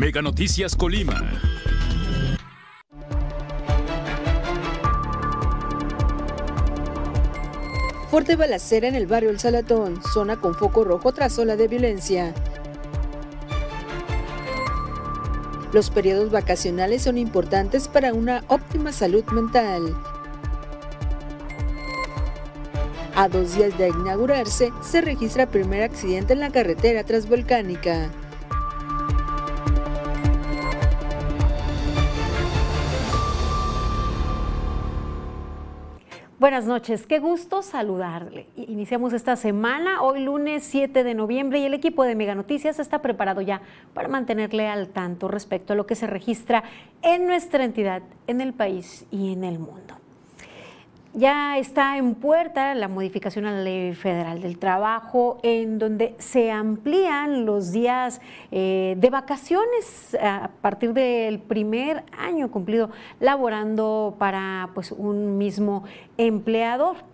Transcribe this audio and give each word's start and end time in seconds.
Mega 0.00 0.22
Noticias 0.22 0.76
Colima. 0.76 1.22
Fuerte 8.10 8.34
balacera 8.34 8.88
en 8.88 8.94
el 8.94 9.06
barrio 9.06 9.28
El 9.28 9.38
Salatón, 9.38 10.00
zona 10.02 10.40
con 10.40 10.54
foco 10.54 10.84
rojo 10.84 11.12
tras 11.12 11.38
ola 11.38 11.54
de 11.56 11.68
violencia. 11.68 12.32
Los 15.74 15.90
periodos 15.90 16.30
vacacionales 16.30 17.02
son 17.02 17.18
importantes 17.18 17.86
para 17.86 18.14
una 18.14 18.42
óptima 18.48 18.92
salud 18.92 19.24
mental. 19.32 19.94
A 23.14 23.28
dos 23.28 23.54
días 23.54 23.76
de 23.76 23.88
inaugurarse, 23.88 24.72
se 24.80 25.02
registra 25.02 25.50
primer 25.50 25.82
accidente 25.82 26.32
en 26.32 26.40
la 26.40 26.48
carretera 26.48 27.04
transvolcánica. 27.04 28.10
Buenas 36.40 36.64
noches, 36.64 37.06
qué 37.06 37.18
gusto 37.18 37.60
saludarle. 37.60 38.46
Iniciamos 38.56 39.12
esta 39.12 39.36
semana, 39.36 40.00
hoy 40.00 40.20
lunes 40.24 40.64
7 40.64 41.04
de 41.04 41.12
noviembre, 41.12 41.58
y 41.58 41.66
el 41.66 41.74
equipo 41.74 42.02
de 42.02 42.14
Mega 42.14 42.34
Noticias 42.34 42.78
está 42.78 43.02
preparado 43.02 43.42
ya 43.42 43.60
para 43.92 44.08
mantenerle 44.08 44.66
al 44.66 44.88
tanto 44.88 45.28
respecto 45.28 45.74
a 45.74 45.76
lo 45.76 45.84
que 45.84 45.96
se 45.96 46.06
registra 46.06 46.64
en 47.02 47.26
nuestra 47.26 47.62
entidad, 47.62 48.00
en 48.26 48.40
el 48.40 48.54
país 48.54 49.04
y 49.10 49.34
en 49.34 49.44
el 49.44 49.58
mundo. 49.58 49.99
Ya 51.12 51.58
está 51.58 51.96
en 51.96 52.14
puerta 52.14 52.72
la 52.76 52.86
modificación 52.86 53.44
a 53.44 53.50
la 53.50 53.62
Ley 53.62 53.94
Federal 53.94 54.40
del 54.40 54.58
Trabajo, 54.58 55.40
en 55.42 55.80
donde 55.80 56.14
se 56.18 56.52
amplían 56.52 57.44
los 57.46 57.72
días 57.72 58.20
eh, 58.52 58.94
de 58.96 59.10
vacaciones 59.10 60.16
a 60.22 60.50
partir 60.60 60.92
del 60.92 61.40
primer 61.40 62.04
año 62.16 62.48
cumplido 62.52 62.90
laborando 63.18 64.14
para 64.20 64.70
pues, 64.72 64.92
un 64.92 65.36
mismo 65.36 65.82
empleador. 66.16 67.09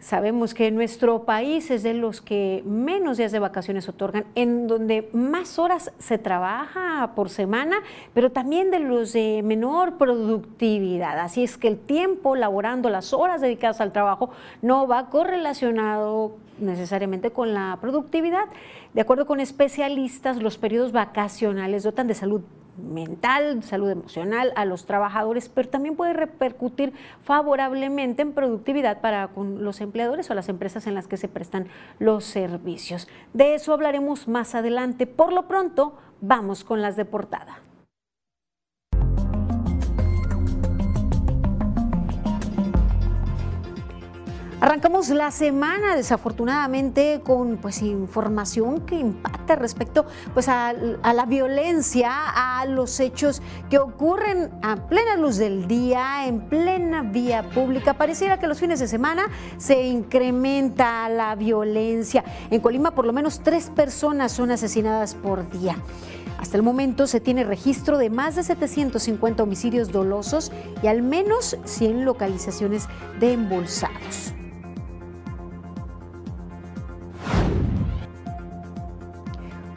Sabemos 0.00 0.54
que 0.54 0.70
nuestro 0.70 1.24
país 1.24 1.72
es 1.72 1.82
de 1.82 1.92
los 1.92 2.20
que 2.20 2.62
menos 2.64 3.16
días 3.16 3.32
de 3.32 3.40
vacaciones 3.40 3.88
otorgan, 3.88 4.26
en 4.36 4.68
donde 4.68 5.10
más 5.12 5.58
horas 5.58 5.92
se 5.98 6.18
trabaja 6.18 7.12
por 7.16 7.30
semana, 7.30 7.78
pero 8.14 8.30
también 8.30 8.70
de 8.70 8.78
los 8.78 9.12
de 9.12 9.42
menor 9.42 9.98
productividad. 9.98 11.18
Así 11.18 11.42
es 11.42 11.58
que 11.58 11.66
el 11.66 11.78
tiempo 11.78 12.36
laborando, 12.36 12.90
las 12.90 13.12
horas 13.12 13.40
dedicadas 13.40 13.80
al 13.80 13.92
trabajo, 13.92 14.30
no 14.62 14.86
va 14.86 15.10
correlacionado 15.10 16.36
necesariamente 16.60 17.32
con 17.32 17.52
la 17.52 17.76
productividad. 17.80 18.44
De 18.94 19.00
acuerdo 19.00 19.26
con 19.26 19.40
especialistas, 19.40 20.40
los 20.40 20.58
periodos 20.58 20.92
vacacionales 20.92 21.82
dotan 21.82 22.06
de 22.06 22.14
salud 22.14 22.42
mental, 22.78 23.62
salud 23.62 23.90
emocional 23.90 24.52
a 24.56 24.64
los 24.64 24.86
trabajadores, 24.86 25.48
pero 25.48 25.68
también 25.68 25.96
puede 25.96 26.12
repercutir 26.12 26.92
favorablemente 27.22 28.22
en 28.22 28.32
productividad 28.32 29.00
para 29.00 29.30
los 29.36 29.80
empleadores 29.80 30.30
o 30.30 30.34
las 30.34 30.48
empresas 30.48 30.86
en 30.86 30.94
las 30.94 31.08
que 31.08 31.16
se 31.16 31.28
prestan 31.28 31.68
los 31.98 32.24
servicios. 32.24 33.08
De 33.34 33.54
eso 33.54 33.72
hablaremos 33.72 34.28
más 34.28 34.54
adelante. 34.54 35.06
Por 35.06 35.32
lo 35.32 35.48
pronto, 35.48 35.96
vamos 36.20 36.64
con 36.64 36.82
las 36.82 36.96
de 36.96 37.04
portada. 37.04 37.67
Arrancamos 44.60 45.08
la 45.10 45.30
semana 45.30 45.94
desafortunadamente 45.94 47.20
con 47.22 47.58
pues 47.58 47.80
información 47.80 48.80
que 48.80 48.96
impacta 48.96 49.54
respecto 49.54 50.04
pues 50.34 50.48
a, 50.48 50.70
a, 50.70 51.12
la 51.12 51.26
violencia, 51.26 52.10
a 52.10 52.64
los 52.66 52.98
hechos 52.98 53.40
que 53.70 53.78
ocurren 53.78 54.50
a 54.62 54.88
plena 54.88 55.16
luz 55.16 55.36
del 55.36 55.68
día, 55.68 56.26
en 56.26 56.40
plena 56.48 57.02
vía 57.02 57.48
pública. 57.50 57.94
Pareciera 57.94 58.40
que 58.40 58.48
los 58.48 58.58
fines 58.58 58.80
de 58.80 58.88
semana 58.88 59.28
se 59.58 59.86
incrementa 59.86 61.08
la 61.08 61.36
violencia. 61.36 62.24
En 62.50 62.60
Colima 62.60 62.90
por 62.90 63.06
lo 63.06 63.12
menos 63.12 63.40
tres 63.44 63.70
personas 63.70 64.32
son 64.32 64.50
asesinadas 64.50 65.14
por 65.14 65.48
día. 65.50 65.76
Hasta 66.36 66.56
el 66.56 66.64
momento 66.64 67.06
se 67.06 67.20
tiene 67.20 67.44
registro 67.44 67.96
de 67.96 68.10
más 68.10 68.34
de 68.34 68.42
750 68.42 69.40
homicidios 69.40 69.92
dolosos 69.92 70.50
y 70.82 70.88
al 70.88 71.02
menos 71.02 71.56
100 71.64 72.04
localizaciones 72.04 72.88
de 73.20 73.34
embolsados. 73.34 74.34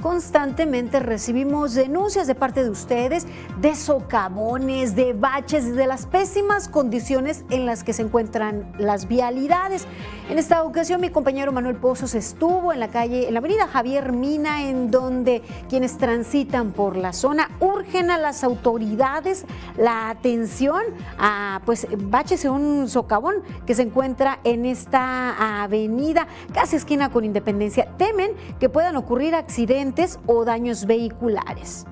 Constantemente 0.02 1.00
recibimos 1.00 1.76
denuncias 1.76 2.26
de 2.28 2.36
parte 2.36 2.64
de 2.64 2.70
ustedes 2.70 3.28
de 3.60 3.76
socavones, 3.76 4.96
de 4.96 5.14
baches, 5.14 5.76
de 5.76 5.86
las 5.86 6.08
pésimas 6.08 6.68
condiciones 6.68 7.46
en 7.50 7.66
las 7.66 7.84
que 7.84 7.94
se 7.94 8.02
encuentran 8.02 8.74
las 8.78 9.08
vialidades. 9.08 9.86
En 10.30 10.40
esta 10.40 10.64
ocasión 10.64 11.02
mi 11.02 11.10
compañero 11.10 11.52
Manuel 11.52 11.76
Pozos 11.76 12.16
estuvo 12.16 12.74
en 12.74 12.80
la 12.80 12.88
calle, 12.88 13.28
en 13.28 13.34
la 13.34 13.40
avenida 13.40 13.68
Javier 13.68 14.12
Mina, 14.12 14.68
en 14.68 14.90
donde 14.90 15.44
quienes 15.70 15.98
transitan 15.98 16.72
por 16.72 16.96
la 16.96 17.14
zona 17.14 17.52
urgen 17.60 18.10
a 18.10 18.18
las 18.18 18.44
autoridades 18.44 19.46
la 19.78 20.10
atención 20.10 20.82
a 21.20 21.62
pues 21.66 21.88
baches 22.10 22.46
en 22.46 22.52
un 22.52 22.90
socavón 22.90 23.36
que 23.66 23.76
se 23.76 23.84
encuentra 23.84 24.40
en 24.44 24.66
esta 24.66 25.64
avenida, 25.64 26.28
casi 26.54 26.78
esquina 26.78 27.12
con 27.12 27.26
Independencia. 27.26 27.88
Temen 27.98 28.32
que 28.60 28.70
puedan 28.70 28.96
ocurrir 28.96 29.36
accidentes 29.36 29.91
o 30.28 30.46
daños 30.46 30.86
vehiculares. 30.86 31.86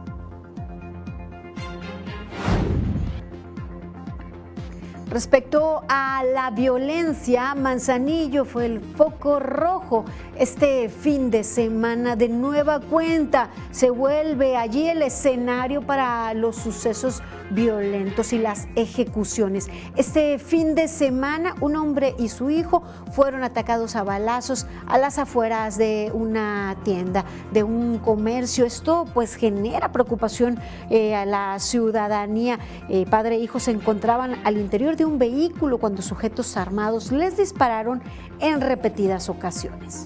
Respecto 5.09 5.81
a 5.89 6.23
la 6.23 6.51
violencia, 6.51 7.55
Manzanillo 7.55 8.45
fue 8.45 8.67
el 8.67 8.79
foco 8.79 9.39
rojo. 9.39 10.05
Este 10.37 10.87
fin 10.87 11.31
de 11.31 11.43
semana 11.43 12.15
de 12.15 12.29
nueva 12.29 12.79
cuenta 12.79 13.49
se 13.71 13.89
vuelve 13.89 14.55
allí 14.55 14.87
el 14.87 15.01
escenario 15.01 15.81
para 15.81 16.31
los 16.35 16.57
sucesos 16.57 17.23
violentos 17.49 18.33
y 18.33 18.37
las 18.37 18.67
ejecuciones. 18.75 19.67
Este 19.95 20.37
fin 20.37 20.75
de 20.75 20.87
semana 20.87 21.55
un 21.59 21.75
hombre 21.75 22.13
y 22.19 22.29
su 22.29 22.51
hijo 22.51 22.83
fueron 23.11 23.43
atacados 23.43 23.95
a 23.95 24.03
balazos 24.03 24.67
a 24.87 24.99
las 24.99 25.17
afueras 25.17 25.79
de 25.79 26.11
una 26.13 26.77
tienda, 26.83 27.25
de 27.51 27.63
un 27.63 27.97
comercio. 27.97 28.63
Esto 28.63 29.07
pues 29.13 29.33
genera 29.33 29.91
preocupación 29.91 30.59
eh, 30.91 31.15
a 31.15 31.25
la 31.25 31.57
ciudadanía. 31.57 32.59
Eh, 32.89 33.07
padre 33.09 33.35
e 33.35 33.39
hijo 33.39 33.59
se 33.59 33.71
encontraban 33.71 34.35
al 34.43 34.57
interior 34.57 34.95
de 34.99 35.05
un 35.05 35.17
vehículo 35.17 35.79
cuando 35.79 36.03
sujetos 36.03 36.57
armados 36.57 37.11
les 37.11 37.37
dispararon 37.37 38.03
en 38.39 38.61
repetidas 38.61 39.29
ocasiones. 39.29 40.05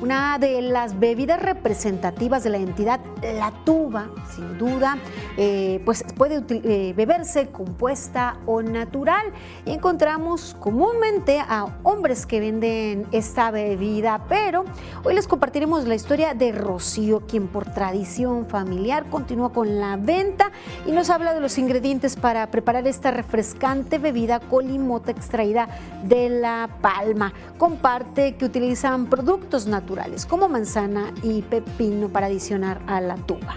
Una 0.00 0.38
de 0.38 0.62
las 0.62 0.98
bebidas 0.98 1.40
representativas 1.40 2.42
de 2.42 2.50
la 2.50 2.56
entidad, 2.56 3.00
la 3.22 3.52
tuba, 3.64 4.08
sin 4.34 4.56
duda, 4.56 4.96
eh, 5.36 5.82
pues 5.84 6.04
puede 6.16 6.42
eh, 6.48 6.94
beberse 6.96 7.48
compuesta 7.48 8.38
o 8.46 8.62
natural. 8.62 9.26
Y 9.66 9.72
encontramos 9.72 10.56
comúnmente 10.58 11.38
a 11.40 11.66
hombres 11.82 12.24
que 12.24 12.40
venden 12.40 13.06
esta 13.12 13.50
bebida, 13.50 14.24
pero 14.28 14.64
hoy 15.04 15.14
les 15.14 15.28
compartiremos 15.28 15.86
la 15.86 15.94
historia 15.94 16.32
de 16.34 16.52
Rocío, 16.52 17.26
quien 17.26 17.48
por 17.48 17.66
tradición 17.66 18.46
familiar 18.46 19.04
continúa 19.10 19.52
con 19.52 19.78
la 19.78 19.96
venta 19.96 20.50
y 20.86 20.92
nos 20.92 21.10
habla 21.10 21.34
de 21.34 21.40
los 21.40 21.58
ingredientes 21.58 22.16
para 22.16 22.50
preparar 22.50 22.86
esta 22.86 23.10
refrescante 23.10 23.98
bebida 23.98 24.40
colimota 24.40 25.10
extraída 25.10 25.68
de 26.04 26.30
la 26.30 26.70
palma. 26.80 27.32
Comparte 27.58 28.36
que 28.36 28.46
utilizan 28.46 29.06
productos 29.06 29.66
naturales 29.66 29.89
como 30.28 30.48
manzana 30.48 31.12
y 31.22 31.42
pepino 31.42 32.08
para 32.08 32.26
adicionar 32.26 32.80
a 32.86 33.00
la 33.00 33.16
tuba. 33.16 33.56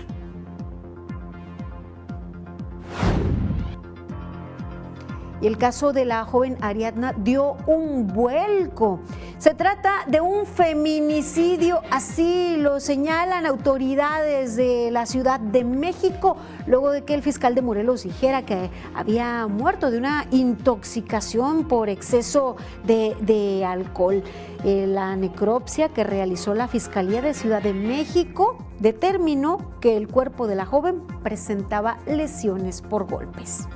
Y 5.43 5.47
el 5.47 5.57
caso 5.57 5.91
de 5.91 6.05
la 6.05 6.23
joven 6.23 6.57
Ariadna 6.61 7.13
dio 7.17 7.57
un 7.67 8.07
vuelco. 8.07 9.01
Se 9.39 9.53
trata 9.53 10.05
de 10.07 10.21
un 10.21 10.45
feminicidio, 10.45 11.81
así 11.91 12.55
lo 12.55 12.79
señalan 12.79 13.45
autoridades 13.45 14.55
de 14.55 14.89
la 14.89 15.05
Ciudad 15.05 15.41
de 15.41 15.65
México, 15.65 16.37
luego 16.65 16.91
de 16.91 17.03
que 17.03 17.13
el 17.13 17.21
fiscal 17.21 17.55
de 17.55 17.61
Morelos 17.61 18.03
dijera 18.03 18.45
que 18.45 18.69
había 18.95 19.45
muerto 19.47 19.91
de 19.91 19.97
una 19.97 20.27
intoxicación 20.31 21.67
por 21.67 21.89
exceso 21.89 22.55
de, 22.85 23.65
alcohol. 23.67 24.23
Eh, 24.63 24.87
la 24.87 25.17
necropsia 25.17 25.89
que 25.89 26.05
realizó 26.05 26.53
la 26.53 26.69
Fiscalía 26.69 27.21
de 27.21 27.33
Ciudad 27.33 27.61
de 27.61 27.73
México 27.73 28.57
determinó 28.79 29.57
que 29.81 29.97
el 29.97 30.07
cuerpo 30.07 30.47
de 30.47 30.55
la 30.55 30.65
joven 30.65 31.03
presentaba 31.21 31.97
lesiones 32.05 32.81
por 32.81 33.11
golpes. 33.11 33.67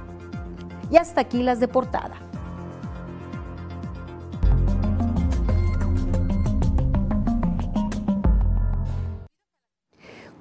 Y 0.89 0.97
hasta 0.97 1.21
aquí 1.21 1.43
las 1.43 1.59
de 1.59 1.67
portada. 1.67 2.17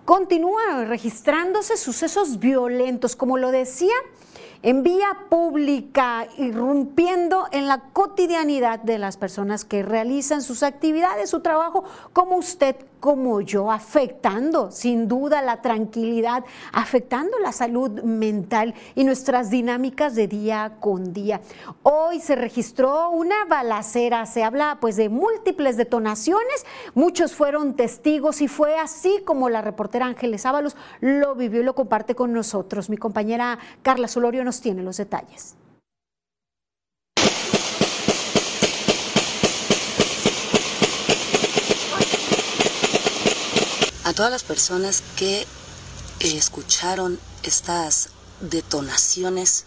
Continúan 0.07 0.89
registrándose 0.89 1.77
sucesos 1.77 2.39
violentos, 2.39 3.17
como 3.17 3.39
lo 3.39 3.51
decía, 3.51 3.95
en 4.63 4.85
vía 4.85 5.09
pública, 5.29 6.29
irrumpiendo 6.39 7.47
en 7.51 7.67
la 7.67 7.91
cotidianidad 7.93 8.79
de 8.79 8.99
las 8.99 9.17
personas 9.17 9.65
que 9.65 9.83
realizan 9.83 10.43
sus 10.43 10.63
actividades, 10.63 11.31
su 11.31 11.41
trabajo, 11.41 11.83
como 12.13 12.37
usted 12.37 12.77
como 13.01 13.41
yo, 13.41 13.71
afectando 13.71 14.71
sin 14.71 15.09
duda 15.09 15.43
la 15.43 15.63
tranquilidad, 15.63 16.45
afectando 16.73 17.39
la 17.39 17.53
salud 17.53 18.03
mental 18.03 18.75
y 18.95 19.05
nuestras 19.05 19.51
dinámicas 19.51 20.15
de 20.15 20.29
día 20.29 20.77
con 20.81 21.13
día. 21.13 21.41
Hoy 21.83 22.21
se 22.21 22.37
registró 22.37 23.11
una 23.11 23.45
balacera, 23.47 24.27
se 24.27 24.45
habla 24.45 24.79
pues 24.81 24.97
de 24.97 25.09
múltiples 25.09 25.77
detonaciones, 25.77 26.65
muchos 26.95 27.35
fueron 27.35 27.75
testigos 27.75 28.41
y 28.41 28.49
fue 28.49 28.79
así 28.79 29.21
como 29.25 29.49
la 29.49 29.63
reportera 29.63 30.07
Ángeles 30.07 30.47
Ábalos 30.47 30.77
lo 31.01 31.35
vivió 31.35 31.61
y 31.61 31.65
lo 31.65 31.75
comparte 31.75 32.15
con 32.15 32.33
nosotros. 32.33 32.91
Mi 32.91 32.97
compañera 32.97 33.59
Carla 33.83 34.09
Solorio 34.09 34.45
nos 34.45 34.61
tiene 34.61 34.83
los 34.83 34.97
detalles. 34.97 35.57
Todas 44.17 44.33
las 44.33 44.45
personas 44.45 45.03
que 45.17 45.43
eh, 45.43 45.47
escucharon 46.21 47.21
estas 47.45 48.09
detonaciones 48.41 49.67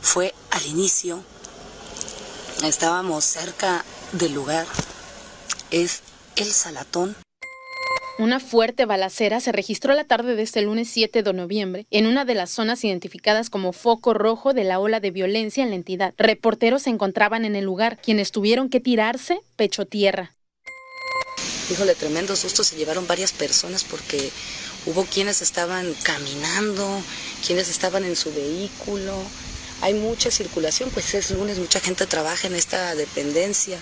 fue 0.00 0.34
al 0.50 0.66
inicio. 0.66 1.22
Estábamos 2.64 3.24
cerca 3.24 3.84
del 4.12 4.32
lugar. 4.32 4.66
Es 5.70 6.00
el 6.36 6.46
Salatón. 6.46 7.14
Una 8.18 8.40
fuerte 8.40 8.86
balacera 8.86 9.38
se 9.38 9.52
registró 9.52 9.94
la 9.94 10.04
tarde 10.04 10.34
de 10.34 10.42
este 10.42 10.62
lunes 10.62 10.88
7 10.88 11.22
de 11.22 11.32
noviembre 11.34 11.86
en 11.90 12.06
una 12.06 12.24
de 12.24 12.34
las 12.34 12.50
zonas 12.50 12.82
identificadas 12.84 13.50
como 13.50 13.72
foco 13.72 14.14
rojo 14.14 14.54
de 14.54 14.64
la 14.64 14.80
ola 14.80 14.98
de 14.98 15.10
violencia 15.10 15.62
en 15.62 15.70
la 15.70 15.76
entidad. 15.76 16.14
Reporteros 16.16 16.82
se 16.82 16.90
encontraban 16.90 17.44
en 17.44 17.54
el 17.54 17.66
lugar, 17.66 17.98
quienes 18.02 18.32
tuvieron 18.32 18.70
que 18.70 18.80
tirarse 18.80 19.40
pecho 19.56 19.84
tierra. 19.84 20.37
Híjole, 21.70 21.94
tremendo 21.94 22.34
susto 22.34 22.64
se 22.64 22.76
llevaron 22.76 23.06
varias 23.06 23.32
personas 23.32 23.84
porque 23.84 24.30
hubo 24.86 25.04
quienes 25.04 25.42
estaban 25.42 25.94
caminando, 26.02 27.02
quienes 27.46 27.68
estaban 27.68 28.04
en 28.04 28.16
su 28.16 28.32
vehículo. 28.32 29.14
Hay 29.82 29.92
mucha 29.92 30.30
circulación, 30.30 30.90
pues 30.90 31.12
es 31.14 31.30
lunes, 31.30 31.58
mucha 31.58 31.78
gente 31.78 32.06
trabaja 32.06 32.46
en 32.46 32.54
esta 32.54 32.94
dependencia. 32.94 33.80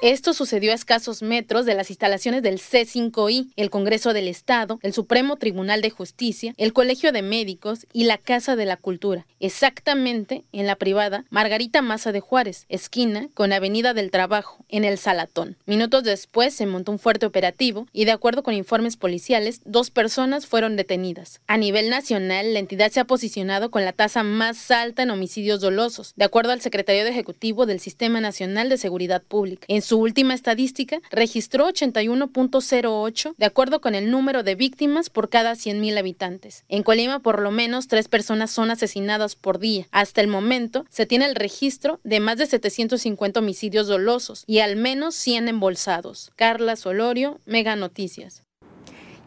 Esto 0.00 0.32
sucedió 0.32 0.70
a 0.70 0.76
escasos 0.76 1.22
metros 1.22 1.66
de 1.66 1.74
las 1.74 1.90
instalaciones 1.90 2.44
del 2.44 2.60
C5I, 2.60 3.50
el 3.56 3.68
Congreso 3.68 4.12
del 4.12 4.28
Estado, 4.28 4.78
el 4.82 4.92
Supremo 4.92 5.38
Tribunal 5.38 5.82
de 5.82 5.90
Justicia, 5.90 6.54
el 6.56 6.72
Colegio 6.72 7.10
de 7.10 7.22
Médicos 7.22 7.84
y 7.92 8.04
la 8.04 8.16
Casa 8.16 8.54
de 8.54 8.64
la 8.64 8.76
Cultura, 8.76 9.26
exactamente 9.40 10.44
en 10.52 10.68
la 10.68 10.76
privada 10.76 11.24
Margarita 11.30 11.82
Maza 11.82 12.12
de 12.12 12.20
Juárez, 12.20 12.64
esquina 12.68 13.28
con 13.34 13.52
Avenida 13.52 13.92
del 13.92 14.12
Trabajo, 14.12 14.64
en 14.68 14.84
el 14.84 14.98
Salatón. 14.98 15.56
Minutos 15.66 16.04
después 16.04 16.54
se 16.54 16.66
montó 16.66 16.92
un 16.92 17.00
fuerte 17.00 17.26
operativo 17.26 17.88
y 17.92 18.04
de 18.04 18.12
acuerdo 18.12 18.44
con 18.44 18.54
informes 18.54 18.96
policiales, 18.96 19.62
dos 19.64 19.90
personas 19.90 20.46
fueron 20.46 20.76
detenidas. 20.76 21.40
A 21.48 21.56
nivel 21.56 21.90
nacional, 21.90 22.54
la 22.54 22.60
entidad 22.60 22.92
se 22.92 23.00
ha 23.00 23.04
posicionado 23.04 23.72
con 23.72 23.84
la 23.84 23.92
tasa 23.92 24.22
más 24.22 24.70
alta 24.70 25.02
en 25.02 25.10
homicidios 25.10 25.60
dolosos, 25.60 26.12
de 26.14 26.24
acuerdo 26.24 26.52
al 26.52 26.60
secretario 26.60 27.04
ejecutivo 27.04 27.66
del 27.66 27.80
Sistema 27.80 28.20
Nacional 28.20 28.68
de 28.68 28.78
Seguridad 28.78 29.24
Pública. 29.24 29.66
Su 29.88 29.98
última 29.98 30.34
estadística 30.34 31.00
registró 31.10 31.66
81.08 31.66 33.34
de 33.38 33.46
acuerdo 33.46 33.80
con 33.80 33.94
el 33.94 34.10
número 34.10 34.42
de 34.42 34.54
víctimas 34.54 35.08
por 35.08 35.30
cada 35.30 35.52
100.000 35.52 35.98
habitantes. 35.98 36.66
En 36.68 36.82
Colima, 36.82 37.20
por 37.20 37.40
lo 37.40 37.50
menos 37.50 37.88
tres 37.88 38.06
personas 38.06 38.50
son 38.50 38.70
asesinadas 38.70 39.34
por 39.34 39.58
día. 39.58 39.86
Hasta 39.90 40.20
el 40.20 40.28
momento, 40.28 40.84
se 40.90 41.06
tiene 41.06 41.24
el 41.24 41.34
registro 41.34 42.00
de 42.04 42.20
más 42.20 42.36
de 42.36 42.44
750 42.44 43.40
homicidios 43.40 43.86
dolosos 43.86 44.44
y 44.46 44.58
al 44.58 44.76
menos 44.76 45.14
100 45.14 45.48
embolsados. 45.48 46.32
Carla 46.36 46.76
Solorio, 46.76 47.40
Mega 47.46 47.74
Noticias. 47.74 48.44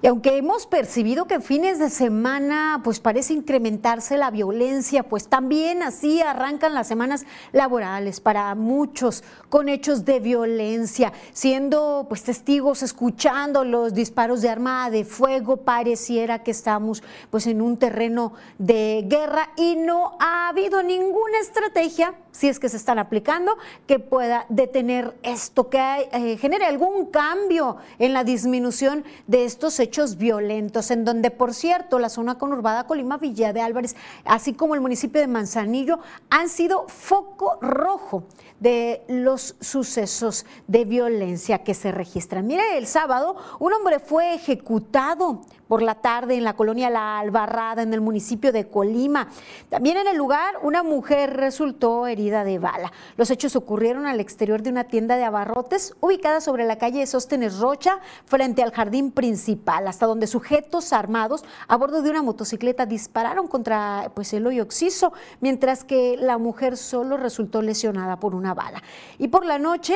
Y 0.04 0.08
aunque 0.08 0.36
hemos 0.38 0.66
percibido 0.66 1.28
que 1.28 1.36
en 1.36 1.44
fines 1.44 1.78
de 1.78 1.92
semana 1.92 2.82
pues 2.84 3.00
parece 3.00 3.34
incrementarse 3.34 4.18
la 4.18 4.32
violencia, 4.32 5.04
pues 5.04 5.28
también 5.28 5.84
así 5.84 6.22
arrancan 6.22 6.74
las 6.74 6.88
semanas 6.88 7.24
laborales 7.52 8.20
para 8.20 8.56
muchos 8.56 9.24
con 9.50 9.70
hechos 9.70 10.04
de 10.04 10.20
violencia, 10.20 11.14
siendo 11.34 12.08
pues 12.10 12.24
testigos, 12.24 12.82
escuchando 12.82 13.64
los 13.64 13.94
disparos 13.94 14.42
de 14.42 14.50
arma 14.50 14.90
de 14.90 15.06
fuego, 15.06 15.58
pareciera 15.58 16.42
que 16.42 16.50
estamos 16.50 17.04
pues 17.30 17.46
en 17.46 17.62
un 17.62 17.78
terreno 17.78 18.34
de 18.58 19.06
guerra 19.08 19.52
y 19.56 19.76
no 19.76 20.18
ha 20.20 20.50
habido 20.50 20.82
ninguna 20.82 21.38
estrategia, 21.42 22.16
si 22.32 22.48
es 22.48 22.60
que 22.60 22.70
se 22.70 22.78
están 22.78 22.98
aplicando, 22.98 23.56
que 23.86 24.00
pueda 24.00 24.48
detener 24.50 25.16
esto, 25.22 25.70
que 25.70 26.10
eh, 26.12 26.38
genere 26.38 26.66
algún 26.66 27.06
cambio 27.08 27.78
en 28.00 28.14
la 28.14 28.24
disminución 28.24 29.04
de 29.28 29.46
estos 29.46 29.80
hechos 29.80 29.91
violentos, 30.18 30.92
en 30.92 31.06
donde, 31.06 31.32
por 31.32 31.54
cierto, 31.54 32.00
la 32.00 32.10
zona 32.10 32.38
conurbada 32.38 32.86
Colima, 32.86 33.18
Villa 33.18 33.54
de 33.54 33.62
Álvarez, 33.62 33.96
así 34.26 34.54
como 34.54 34.76
el 34.76 34.82
municipio 34.82 35.22
de 35.22 35.28
Manzanillo, 35.28 36.00
han 36.30 36.50
sido 36.50 36.88
foco 36.88 37.58
rojo 37.62 38.24
de 38.60 39.04
los 39.08 39.56
sucesos 39.60 40.46
de 40.68 40.86
violencia 40.86 41.64
que 41.64 41.74
se 41.74 41.92
registran. 41.92 42.48
Mire, 42.48 42.78
el 42.78 42.88
sábado 42.88 43.36
un 43.60 43.74
hombre 43.74 44.00
fue 44.00 44.36
ejecutado 44.36 45.42
por 45.72 45.82
la 45.82 45.96
tarde 45.96 46.36
en 46.36 46.44
la 46.44 46.52
colonia 46.52 46.90
La 46.90 47.18
Albarrada, 47.18 47.82
en 47.82 47.94
el 47.94 48.02
municipio 48.02 48.52
de 48.52 48.68
Colima. 48.68 49.30
También 49.70 49.96
en 49.96 50.06
el 50.06 50.18
lugar, 50.18 50.56
una 50.64 50.84
mujer 50.84 51.38
resultó 51.38 52.08
herida 52.08 52.44
de 52.44 52.60
bala. 52.60 52.92
Los 53.16 53.32
hechos 53.32 53.56
ocurrieron 53.56 54.06
al 54.06 54.20
exterior 54.20 54.64
de 54.64 54.70
una 54.70 54.84
tienda 54.84 55.16
de 55.16 55.24
abarrotes 55.24 55.96
ubicada 56.02 56.42
sobre 56.42 56.66
la 56.66 56.78
calle 56.78 57.08
Sóstenes 57.08 57.60
Rocha, 57.60 58.00
frente 58.26 58.62
al 58.62 58.74
jardín 58.74 59.12
principal, 59.14 59.88
hasta 59.88 60.08
donde 60.08 60.28
sujetos 60.28 60.92
armados 60.92 61.46
a 61.70 61.78
bordo 61.78 62.02
de 62.02 62.10
una 62.10 62.22
motocicleta 62.22 62.86
dispararon 62.86 63.48
contra 63.48 64.12
pues, 64.14 64.34
el 64.34 64.46
hoyo 64.46 64.64
oxiso, 64.64 65.14
mientras 65.40 65.86
que 65.86 66.18
la 66.18 66.38
mujer 66.38 66.76
solo 66.76 67.16
resultó 67.16 67.62
lesionada 67.62 68.20
por 68.20 68.36
una 68.36 68.54
bala. 68.54 68.84
Y 69.18 69.30
por 69.30 69.46
la 69.46 69.58
noche, 69.58 69.96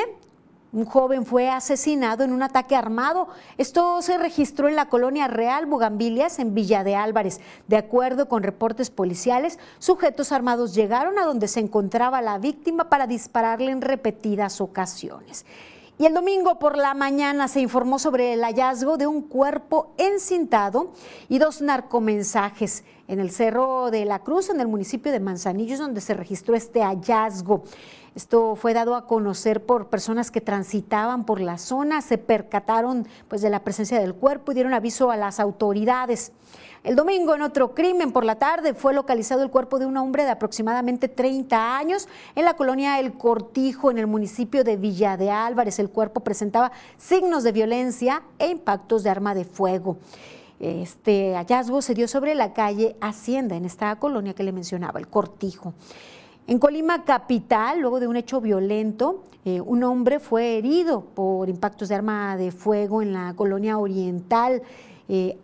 un 0.76 0.84
joven 0.84 1.24
fue 1.24 1.48
asesinado 1.48 2.22
en 2.22 2.34
un 2.34 2.42
ataque 2.42 2.76
armado. 2.76 3.28
Esto 3.56 4.02
se 4.02 4.18
registró 4.18 4.68
en 4.68 4.76
la 4.76 4.90
colonia 4.90 5.26
Real 5.26 5.64
Bugambilias, 5.64 6.38
en 6.38 6.52
Villa 6.52 6.84
de 6.84 6.94
Álvarez. 6.94 7.40
De 7.66 7.78
acuerdo 7.78 8.28
con 8.28 8.42
reportes 8.42 8.90
policiales, 8.90 9.58
sujetos 9.78 10.32
armados 10.32 10.74
llegaron 10.74 11.18
a 11.18 11.24
donde 11.24 11.48
se 11.48 11.60
encontraba 11.60 12.20
la 12.20 12.36
víctima 12.36 12.90
para 12.90 13.06
dispararle 13.06 13.72
en 13.72 13.80
repetidas 13.80 14.60
ocasiones. 14.60 15.46
Y 15.98 16.04
el 16.04 16.12
domingo 16.12 16.58
por 16.58 16.76
la 16.76 16.92
mañana 16.92 17.48
se 17.48 17.60
informó 17.60 17.98
sobre 17.98 18.34
el 18.34 18.42
hallazgo 18.42 18.98
de 18.98 19.06
un 19.06 19.22
cuerpo 19.22 19.94
encintado 19.96 20.92
y 21.30 21.38
dos 21.38 21.62
narcomensajes 21.62 22.84
en 23.08 23.18
el 23.18 23.30
Cerro 23.30 23.90
de 23.90 24.04
la 24.04 24.18
Cruz, 24.18 24.50
en 24.50 24.60
el 24.60 24.68
municipio 24.68 25.10
de 25.10 25.20
Manzanillos, 25.20 25.78
donde 25.78 26.02
se 26.02 26.12
registró 26.12 26.54
este 26.54 26.82
hallazgo. 26.82 27.62
Esto 28.14 28.56
fue 28.56 28.74
dado 28.74 28.94
a 28.94 29.06
conocer 29.06 29.64
por 29.64 29.88
personas 29.88 30.30
que 30.30 30.42
transitaban 30.42 31.24
por 31.24 31.40
la 31.40 31.56
zona, 31.56 32.02
se 32.02 32.18
percataron 32.18 33.06
pues, 33.28 33.40
de 33.40 33.48
la 33.48 33.64
presencia 33.64 33.98
del 33.98 34.14
cuerpo 34.14 34.52
y 34.52 34.54
dieron 34.54 34.74
aviso 34.74 35.10
a 35.10 35.16
las 35.16 35.40
autoridades. 35.40 36.32
El 36.86 36.94
domingo, 36.94 37.34
en 37.34 37.42
otro 37.42 37.74
crimen 37.74 38.12
por 38.12 38.24
la 38.24 38.36
tarde, 38.36 38.72
fue 38.72 38.94
localizado 38.94 39.42
el 39.42 39.50
cuerpo 39.50 39.80
de 39.80 39.86
un 39.86 39.96
hombre 39.96 40.22
de 40.22 40.30
aproximadamente 40.30 41.08
30 41.08 41.76
años 41.76 42.06
en 42.36 42.44
la 42.44 42.54
colonia 42.54 43.00
El 43.00 43.14
Cortijo, 43.14 43.90
en 43.90 43.98
el 43.98 44.06
municipio 44.06 44.62
de 44.62 44.76
Villa 44.76 45.16
de 45.16 45.32
Álvarez. 45.32 45.80
El 45.80 45.90
cuerpo 45.90 46.20
presentaba 46.20 46.70
signos 46.96 47.42
de 47.42 47.50
violencia 47.50 48.22
e 48.38 48.46
impactos 48.46 49.02
de 49.02 49.10
arma 49.10 49.34
de 49.34 49.44
fuego. 49.44 49.96
Este 50.60 51.34
hallazgo 51.34 51.82
se 51.82 51.92
dio 51.92 52.06
sobre 52.06 52.36
la 52.36 52.52
calle 52.52 52.94
Hacienda, 53.00 53.56
en 53.56 53.64
esta 53.64 53.96
colonia 53.96 54.34
que 54.34 54.44
le 54.44 54.52
mencionaba, 54.52 55.00
El 55.00 55.08
Cortijo. 55.08 55.74
En 56.46 56.60
Colima 56.60 57.04
Capital, 57.04 57.80
luego 57.80 57.98
de 57.98 58.06
un 58.06 58.14
hecho 58.14 58.40
violento, 58.40 59.24
eh, 59.44 59.60
un 59.60 59.82
hombre 59.82 60.20
fue 60.20 60.58
herido 60.58 61.00
por 61.00 61.48
impactos 61.48 61.88
de 61.88 61.96
arma 61.96 62.36
de 62.36 62.52
fuego 62.52 63.02
en 63.02 63.12
la 63.12 63.34
colonia 63.34 63.76
oriental. 63.76 64.62
Eh, 65.08 65.36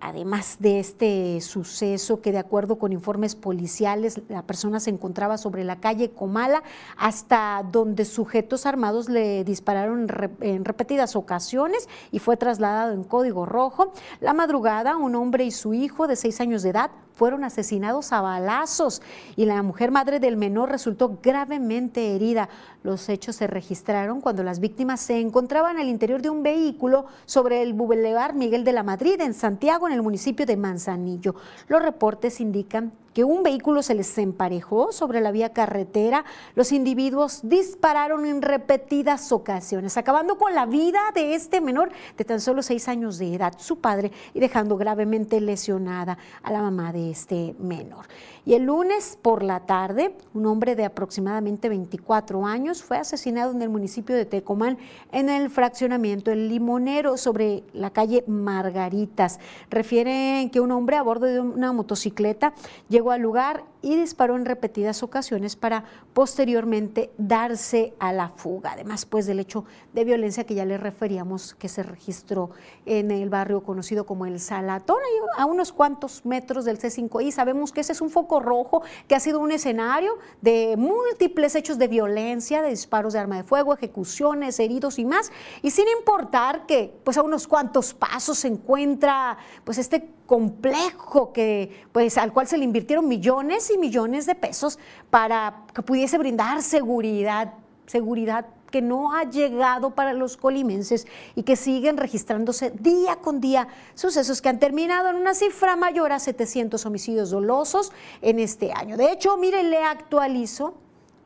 además 0.00 0.56
de 0.58 0.80
este 0.80 1.40
suceso 1.40 2.20
que 2.20 2.32
de 2.32 2.38
acuerdo 2.38 2.78
con 2.78 2.92
informes 2.92 3.34
policiales 3.34 4.20
la 4.28 4.42
persona 4.42 4.80
se 4.80 4.90
encontraba 4.90 5.38
sobre 5.38 5.64
la 5.64 5.76
calle 5.76 6.10
Comala 6.10 6.62
hasta 6.96 7.64
donde 7.70 8.04
sujetos 8.04 8.66
armados 8.66 9.08
le 9.08 9.44
dispararon 9.44 10.08
en 10.40 10.64
repetidas 10.64 11.16
ocasiones 11.16 11.88
y 12.10 12.18
fue 12.18 12.36
trasladado 12.36 12.92
en 12.92 13.04
código 13.04 13.46
rojo. 13.46 13.92
La 14.20 14.32
madrugada 14.32 14.96
un 14.96 15.14
hombre 15.14 15.44
y 15.44 15.50
su 15.50 15.74
hijo 15.74 16.06
de 16.06 16.16
seis 16.16 16.40
años 16.40 16.62
de 16.62 16.70
edad 16.70 16.90
fueron 17.20 17.44
asesinados 17.44 18.14
a 18.14 18.22
balazos 18.22 19.02
y 19.36 19.44
la 19.44 19.62
mujer 19.62 19.90
madre 19.90 20.20
del 20.20 20.38
menor 20.38 20.70
resultó 20.70 21.18
gravemente 21.22 22.16
herida. 22.16 22.48
Los 22.82 23.10
hechos 23.10 23.36
se 23.36 23.46
registraron 23.46 24.22
cuando 24.22 24.42
las 24.42 24.58
víctimas 24.58 25.00
se 25.02 25.20
encontraban 25.20 25.76
al 25.76 25.90
interior 25.90 26.22
de 26.22 26.30
un 26.30 26.42
vehículo 26.42 27.04
sobre 27.26 27.60
el 27.60 27.74
Boulevard 27.74 28.32
Miguel 28.32 28.64
de 28.64 28.72
la 28.72 28.82
Madrid 28.82 29.20
en 29.20 29.34
Santiago, 29.34 29.86
en 29.86 29.92
el 29.92 30.00
municipio 30.00 30.46
de 30.46 30.56
Manzanillo. 30.56 31.34
Los 31.68 31.82
reportes 31.82 32.40
indican 32.40 32.90
que 33.14 33.24
un 33.24 33.42
vehículo 33.42 33.82
se 33.82 33.94
les 33.94 34.16
emparejó 34.18 34.92
sobre 34.92 35.20
la 35.20 35.30
vía 35.30 35.52
carretera. 35.52 36.24
Los 36.54 36.72
individuos 36.72 37.40
dispararon 37.42 38.26
en 38.26 38.42
repetidas 38.42 39.32
ocasiones, 39.32 39.96
acabando 39.96 40.38
con 40.38 40.54
la 40.54 40.66
vida 40.66 41.00
de 41.14 41.34
este 41.34 41.60
menor 41.60 41.90
de 42.16 42.24
tan 42.24 42.40
solo 42.40 42.62
seis 42.62 42.88
años 42.88 43.18
de 43.18 43.34
edad, 43.34 43.54
su 43.58 43.78
padre, 43.78 44.12
y 44.34 44.40
dejando 44.40 44.76
gravemente 44.76 45.40
lesionada 45.40 46.18
a 46.42 46.52
la 46.52 46.62
mamá 46.62 46.92
de 46.92 47.10
este 47.10 47.54
menor. 47.58 48.06
Y 48.46 48.54
el 48.54 48.64
lunes 48.64 49.18
por 49.20 49.42
la 49.42 49.60
tarde, 49.60 50.16
un 50.32 50.46
hombre 50.46 50.74
de 50.74 50.84
aproximadamente 50.84 51.68
24 51.68 52.46
años 52.46 52.82
fue 52.82 52.96
asesinado 52.96 53.52
en 53.52 53.60
el 53.60 53.68
municipio 53.68 54.16
de 54.16 54.24
Tecomán, 54.24 54.78
en 55.12 55.28
el 55.28 55.50
fraccionamiento 55.50 56.30
El 56.30 56.48
Limonero, 56.48 57.16
sobre 57.16 57.64
la 57.72 57.90
calle 57.90 58.24
Margaritas. 58.26 59.40
Refieren 59.68 60.48
que 60.50 60.60
un 60.60 60.72
hombre 60.72 60.96
a 60.96 61.02
bordo 61.02 61.26
de 61.26 61.40
una 61.40 61.72
motocicleta 61.72 62.54
llegó 63.00 63.12
al 63.12 63.22
lugar 63.22 63.64
y 63.82 63.96
disparó 63.96 64.36
en 64.36 64.44
repetidas 64.44 65.02
ocasiones 65.02 65.56
para 65.56 65.84
posteriormente 66.12 67.10
darse 67.18 67.94
a 67.98 68.12
la 68.12 68.28
fuga. 68.28 68.72
Además, 68.72 69.06
pues 69.06 69.26
del 69.26 69.40
hecho 69.40 69.64
de 69.92 70.04
violencia 70.04 70.44
que 70.44 70.54
ya 70.54 70.64
le 70.64 70.78
referíamos 70.78 71.54
que 71.54 71.68
se 71.68 71.82
registró 71.82 72.50
en 72.86 73.10
el 73.10 73.30
barrio 73.30 73.62
conocido 73.62 74.04
como 74.04 74.26
el 74.26 74.40
Salatón, 74.40 74.98
a 75.36 75.46
unos 75.46 75.72
cuantos 75.72 76.24
metros 76.24 76.64
del 76.64 76.78
C5I. 76.78 77.30
Sabemos 77.30 77.72
que 77.72 77.80
ese 77.80 77.92
es 77.92 78.00
un 78.00 78.10
foco 78.10 78.40
rojo 78.40 78.82
que 79.08 79.14
ha 79.14 79.20
sido 79.20 79.40
un 79.40 79.52
escenario 79.52 80.18
de 80.40 80.74
múltiples 80.76 81.54
hechos 81.54 81.78
de 81.78 81.88
violencia, 81.88 82.62
de 82.62 82.70
disparos 82.70 83.12
de 83.12 83.18
arma 83.18 83.36
de 83.36 83.44
fuego, 83.44 83.74
ejecuciones, 83.74 84.58
heridos 84.60 84.98
y 84.98 85.04
más. 85.04 85.30
Y 85.62 85.70
sin 85.70 85.86
importar 85.98 86.66
que 86.66 86.94
pues 87.04 87.16
a 87.16 87.22
unos 87.22 87.46
cuantos 87.46 87.94
pasos 87.94 88.38
se 88.38 88.48
encuentra 88.48 89.38
pues 89.64 89.78
este 89.78 90.08
complejo 90.26 91.32
que 91.32 91.84
pues 91.90 92.16
al 92.16 92.32
cual 92.32 92.46
se 92.46 92.56
le 92.56 92.64
invirtieron 92.64 93.08
millones 93.08 93.69
y 93.74 93.78
millones 93.78 94.26
de 94.26 94.34
pesos 94.34 94.78
para 95.10 95.64
que 95.74 95.82
pudiese 95.82 96.18
brindar 96.18 96.62
seguridad, 96.62 97.54
seguridad 97.86 98.46
que 98.70 98.80
no 98.80 99.12
ha 99.12 99.24
llegado 99.24 99.90
para 99.94 100.12
los 100.12 100.36
colimenses 100.36 101.08
y 101.34 101.42
que 101.42 101.56
siguen 101.56 101.96
registrándose 101.96 102.70
día 102.70 103.16
con 103.16 103.40
día 103.40 103.66
sucesos 103.94 104.40
que 104.40 104.48
han 104.48 104.60
terminado 104.60 105.10
en 105.10 105.16
una 105.16 105.34
cifra 105.34 105.74
mayor 105.76 106.12
a 106.12 106.20
700 106.20 106.86
homicidios 106.86 107.30
dolosos 107.30 107.92
en 108.22 108.38
este 108.38 108.72
año. 108.72 108.96
De 108.96 109.12
hecho, 109.12 109.36
miren, 109.36 109.70
le 109.70 109.78
actualizo 109.78 110.74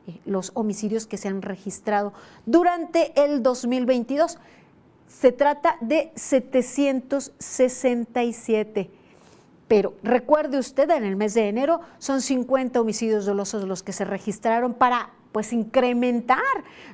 eh, 0.07 0.19
los 0.25 0.51
homicidios 0.55 1.05
que 1.07 1.17
se 1.17 1.27
han 1.27 1.41
registrado 1.41 2.13
durante 2.45 3.11
el 3.23 3.43
2022. 3.43 4.37
Se 5.07 5.31
trata 5.31 5.77
de 5.81 6.11
767 6.15 9.04
pero 9.67 9.93
recuerde 10.03 10.59
usted, 10.59 10.89
en 10.91 11.03
el 11.03 11.15
mes 11.15 11.33
de 11.33 11.47
enero 11.47 11.81
son 11.97 12.21
50 12.21 12.79
homicidios 12.79 13.25
dolosos 13.25 13.63
los 13.63 13.83
que 13.83 13.93
se 13.93 14.05
registraron 14.05 14.73
para 14.73 15.09
pues 15.31 15.51
incrementar. 15.51 16.39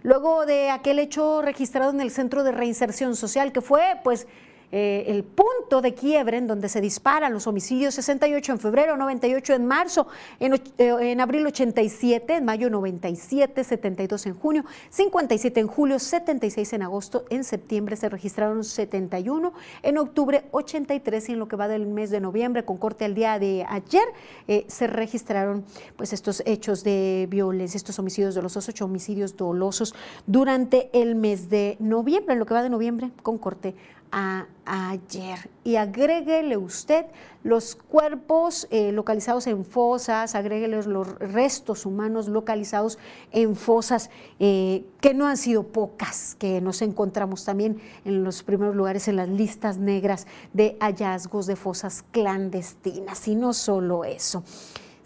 Luego 0.01 0.46
de 0.46 0.72
aquel 0.72 1.00
hecho 1.00 1.42
registrado 1.42 1.92
en 1.92 2.01
el 2.01 2.12
Centro 2.12 2.44
de 2.44 2.51
Reinserción 2.51 3.16
Social 3.16 3.51
que 3.51 3.62
fue 3.62 4.00
pues 4.04 4.28
eh, 4.72 5.06
el 5.08 5.24
punto 5.24 5.82
de 5.82 5.94
quiebre 5.94 6.38
en 6.38 6.48
donde 6.48 6.70
se 6.70 6.82
disparan 6.82 7.34
los 7.34 7.48
homicidios, 7.48 7.94
68 7.96 8.54
en 8.54 8.60
febrero, 8.60 8.98
98 8.98 9.54
en 9.54 9.66
marzo, 9.66 10.08
en, 10.40 10.62
eh, 10.78 11.18
abril 11.20 11.46
87, 11.46 12.36
en 12.36 12.46
mayo 12.46 12.70
97, 12.70 13.63
72 13.63 14.25
en 14.25 14.34
junio, 14.34 14.66
57 14.90 15.60
en 15.60 15.68
julio, 15.68 16.00
76 16.00 16.74
en 16.74 16.84
agosto, 16.84 17.25
en 17.30 17.44
septiembre 17.44 17.96
se 17.96 18.10
registraron 18.10 18.63
71, 18.63 19.54
en 19.84 19.98
octubre 19.98 20.46
83 20.51 21.30
y 21.30 21.32
en 21.34 21.40
lo 21.40 21.48
que 21.48 21.56
va 21.56 21.68
del 21.68 21.86
mes 21.88 22.10
de 22.10 22.20
noviembre, 22.22 22.66
con 22.66 22.78
corte 22.78 23.06
al 23.06 23.13
día 23.13 23.40
de 23.40 23.66
ayer, 23.68 24.04
eh, 24.48 24.66
se 24.68 24.88
registraron 24.88 25.66
pues 25.96 26.13
estos 26.13 26.44
hechos 26.46 26.84
de 26.84 27.28
violencia, 27.30 27.78
estos 27.78 28.00
homicidios 28.00 28.36
dolosos, 28.36 28.70
ocho 28.70 28.86
homicidios 28.86 29.36
dolosos 29.36 29.94
durante 30.28 30.90
el 30.94 31.16
mes 31.16 31.50
de 31.50 31.78
noviembre, 31.80 32.34
en 32.34 32.40
lo 32.40 32.46
que 32.46 32.54
va 32.54 32.63
de 32.63 32.70
noviembre, 32.70 33.12
con 33.22 33.38
corte 33.38 33.75
a, 34.12 34.46
ayer. 34.65 35.50
Y 35.63 35.75
agréguele 35.75 36.58
usted 36.58 37.06
los 37.44 37.75
cuerpos 37.75 38.68
eh, 38.70 38.91
localizados 38.91 39.48
en 39.48 39.65
fosas, 39.65 40.36
agréguele 40.36 40.84
los 40.84 41.20
restos 41.20 41.86
humanos 41.86 42.27
localizados 42.27 43.00
en 43.32 43.56
fosas, 43.56 44.10
eh, 44.39 44.86
que 45.01 45.13
no 45.13 45.27
han 45.27 45.38
sido 45.38 45.63
pocas, 45.63 46.36
que 46.36 46.62
nos 46.62 46.82
encontramos 46.82 47.44
también 47.44 47.82
en 48.06 48.24
los 48.24 48.44
primeros 48.44 48.75
lugares 48.75 49.08
en 49.08 49.15
las 49.15 49.30
listas 49.30 49.77
negras 49.77 50.27
de 50.53 50.77
hallazgos 50.80 51.48
de 51.48 51.56
fosas 51.56 52.03
clandestinas. 52.12 53.27
Y 53.27 53.36
no 53.36 53.53
solo 53.53 54.03
eso 54.06 54.44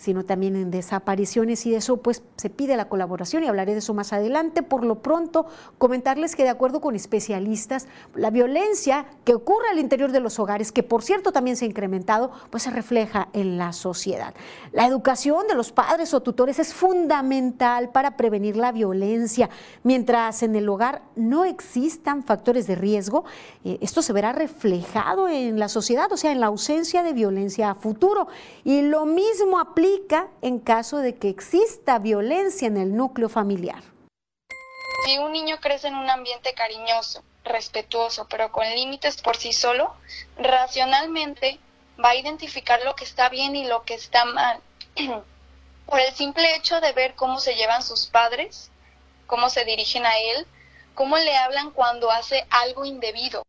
sino 0.05 0.23
también 0.23 0.55
en 0.55 0.69
desapariciones 0.69 1.65
y 1.65 1.71
de 1.71 1.77
eso 1.77 1.97
pues 1.97 2.21
se 2.37 2.51
pide 2.51 2.77
la 2.77 2.89
colaboración 2.89 3.43
y 3.43 3.47
hablaré 3.47 3.71
de 3.71 3.79
eso 3.79 3.95
más 3.95 4.13
adelante. 4.13 4.61
Por 4.61 4.85
lo 4.85 5.01
pronto, 5.01 5.47
comentarles 5.79 6.35
que 6.35 6.43
de 6.43 6.49
acuerdo 6.49 6.79
con 6.79 6.95
especialistas, 6.95 7.87
la 8.13 8.29
violencia 8.29 9.07
que 9.23 9.33
ocurre 9.33 9.67
al 9.71 9.79
interior 9.79 10.11
de 10.11 10.19
los 10.19 10.37
hogares, 10.37 10.71
que 10.71 10.83
por 10.83 11.01
cierto 11.01 11.31
también 11.31 11.57
se 11.57 11.65
ha 11.65 11.67
incrementado, 11.67 12.31
pues 12.51 12.63
se 12.63 12.69
refleja 12.69 13.29
en 13.33 13.57
la 13.57 13.73
sociedad. 13.73 14.35
La 14.71 14.85
educación 14.85 15.47
de 15.47 15.55
los 15.55 15.71
padres 15.71 16.13
o 16.13 16.21
tutores 16.21 16.59
es 16.59 16.71
fundamental 16.71 17.89
para 17.89 18.15
prevenir 18.15 18.57
la 18.57 18.71
violencia. 18.71 19.49
Mientras 19.81 20.43
en 20.43 20.55
el 20.55 20.69
hogar 20.69 21.01
no 21.15 21.45
existan 21.45 22.21
factores 22.21 22.67
de 22.67 22.75
riesgo, 22.75 23.25
eh, 23.63 23.79
esto 23.81 24.03
se 24.03 24.13
verá 24.13 24.33
reflejado 24.33 25.27
en 25.27 25.57
la 25.57 25.67
sociedad, 25.67 26.11
o 26.11 26.17
sea, 26.17 26.31
en 26.31 26.41
la 26.41 26.45
ausencia 26.45 27.01
de 27.01 27.13
violencia 27.13 27.71
a 27.71 27.75
futuro. 27.75 28.27
Y 28.63 28.83
lo 28.83 29.07
mismo 29.07 29.57
aplica 29.59 29.94
en 30.41 30.59
caso 30.59 30.97
de 30.97 31.15
que 31.15 31.29
exista 31.29 31.99
violencia 31.99 32.67
en 32.67 32.77
el 32.77 32.95
núcleo 32.95 33.29
familiar. 33.29 33.83
Si 35.05 35.17
un 35.17 35.31
niño 35.31 35.57
crece 35.61 35.87
en 35.87 35.95
un 35.95 36.09
ambiente 36.09 36.53
cariñoso, 36.53 37.23
respetuoso, 37.43 38.27
pero 38.27 38.51
con 38.51 38.65
límites 38.69 39.21
por 39.21 39.37
sí 39.37 39.53
solo, 39.53 39.93
racionalmente 40.37 41.59
va 42.03 42.09
a 42.09 42.15
identificar 42.15 42.81
lo 42.83 42.95
que 42.95 43.05
está 43.05 43.29
bien 43.29 43.55
y 43.55 43.65
lo 43.65 43.83
que 43.83 43.93
está 43.93 44.25
mal. 44.25 44.59
por 45.85 45.99
el 45.99 46.13
simple 46.13 46.55
hecho 46.55 46.81
de 46.81 46.91
ver 46.93 47.15
cómo 47.15 47.39
se 47.39 47.55
llevan 47.55 47.83
sus 47.83 48.07
padres, 48.07 48.71
cómo 49.27 49.49
se 49.49 49.65
dirigen 49.65 50.05
a 50.05 50.17
él, 50.17 50.47
cómo 50.93 51.17
le 51.17 51.35
hablan 51.37 51.71
cuando 51.71 52.09
hace 52.11 52.45
algo 52.49 52.85
indebido. 52.85 53.43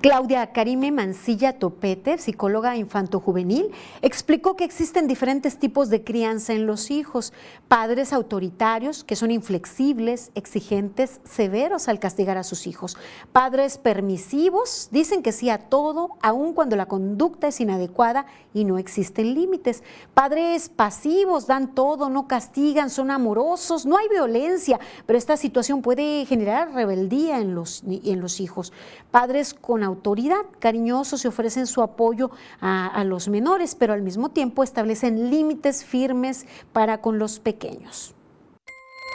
Claudia 0.00 0.52
Karime 0.52 0.92
Mancilla 0.92 1.58
Topete, 1.58 2.18
psicóloga 2.18 2.76
infanto-juvenil, 2.76 3.72
explicó 4.00 4.54
que 4.54 4.62
existen 4.62 5.08
diferentes 5.08 5.58
tipos 5.58 5.90
de 5.90 6.04
crianza 6.04 6.52
en 6.52 6.66
los 6.66 6.92
hijos. 6.92 7.32
Padres 7.66 8.12
autoritarios, 8.12 9.02
que 9.02 9.16
son 9.16 9.32
inflexibles, 9.32 10.30
exigentes, 10.36 11.20
severos 11.24 11.88
al 11.88 11.98
castigar 11.98 12.38
a 12.38 12.44
sus 12.44 12.68
hijos. 12.68 12.96
Padres 13.32 13.76
permisivos, 13.76 14.88
dicen 14.92 15.20
que 15.20 15.32
sí 15.32 15.50
a 15.50 15.58
todo, 15.68 16.10
aun 16.22 16.52
cuando 16.52 16.76
la 16.76 16.86
conducta 16.86 17.48
es 17.48 17.60
inadecuada 17.60 18.26
y 18.54 18.64
no 18.64 18.78
existen 18.78 19.34
límites. 19.34 19.82
Padres 20.14 20.68
pasivos, 20.68 21.48
dan 21.48 21.74
todo, 21.74 22.08
no 22.08 22.28
castigan, 22.28 22.88
son 22.88 23.10
amorosos, 23.10 23.84
no 23.84 23.96
hay 23.98 24.08
violencia, 24.08 24.78
pero 25.06 25.18
esta 25.18 25.36
situación 25.36 25.82
puede 25.82 26.24
generar 26.24 26.72
rebeldía 26.72 27.40
en 27.40 27.56
los, 27.56 27.82
en 27.84 28.20
los 28.20 28.38
hijos. 28.38 28.72
Padres 29.10 29.54
con 29.54 29.87
autoridad, 29.88 30.44
cariñosos 30.60 31.24
y 31.24 31.28
ofrecen 31.28 31.66
su 31.66 31.82
apoyo 31.82 32.30
a, 32.60 33.02
los 33.04 33.28
menores, 33.28 33.74
pero 33.74 33.92
al 33.92 34.02
mismo 34.02 34.30
tiempo 34.30 34.62
establecen 34.62 35.30
límites 35.30 35.84
firmes 35.84 36.46
para 36.72 37.00
con 37.00 37.18
los 37.18 37.40
pequeños. 37.40 38.14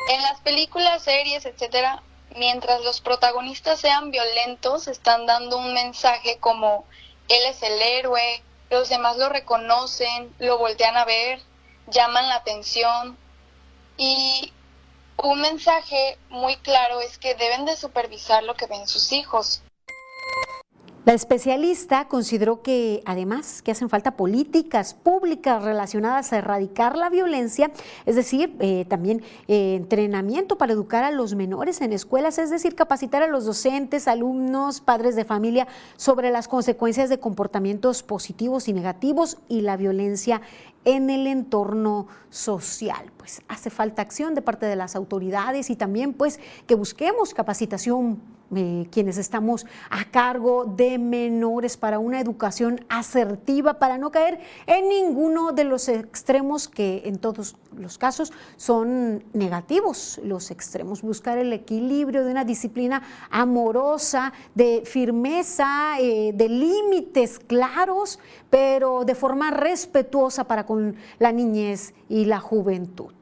En 0.09 0.21
las 0.21 0.41
películas, 0.41 1.03
series, 1.03 1.45
etcétera, 1.45 2.03
mientras 2.35 2.83
los 2.83 3.01
protagonistas 3.01 3.79
sean 3.79 4.11
violentos, 4.11 4.87
están 4.87 5.25
dando 5.25 5.57
un 5.57 5.73
mensaje 5.73 6.37
como 6.39 6.85
él 7.29 7.41
es 7.49 7.63
el 7.63 7.81
héroe, 7.81 8.43
los 8.69 8.89
demás 8.89 9.17
lo 9.17 9.29
reconocen, 9.29 10.33
lo 10.39 10.57
voltean 10.57 10.97
a 10.97 11.05
ver, 11.05 11.39
llaman 11.87 12.27
la 12.27 12.35
atención 12.35 13.17
y 13.97 14.51
un 15.17 15.41
mensaje 15.41 16.17
muy 16.29 16.57
claro 16.57 16.99
es 16.99 17.17
que 17.17 17.35
deben 17.35 17.65
de 17.65 17.77
supervisar 17.77 18.43
lo 18.43 18.55
que 18.55 18.67
ven 18.67 18.87
sus 18.87 19.11
hijos. 19.11 19.61
La 21.05 21.11
especialista 21.11 22.07
consideró 22.07 22.61
que 22.61 23.03
además 23.05 23.61
que 23.61 23.71
hacen 23.71 23.89
falta 23.89 24.15
políticas 24.15 24.93
públicas 24.93 25.61
relacionadas 25.61 26.31
a 26.31 26.37
erradicar 26.37 26.95
la 26.95 27.09
violencia, 27.09 27.71
es 28.05 28.15
decir, 28.15 28.55
eh, 28.61 28.85
también 28.87 29.21
eh, 29.49 29.75
entrenamiento 29.75 30.57
para 30.57 30.71
educar 30.71 31.03
a 31.03 31.11
los 31.11 31.35
menores 31.35 31.81
en 31.81 31.91
escuelas, 31.91 32.37
es 32.37 32.51
decir, 32.51 32.75
capacitar 32.75 33.21
a 33.21 33.27
los 33.27 33.43
docentes, 33.43 34.07
alumnos, 34.07 34.79
padres 34.79 35.17
de 35.17 35.25
familia 35.25 35.67
sobre 35.97 36.31
las 36.31 36.47
consecuencias 36.47 37.09
de 37.09 37.19
comportamientos 37.19 38.01
positivos 38.01 38.69
y 38.69 38.73
negativos 38.73 39.39
y 39.49 39.59
la 39.59 39.75
violencia 39.75 40.39
en 40.85 41.09
el 41.09 41.27
entorno 41.27 42.07
social. 42.29 43.11
Pues 43.17 43.41
hace 43.47 43.69
falta 43.69 44.01
acción 44.01 44.35
de 44.35 44.41
parte 44.41 44.65
de 44.65 44.75
las 44.75 44.95
autoridades 44.95 45.69
y 45.69 45.75
también 45.75 46.13
pues 46.13 46.39
que 46.67 46.75
busquemos 46.75 47.33
capacitación 47.33 48.21
eh, 48.55 48.87
quienes 48.91 49.17
estamos 49.17 49.65
a 49.89 50.05
cargo 50.05 50.65
de 50.65 50.99
menores 50.99 51.75
para 51.75 51.97
una 51.97 52.19
educación 52.19 52.85
asertiva, 52.87 53.79
para 53.79 53.97
no 53.97 54.11
caer 54.11 54.39
en 54.67 54.89
ninguno 54.89 55.53
de 55.53 55.63
los 55.63 55.87
extremos 55.87 56.67
que 56.67 57.01
en 57.05 57.17
todos 57.17 57.55
los 57.75 57.97
casos 57.97 58.31
son 58.57 59.23
negativos, 59.33 60.19
los 60.23 60.51
extremos. 60.51 61.01
Buscar 61.01 61.39
el 61.39 61.51
equilibrio 61.51 62.23
de 62.23 62.31
una 62.31 62.45
disciplina 62.45 63.01
amorosa, 63.31 64.33
de 64.53 64.83
firmeza, 64.85 65.99
eh, 65.99 66.31
de 66.35 66.49
límites 66.49 67.39
claros, 67.39 68.19
pero 68.51 69.03
de 69.03 69.15
forma 69.15 69.49
respetuosa 69.49 70.43
para 70.43 70.65
con 70.65 70.72
la 71.19 71.31
niñez 71.31 71.93
y 72.09 72.25
la 72.25 72.39
juventud. 72.39 73.13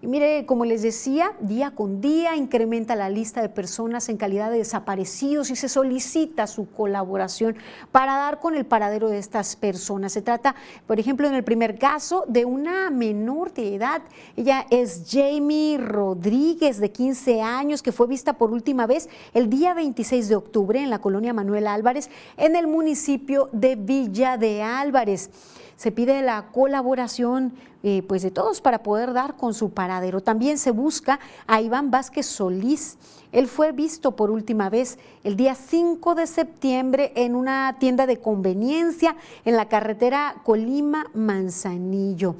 Y 0.00 0.06
mire, 0.06 0.46
como 0.46 0.64
les 0.64 0.82
decía, 0.82 1.32
día 1.40 1.72
con 1.72 2.00
día 2.00 2.36
incrementa 2.36 2.94
la 2.94 3.10
lista 3.10 3.42
de 3.42 3.48
personas 3.48 4.08
en 4.08 4.16
calidad 4.16 4.48
de 4.48 4.58
desaparecidos 4.58 5.50
y 5.50 5.56
se 5.56 5.68
solicita 5.68 6.46
su 6.46 6.70
colaboración 6.70 7.56
para 7.90 8.16
dar 8.16 8.38
con 8.38 8.54
el 8.54 8.64
paradero 8.64 9.08
de 9.08 9.18
estas 9.18 9.56
personas. 9.56 10.12
Se 10.12 10.22
trata, 10.22 10.54
por 10.86 11.00
ejemplo, 11.00 11.26
en 11.26 11.34
el 11.34 11.42
primer 11.42 11.80
caso 11.80 12.24
de 12.28 12.44
una 12.44 12.90
menor 12.90 13.52
de 13.52 13.74
edad. 13.74 14.02
Ella 14.36 14.66
es 14.70 15.02
Jamie 15.10 15.78
Rodríguez, 15.78 16.78
de 16.78 16.92
15 16.92 17.42
años, 17.42 17.82
que 17.82 17.90
fue 17.90 18.06
vista 18.06 18.34
por 18.34 18.52
última 18.52 18.86
vez 18.86 19.08
el 19.34 19.50
día 19.50 19.74
26 19.74 20.28
de 20.28 20.36
octubre 20.36 20.80
en 20.80 20.90
la 20.90 21.00
colonia 21.00 21.32
Manuel 21.32 21.66
Álvarez, 21.66 22.08
en 22.36 22.54
el 22.54 22.68
municipio 22.68 23.48
de 23.50 23.74
Villa 23.74 24.36
de 24.36 24.62
Álvarez 24.62 25.30
se 25.78 25.92
pide 25.92 26.20
la 26.22 26.48
colaboración 26.50 27.54
eh, 27.84 28.02
pues 28.08 28.22
de 28.22 28.32
todos 28.32 28.60
para 28.60 28.82
poder 28.82 29.12
dar 29.12 29.36
con 29.36 29.54
su 29.54 29.70
paradero. 29.70 30.20
También 30.20 30.58
se 30.58 30.72
busca 30.72 31.20
a 31.46 31.60
Iván 31.60 31.92
Vázquez 31.92 32.26
Solís. 32.26 32.98
Él 33.30 33.46
fue 33.46 33.70
visto 33.70 34.16
por 34.16 34.32
última 34.32 34.68
vez 34.70 34.98
el 35.22 35.36
día 35.36 35.54
5 35.54 36.16
de 36.16 36.26
septiembre 36.26 37.12
en 37.14 37.36
una 37.36 37.76
tienda 37.78 38.06
de 38.06 38.18
conveniencia 38.18 39.14
en 39.44 39.54
la 39.54 39.68
carretera 39.68 40.42
Colima-Manzanillo. 40.44 42.34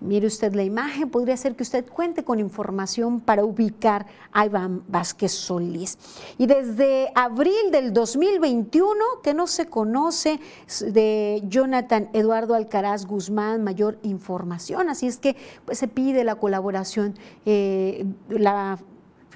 Mire 0.00 0.28
usted 0.28 0.54
la 0.54 0.62
imagen, 0.62 1.10
podría 1.10 1.36
ser 1.36 1.56
que 1.56 1.64
usted 1.64 1.84
cuente 1.86 2.22
con 2.22 2.38
información 2.38 3.20
para 3.20 3.44
ubicar 3.44 4.06
a 4.32 4.46
Iván 4.46 4.84
Vázquez 4.86 5.32
Solís. 5.32 5.98
Y 6.38 6.46
desde 6.46 7.10
abril 7.16 7.72
del 7.72 7.92
2021, 7.92 8.94
que 9.22 9.34
no 9.34 9.46
se 9.48 9.66
conoce 9.66 10.38
de 10.80 11.42
Jonathan 11.48 12.10
Eduardo 12.12 12.54
Alcaraz 12.54 13.06
Guzmán, 13.06 13.64
mayor 13.64 13.98
información. 14.02 14.88
Así 14.88 15.08
es 15.08 15.18
que 15.18 15.34
pues, 15.64 15.78
se 15.78 15.88
pide 15.88 16.22
la 16.22 16.36
colaboración, 16.36 17.14
eh, 17.44 18.06
la 18.28 18.78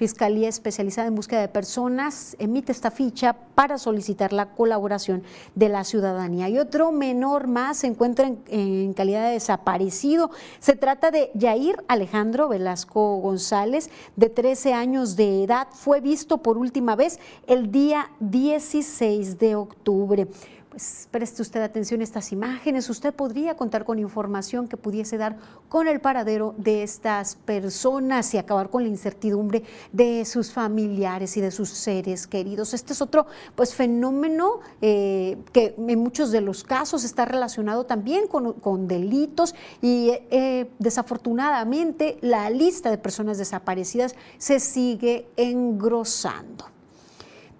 Fiscalía 0.03 0.49
Especializada 0.49 1.07
en 1.07 1.15
Búsqueda 1.15 1.39
de 1.39 1.47
Personas 1.47 2.35
emite 2.37 2.73
esta 2.73 2.91
ficha 2.91 3.37
para 3.55 3.77
solicitar 3.77 4.33
la 4.33 4.47
colaboración 4.47 5.23
de 5.55 5.69
la 5.69 5.85
ciudadanía. 5.85 6.49
Y 6.49 6.59
otro 6.59 6.91
menor 6.91 7.47
más 7.47 7.77
se 7.77 7.87
encuentra 7.87 8.29
en, 8.47 8.91
calidad 8.91 9.27
de 9.27 9.35
desaparecido. 9.35 10.29
Se 10.59 10.75
trata 10.75 11.09
de 11.09 11.31
Yair 11.35 11.77
Alejandro 11.87 12.49
Velasco 12.49 13.15
González, 13.19 13.89
de 14.17 14.27
13 14.27 14.73
años 14.73 15.15
de 15.15 15.45
edad. 15.45 15.69
Fue 15.71 16.01
visto 16.01 16.39
por 16.39 16.57
última 16.57 16.97
vez 16.97 17.17
el 17.47 17.71
día 17.71 18.11
16 18.19 19.39
de 19.39 19.55
octubre 19.55 20.27
pues 20.73 21.07
preste 21.11 21.43
usted 21.43 21.61
atención 21.61 22.01
a 22.01 22.03
estas 22.03 22.31
imágenes. 22.31 22.89
Usted 22.89 23.13
podría 23.13 23.55
contar 23.55 23.85
con 23.85 23.99
información 23.99 24.67
que 24.67 24.75
pudiese 24.75 25.19
dar 25.19 25.37
con 25.69 25.87
el 25.87 26.01
paradero 26.01 26.55
de 26.57 26.81
estas 26.81 27.35
personas 27.35 28.33
y 28.33 28.39
acabar 28.39 28.71
con 28.71 28.81
la 28.81 28.89
incertidumbre 28.89 29.61
de 29.91 30.25
sus 30.25 30.51
familiares 30.51 31.37
y 31.37 31.41
de 31.41 31.51
sus 31.51 31.69
seres 31.69 32.25
queridos. 32.25 32.73
Este 32.73 32.93
es 32.93 33.03
otro 33.03 33.27
pues, 33.53 33.75
fenómeno 33.75 34.61
eh, 34.81 35.37
que 35.51 35.75
en 35.77 35.99
muchos 35.99 36.31
de 36.31 36.41
los 36.41 36.63
casos 36.63 37.03
está 37.03 37.25
relacionado 37.25 37.85
también 37.85 38.25
con, 38.27 38.87
delitos 38.87 39.53
y 39.79 40.09
eh, 40.31 40.71
desafortunadamente 40.79 42.17
la 42.21 42.49
lista 42.49 42.89
de 42.89 42.97
personas 42.97 43.37
desaparecidas 43.37 44.15
se 44.39 44.59
sigue 44.59 45.27
engrosando. 45.37 46.72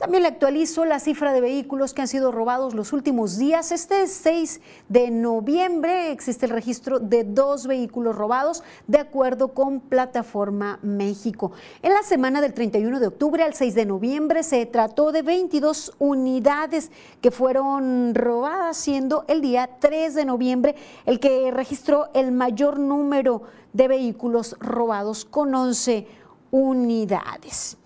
También 0.04 0.24
le 0.24 0.28
actualizo 0.28 0.84
la 0.84 1.00
cifra 1.00 1.32
de 1.32 1.40
vehículos 1.40 1.94
que 1.94 2.02
han 2.02 2.10
sido 2.10 2.34
robados 2.34 2.74
los 2.74 2.92
últimos 2.92 3.38
días. 3.38 3.72
Este 3.72 4.06
6 4.06 4.60
de 4.90 5.10
noviembre 5.10 6.12
existe 6.12 6.46
el 6.46 6.52
registro 6.52 7.00
de 7.00 7.24
dos 7.24 7.68
vehículos 7.68 8.14
robados 8.14 8.64
de 8.86 8.98
acuerdo 8.98 9.54
con 9.54 9.80
Plataforma 9.80 10.78
México. 10.82 11.54
En 11.82 11.94
la 11.94 12.04
semana 12.04 12.42
del 12.42 12.54
31 12.54 13.00
de 13.00 13.08
octubre 13.08 13.44
al 13.44 13.54
6 13.54 13.76
de 13.76 13.86
noviembre 13.86 14.44
se 14.44 14.66
trató 14.66 15.14
de 15.14 15.22
22 15.22 15.94
unidades 16.00 16.92
que 17.22 17.32
fueron 17.32 18.14
robadas, 18.14 18.76
siendo 18.76 19.24
el 19.30 19.40
día 19.40 19.70
3 19.80 20.16
de 20.16 20.26
noviembre 20.26 20.76
el 21.06 21.22
que 21.22 21.50
registró 21.50 22.10
el 22.14 22.34
mayor 22.34 22.78
número 22.78 23.44
de 23.72 23.88
vehículos 23.88 24.58
robados 24.60 25.24
con 25.24 25.56
11 25.56 26.06
unidades. 26.52 27.78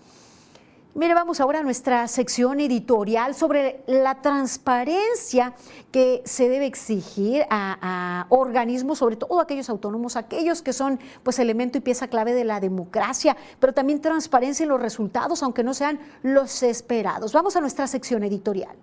Mire, 0.94 1.14
vamos 1.14 1.40
ahora 1.40 1.60
a 1.60 1.62
nuestra 1.62 2.08
sección 2.08 2.58
editorial 2.60 3.34
sobre 3.34 3.82
la 3.86 4.20
transparencia 4.20 5.54
que 5.92 6.22
se 6.24 6.48
debe 6.48 6.66
exigir 6.66 7.44
a, 7.50 8.26
organismos, 8.30 8.98
sobre 8.98 9.16
todo 9.16 9.40
aquellos 9.40 9.68
autónomos, 9.70 10.16
aquellos 10.16 10.60
que 10.60 10.72
son 10.72 10.98
pues 11.22 11.38
elemento 11.38 11.78
y 11.78 11.82
pieza 11.82 12.08
clave 12.08 12.34
de 12.34 12.44
la 12.44 12.58
democracia, 12.58 13.36
pero 13.60 13.72
también 13.72 14.00
transparencia 14.00 14.64
en 14.64 14.70
los 14.70 14.80
resultados, 14.80 15.42
aunque 15.42 15.62
no 15.62 15.72
sean 15.72 16.00
los 16.22 16.62
esperados. 16.62 17.32
Vamos 17.32 17.54
a 17.54 17.60
nuestra 17.60 17.86
sección 17.86 18.24
editorial. 18.24 18.76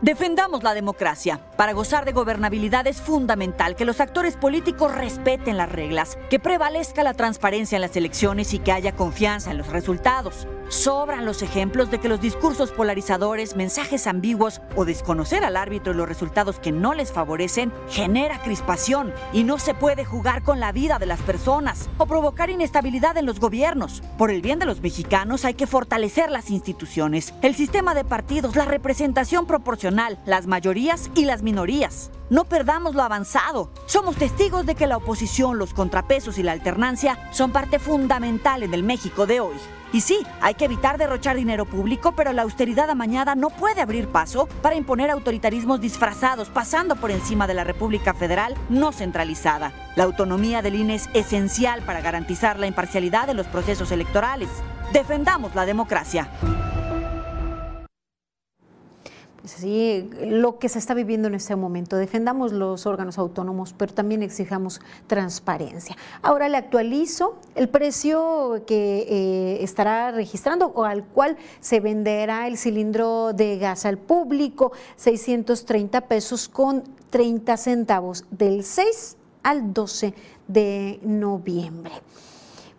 Defendamos 0.00 0.62
la 0.62 0.74
democracia. 0.74 1.40
Para 1.56 1.72
gozar 1.72 2.04
de 2.04 2.12
gobernabilidad 2.12 2.86
es 2.86 3.00
fundamental 3.00 3.74
que 3.74 3.84
los 3.84 3.98
actores 4.00 4.36
políticos 4.36 4.94
respeten 4.94 5.56
las 5.56 5.72
reglas, 5.72 6.16
que 6.30 6.38
prevalezca 6.38 7.02
la 7.02 7.14
transparencia 7.14 7.74
en 7.74 7.82
las 7.82 7.96
elecciones 7.96 8.54
y 8.54 8.60
que 8.60 8.70
haya 8.70 8.94
confianza 8.94 9.50
en 9.50 9.58
los 9.58 9.66
resultados. 9.66 10.46
Sobran 10.68 11.24
los 11.24 11.42
ejemplos 11.42 11.90
de 11.90 11.98
que 11.98 12.10
los 12.10 12.20
discursos 12.20 12.70
polarizadores, 12.70 13.56
mensajes 13.56 14.06
ambiguos 14.06 14.60
o 14.76 14.84
desconocer 14.84 15.42
al 15.42 15.56
árbitro 15.56 15.92
y 15.92 15.96
los 15.96 16.06
resultados 16.06 16.60
que 16.60 16.70
no 16.72 16.94
les 16.94 17.10
favorecen 17.10 17.72
genera 17.88 18.40
crispación 18.42 19.12
y 19.32 19.44
no 19.44 19.58
se 19.58 19.74
puede 19.74 20.04
jugar 20.04 20.42
con 20.42 20.60
la 20.60 20.70
vida 20.70 20.98
de 20.98 21.06
las 21.06 21.20
personas 21.22 21.88
o 21.96 22.06
provocar 22.06 22.50
inestabilidad 22.50 23.16
en 23.16 23.26
los 23.26 23.40
gobiernos. 23.40 24.02
Por 24.18 24.30
el 24.30 24.42
bien 24.42 24.58
de 24.58 24.66
los 24.66 24.82
mexicanos 24.82 25.44
hay 25.44 25.54
que 25.54 25.66
fortalecer 25.66 26.30
las 26.30 26.50
instituciones, 26.50 27.34
el 27.42 27.56
sistema 27.56 27.94
de 27.94 28.04
partidos, 28.04 28.54
la 28.54 28.66
representación 28.66 29.46
proporcional, 29.46 29.87
las 29.90 30.46
mayorías 30.46 31.10
y 31.14 31.24
las 31.24 31.42
minorías. 31.42 32.10
No 32.30 32.44
perdamos 32.44 32.94
lo 32.94 33.02
avanzado. 33.02 33.70
Somos 33.86 34.16
testigos 34.16 34.66
de 34.66 34.74
que 34.74 34.86
la 34.86 34.96
oposición, 34.96 35.58
los 35.58 35.72
contrapesos 35.72 36.38
y 36.38 36.42
la 36.42 36.52
alternancia 36.52 37.18
son 37.32 37.52
parte 37.52 37.78
fundamental 37.78 38.62
en 38.62 38.74
el 38.74 38.82
México 38.82 39.26
de 39.26 39.40
hoy. 39.40 39.56
Y 39.92 40.02
sí, 40.02 40.18
hay 40.42 40.54
que 40.54 40.66
evitar 40.66 40.98
derrochar 40.98 41.36
dinero 41.36 41.64
público, 41.64 42.12
pero 42.12 42.32
la 42.34 42.42
austeridad 42.42 42.90
amañada 42.90 43.34
no 43.34 43.48
puede 43.48 43.80
abrir 43.80 44.08
paso 44.08 44.46
para 44.60 44.76
imponer 44.76 45.10
autoritarismos 45.10 45.80
disfrazados, 45.80 46.50
pasando 46.50 46.96
por 46.96 47.10
encima 47.10 47.46
de 47.46 47.54
la 47.54 47.64
República 47.64 48.12
Federal 48.12 48.54
no 48.68 48.92
centralizada. 48.92 49.72
La 49.96 50.04
autonomía 50.04 50.60
del 50.60 50.74
INE 50.74 50.96
es 50.96 51.08
esencial 51.14 51.80
para 51.82 52.02
garantizar 52.02 52.58
la 52.58 52.66
imparcialidad 52.66 53.26
de 53.26 53.34
los 53.34 53.46
procesos 53.46 53.90
electorales. 53.90 54.50
Defendamos 54.92 55.54
la 55.54 55.64
democracia. 55.64 56.28
Sí, 59.56 60.10
lo 60.20 60.58
que 60.58 60.68
se 60.68 60.78
está 60.78 60.94
viviendo 60.94 61.28
en 61.28 61.34
este 61.34 61.56
momento. 61.56 61.96
Defendamos 61.96 62.52
los 62.52 62.86
órganos 62.86 63.18
autónomos, 63.18 63.74
pero 63.76 63.94
también 63.94 64.22
exijamos 64.22 64.80
transparencia. 65.06 65.96
Ahora 66.22 66.48
le 66.48 66.58
actualizo 66.58 67.36
el 67.54 67.68
precio 67.68 68.62
que 68.66 69.06
eh, 69.08 69.64
estará 69.64 70.10
registrando 70.10 70.72
o 70.74 70.84
al 70.84 71.04
cual 71.04 71.36
se 71.60 71.80
venderá 71.80 72.46
el 72.46 72.58
cilindro 72.58 73.32
de 73.32 73.58
gas 73.58 73.86
al 73.86 73.96
público, 73.96 74.72
630 74.96 76.02
pesos 76.02 76.48
con 76.48 76.84
30 77.10 77.56
centavos 77.56 78.24
del 78.30 78.64
6 78.64 79.16
al 79.42 79.72
12 79.72 80.14
de 80.46 81.00
noviembre. 81.02 81.92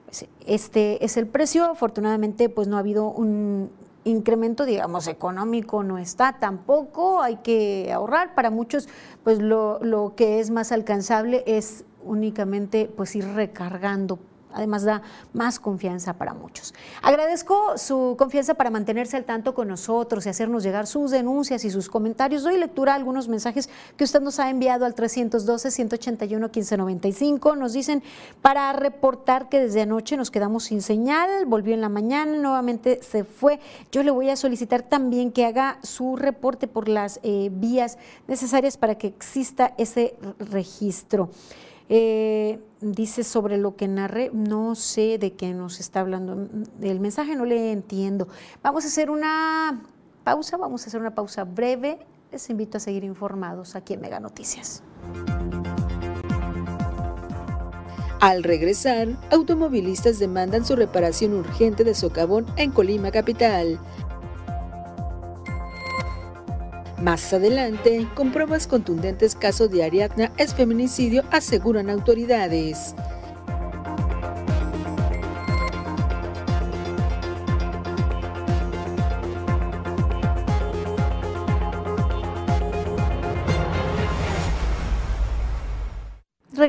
Pues, 0.06 0.26
este 0.46 1.04
es 1.04 1.18
el 1.18 1.28
precio. 1.28 1.66
Afortunadamente, 1.66 2.50
pues 2.50 2.68
no 2.68 2.78
ha 2.78 2.80
habido 2.80 3.10
un 3.10 3.70
incremento, 4.10 4.66
digamos, 4.66 5.08
económico 5.08 5.84
no 5.84 5.98
está 5.98 6.38
tampoco, 6.40 7.22
hay 7.22 7.38
que 7.38 7.92
ahorrar. 7.94 8.36
Para 8.36 8.50
muchos, 8.50 8.90
pues 9.24 9.40
lo, 9.40 9.80
lo 9.84 10.16
que 10.16 10.40
es 10.40 10.52
más 10.52 10.72
alcanzable 10.72 11.44
es 11.48 11.86
únicamente 12.04 12.90
pues 12.96 13.16
ir 13.16 13.26
recargando 13.26 14.20
además 14.54 14.84
da 14.84 15.02
más 15.34 15.60
confianza 15.60 16.14
para 16.14 16.34
muchos. 16.34 16.74
Agradezco 17.02 17.78
su 17.78 18.16
confianza 18.18 18.54
para 18.54 18.70
mantenerse 18.70 19.18
al 19.18 19.26
tanto 19.26 19.54
con 19.54 19.68
nosotros 19.68 20.26
y 20.26 20.30
hacernos 20.30 20.64
llegar 20.64 20.88
sus 20.88 21.12
denuncias 21.12 21.66
y 21.66 21.70
sus 21.70 21.90
comentarios. 21.90 22.44
Doy 22.44 22.58
lectura 22.58 22.94
a 22.94 22.96
algunos 22.96 23.28
mensajes 23.28 23.70
que 23.98 24.04
usted 24.04 24.22
nos 24.22 24.40
ha 24.40 24.50
enviado 24.50 24.86
al 24.86 24.96
312-181-1595. 24.96 27.58
Nos 27.58 27.74
dicen 27.74 28.04
para 28.42 28.72
reportar 28.74 29.50
que 29.50 29.60
desde 29.60 29.82
anoche 29.82 30.18
nos 30.18 30.32
quedamos 30.32 30.66
sin 30.66 30.82
señal, 30.82 31.46
volvió 31.46 31.74
en 31.74 31.82
la 31.82 31.90
mañana, 31.90 32.38
nuevamente 32.38 33.00
se 33.04 33.24
fue. 33.24 33.60
Yo 33.92 34.04
le 34.04 34.12
voy 34.12 34.30
a 34.30 34.36
solicitar 34.36 34.84
también 34.84 35.32
que 35.32 35.46
haga 35.46 35.80
su 35.84 36.16
reporte 36.16 36.68
por 36.68 36.88
las 36.88 37.20
eh, 37.24 37.50
vías 37.52 37.98
necesarias 38.28 38.78
para 38.78 38.96
que 38.96 39.08
exista 39.08 39.74
ese 39.78 40.16
registro. 40.40 41.30
Eh, 41.92 42.60
dice 42.82 43.24
sobre 43.24 43.58
lo 43.58 43.76
que 43.76 43.88
narré, 43.88 44.30
no 44.32 44.76
sé 44.76 45.18
de 45.18 45.34
qué 45.34 45.54
nos 45.54 45.80
está 45.80 46.02
hablando, 46.02 46.48
el 46.82 47.00
mensaje 47.00 47.36
no 47.36 47.46
le 47.46 47.72
entiendo. 47.72 48.28
Vamos 48.62 48.86
a 48.86 48.88
hacer 48.88 49.10
una 49.10 49.82
pausa, 50.24 50.58
vamos 50.58 50.84
a 50.84 50.88
hacer 50.88 51.02
una 51.02 51.16
pausa 51.16 51.44
breve. 51.44 52.00
Les 52.32 52.48
invito 52.52 52.78
a 52.78 52.80
seguir 52.80 53.04
informados 53.04 53.76
aquí 53.76 53.96
en 53.96 54.02
Mega 54.02 54.20
Noticias. 54.20 54.84
Al 58.20 58.44
regresar, 58.44 59.08
automovilistas 59.32 60.20
demandan 60.20 60.66
su 60.66 60.76
reparación 60.76 61.34
urgente 61.34 61.84
de 61.84 61.96
socavón 61.96 62.46
en 62.58 62.70
Colima 62.72 63.12
Capital. 63.12 63.80
Más 67.02 67.32
adelante, 67.32 68.06
con 68.14 68.34
pruebas 68.34 68.68
contundentes 68.68 69.34
caso 69.34 69.70
de 69.70 69.84
Ariadna 69.86 70.34
es 70.36 70.54
feminicidio, 70.54 71.24
aseguran 71.32 71.90
autoridades. 71.90 72.94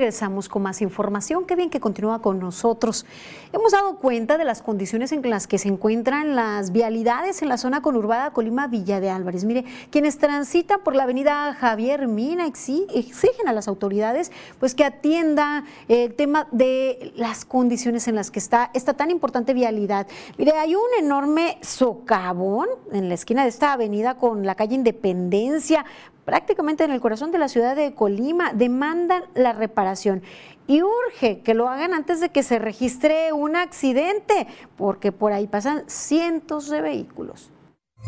Regresamos 0.01 0.49
con 0.49 0.63
más 0.63 0.81
información. 0.81 1.45
Qué 1.45 1.57
bien 1.57 1.69
que 1.69 1.79
continúa 1.79 2.23
con 2.23 2.39
nosotros. 2.39 3.05
Hemos 3.53 3.73
dado 3.73 3.97
cuenta 3.97 4.39
de 4.39 4.47
las 4.47 4.63
condiciones 4.63 5.13
en 5.13 5.29
las 5.29 5.47
que 5.47 5.59
se 5.59 5.69
encuentran 5.69 6.35
las 6.35 6.73
vialidades 6.73 7.43
en 7.43 7.51
la 7.51 7.59
zona 7.59 7.83
conurbada 7.83 8.31
Colima 8.31 8.67
Villa 8.67 8.99
de 8.99 9.11
Álvarez. 9.11 9.45
Mire, 9.45 9.67
quienes 9.91 10.17
transitan 10.17 10.81
por 10.83 10.97
la 10.97 11.03
avenida 11.03 11.53
Javier 11.53 12.09
Mina 12.09 12.47
exigen 12.47 13.47
a 13.47 13.53
las 13.53 13.69
autoridades 13.69 14.33
pues 14.59 14.75
que 14.75 14.85
atienda 14.85 15.65
el 15.87 16.15
tema 16.15 16.49
de 16.51 17.13
las 17.17 17.45
condiciones 17.45 18.09
en 18.09 18.15
las 18.15 18.31
que 18.31 18.39
está 18.39 18.71
esta 18.73 18.95
tan 18.95 19.11
importante 19.11 19.53
vialidad. 19.53 20.07
Mire, 20.39 20.53
hay 20.53 20.77
un 20.77 20.89
enorme 20.99 21.59
socavón 21.61 22.69
en 22.91 23.11
la 23.11 23.15
esquina 23.17 23.43
de 23.43 23.51
esta 23.51 23.75
avenida 23.75 24.17
con 24.17 24.47
la 24.47 24.55
calle 24.55 24.77
Independencia 24.77 25.85
prácticamente 26.31 26.85
en 26.85 26.93
el 26.93 27.01
corazón 27.01 27.33
de 27.33 27.39
la 27.39 27.49
ciudad 27.49 27.75
de 27.75 27.93
Colima, 27.93 28.53
demandan 28.53 29.25
la 29.35 29.53
reparación 29.53 30.23
y 30.69 30.81
urge 30.81 31.41
que 31.41 31.55
lo 31.55 31.69
hagan 31.69 31.93
antes 31.93 32.21
de 32.21 32.29
que 32.29 32.45
se 32.45 32.61
registre 32.61 33.33
un 33.33 33.57
accidente, 33.57 34.47
porque 34.77 35.11
por 35.11 35.33
ahí 35.33 35.49
pasan 35.49 35.83
cientos 35.89 36.71
de 36.71 36.83
vehículos. 36.83 37.51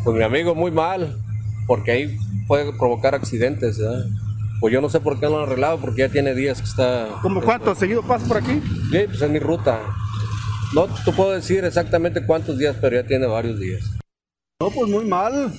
Pues 0.05 0.15
mi 0.15 0.23
amigo, 0.23 0.55
muy 0.55 0.71
mal, 0.71 1.17
porque 1.67 1.91
ahí 1.91 2.17
puede 2.47 2.71
provocar 2.71 3.13
accidentes. 3.13 3.77
Pues 4.61 4.71
yo 4.73 4.79
no 4.79 4.87
sé 4.87 5.01
por 5.01 5.19
qué 5.19 5.25
no 5.25 5.31
lo 5.31 5.37
han 5.39 5.43
arreglado, 5.43 5.79
porque 5.79 6.03
ya 6.03 6.09
tiene 6.09 6.33
días 6.33 6.61
que 6.61 6.69
está... 6.69 7.19
¿Cómo 7.21 7.41
cuánto 7.41 7.75
seguido 7.75 8.03
pasa 8.03 8.25
por 8.25 8.37
aquí? 8.37 8.61
Sí, 8.89 8.99
pues 9.05 9.21
es 9.21 9.29
mi 9.29 9.39
ruta. 9.39 9.81
No 10.73 10.85
te 10.85 11.11
puedo 11.11 11.31
decir 11.31 11.65
exactamente 11.65 12.25
cuántos 12.25 12.57
días, 12.57 12.77
pero 12.79 13.01
ya 13.01 13.05
tiene 13.05 13.27
varios 13.27 13.59
días. 13.59 13.83
No, 14.63 14.71
pues 14.71 14.89
muy 14.89 15.03
mal 15.03 15.51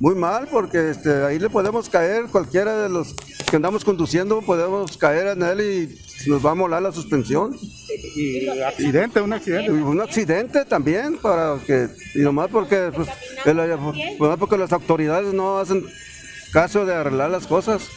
muy 0.00 0.14
mal 0.14 0.46
porque 0.50 0.90
este, 0.90 1.24
ahí 1.24 1.38
le 1.38 1.48
podemos 1.48 1.88
caer, 1.88 2.26
cualquiera 2.30 2.76
de 2.82 2.88
los 2.88 3.14
que 3.48 3.56
andamos 3.56 3.84
conduciendo 3.84 4.42
podemos 4.42 4.96
caer 4.96 5.28
en 5.28 5.42
él 5.42 5.60
y 5.60 6.28
nos 6.28 6.44
va 6.44 6.50
a 6.50 6.54
molar 6.54 6.82
la 6.82 6.92
suspensión. 6.92 7.56
¿Y 8.14 8.48
accidente, 8.48 9.20
un 9.20 9.32
accidente? 9.32 9.70
Un 9.70 10.00
accidente 10.00 10.64
también, 10.64 11.16
para 11.16 11.58
que, 11.66 11.88
y 12.14 12.18
nomás 12.18 12.48
porque, 12.50 12.90
pues, 12.94 13.08
porque 14.38 14.58
las 14.58 14.72
autoridades 14.72 15.32
no 15.32 15.58
hacen 15.58 15.84
caso 16.52 16.84
de 16.84 16.94
arreglar 16.94 17.30
las 17.30 17.46
cosas. 17.46 17.88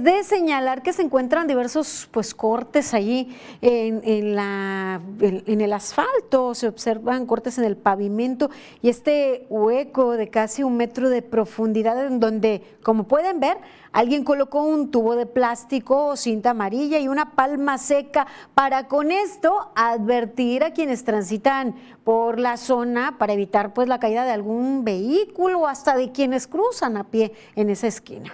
De 0.00 0.24
señalar 0.24 0.82
que 0.82 0.94
se 0.94 1.02
encuentran 1.02 1.46
diversos 1.46 2.08
pues, 2.10 2.34
cortes 2.34 2.94
allí 2.94 3.36
en, 3.60 4.00
el 4.02 5.72
asfalto, 5.74 6.54
se 6.54 6.68
observan 6.68 7.26
cortes 7.26 7.58
en 7.58 7.64
el 7.64 7.76
pavimento 7.76 8.48
y 8.80 8.88
este 8.88 9.46
hueco 9.50 10.12
de 10.12 10.30
casi 10.30 10.62
un 10.62 10.78
metro 10.78 11.10
de 11.10 11.20
profundidad 11.20 12.02
en 12.06 12.18
donde, 12.18 12.78
como 12.82 13.04
pueden 13.04 13.40
ver, 13.40 13.58
alguien 13.92 14.24
colocó 14.24 14.62
un 14.62 14.90
tubo 14.90 15.16
de 15.16 15.26
plástico, 15.26 16.16
cinta 16.16 16.50
amarilla 16.50 16.98
y 16.98 17.06
una 17.06 17.32
palma 17.32 17.76
seca 17.76 18.26
para 18.54 18.88
con 18.88 19.10
esto 19.10 19.70
advertir 19.74 20.64
a 20.64 20.72
quienes 20.72 21.04
transitan 21.04 21.74
por 22.04 22.40
la 22.40 22.56
zona 22.56 23.18
para 23.18 23.34
evitar 23.34 23.74
pues 23.74 23.86
la 23.86 24.00
caída 24.00 24.24
de 24.24 24.32
algún 24.32 24.82
vehículo 24.82 25.60
o 25.60 25.66
hasta 25.66 25.94
de 25.94 26.10
quienes 26.10 26.46
cruzan 26.46 26.96
a 26.96 27.04
pie 27.04 27.34
en 27.54 27.68
esa 27.68 27.86
esquina. 27.86 28.32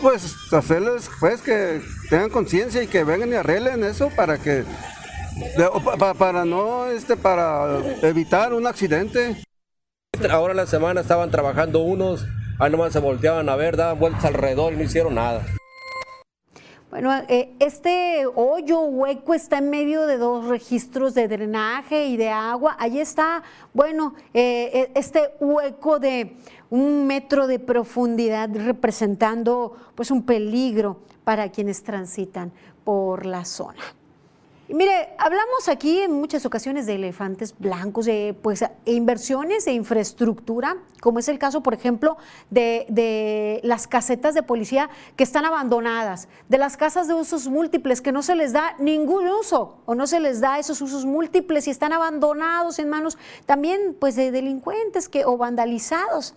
Pues 0.00 0.52
hacerles 0.52 1.10
pues 1.20 1.42
que 1.42 1.82
tengan 2.08 2.30
conciencia 2.30 2.82
y 2.82 2.86
que 2.86 3.04
vengan 3.04 3.30
y 3.30 3.34
arreglen 3.34 3.84
eso 3.84 4.10
para 4.16 4.38
que 4.38 4.64
para, 6.18 6.44
no 6.44 6.86
este 6.86 7.16
para 7.16 7.80
evitar 8.02 8.52
un 8.52 8.66
accidente. 8.66 9.36
Ahora 10.30 10.52
en 10.52 10.56
la 10.56 10.66
semana 10.66 11.00
estaban 11.02 11.30
trabajando 11.30 11.80
unos, 11.80 12.26
ahí 12.58 12.70
nomás 12.70 12.92
se 12.92 12.98
volteaban 12.98 13.48
a 13.48 13.56
ver, 13.56 13.76
daban 13.76 13.98
vueltas 13.98 14.24
alrededor 14.24 14.72
y 14.72 14.76
no 14.76 14.82
hicieron 14.82 15.14
nada. 15.14 15.42
Bueno, 16.90 17.12
eh, 17.28 17.54
este 17.60 18.26
hoyo 18.26 18.80
hueco 18.80 19.32
está 19.32 19.58
en 19.58 19.70
medio 19.70 20.08
de 20.08 20.18
dos 20.18 20.48
registros 20.48 21.14
de 21.14 21.28
drenaje 21.28 22.06
y 22.06 22.16
de 22.16 22.30
agua. 22.30 22.74
Ahí 22.80 22.98
está, 22.98 23.44
bueno, 23.72 24.14
eh, 24.34 24.70
eh, 24.74 24.92
este 24.96 25.30
hueco 25.38 26.00
de 26.00 26.36
un 26.68 27.06
metro 27.06 27.46
de 27.46 27.60
profundidad 27.60 28.50
representando 28.52 29.76
pues 29.94 30.10
un 30.10 30.24
peligro 30.24 30.98
para 31.22 31.52
quienes 31.52 31.84
transitan 31.84 32.50
por 32.82 33.24
la 33.24 33.44
zona. 33.44 33.99
Y 34.70 34.74
mire, 34.74 35.08
hablamos 35.18 35.68
aquí 35.68 35.98
en 35.98 36.12
muchas 36.12 36.46
ocasiones 36.46 36.86
de 36.86 36.94
elefantes 36.94 37.58
blancos, 37.58 38.06
de 38.06 38.36
pues, 38.40 38.64
inversiones 38.84 39.64
de 39.64 39.72
infraestructura, 39.72 40.76
como 41.00 41.18
es 41.18 41.26
el 41.26 41.40
caso, 41.40 41.60
por 41.60 41.74
ejemplo, 41.74 42.16
de, 42.50 42.86
de, 42.88 43.58
las 43.64 43.88
casetas 43.88 44.32
de 44.32 44.44
policía 44.44 44.88
que 45.16 45.24
están 45.24 45.44
abandonadas, 45.44 46.28
de 46.48 46.56
las 46.56 46.76
casas 46.76 47.08
de 47.08 47.14
usos 47.14 47.48
múltiples 47.48 48.00
que 48.00 48.12
no 48.12 48.22
se 48.22 48.36
les 48.36 48.52
da 48.52 48.76
ningún 48.78 49.26
uso 49.26 49.78
o 49.86 49.96
no 49.96 50.06
se 50.06 50.20
les 50.20 50.40
da 50.40 50.60
esos 50.60 50.80
usos 50.80 51.04
múltiples 51.04 51.66
y 51.66 51.70
están 51.72 51.92
abandonados 51.92 52.78
en 52.78 52.90
manos 52.90 53.18
también 53.46 53.96
pues, 53.98 54.14
de 54.14 54.30
delincuentes 54.30 55.08
que, 55.08 55.24
o 55.24 55.36
vandalizados. 55.36 56.32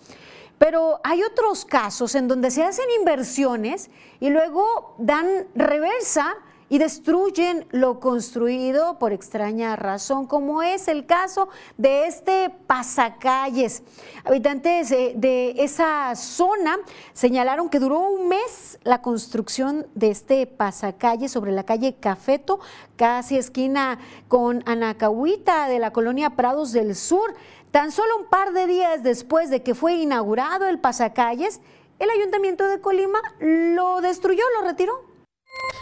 Pero 0.57 1.01
hay 1.03 1.21
otros 1.21 1.65
casos 1.65 2.15
en 2.15 2.27
donde 2.27 2.49
se 2.49 2.63
hacen 2.63 2.85
inversiones 2.97 3.91
y 4.19 4.31
luego 4.31 4.95
dan 4.97 5.45
reversa 5.53 6.35
y 6.73 6.79
destruyen 6.79 7.67
lo 7.69 7.99
construido 7.99 8.97
por 8.97 9.13
extraña 9.13 9.75
razón, 9.75 10.25
como 10.25 10.63
es 10.63 10.87
el 10.87 11.05
caso 11.05 11.49
de 11.77 12.07
este 12.07 12.49
pasacalles. 12.49 13.83
Habitantes 14.23 14.89
de 14.89 15.53
esa 15.59 16.15
zona 16.15 16.79
señalaron 17.13 17.69
que 17.69 17.77
duró 17.77 17.99
un 17.99 18.27
mes 18.27 18.79
la 18.81 19.03
construcción 19.03 19.85
de 19.93 20.09
este 20.09 20.47
pasacalles 20.47 21.31
sobre 21.31 21.51
la 21.51 21.61
calle 21.61 21.93
Cafeto, 21.99 22.59
casi 22.95 23.37
esquina 23.37 23.99
con 24.27 24.63
Anacahuita 24.65 25.67
de 25.67 25.77
la 25.77 25.93
colonia 25.93 26.31
Prados 26.31 26.71
del 26.71 26.95
Sur. 26.95 27.35
Tan 27.69 27.91
solo 27.91 28.17
un 28.17 28.25
par 28.25 28.51
de 28.51 28.65
días 28.65 29.03
después 29.03 29.51
de 29.51 29.61
que 29.61 29.75
fue 29.75 29.93
inaugurado 29.93 30.65
el 30.67 30.79
pasacalles, 30.79 31.61
el 31.99 32.09
ayuntamiento 32.09 32.67
de 32.67 32.81
Colima 32.81 33.19
lo 33.39 34.01
destruyó, 34.01 34.41
lo 34.59 34.65
retiró. 34.65 35.02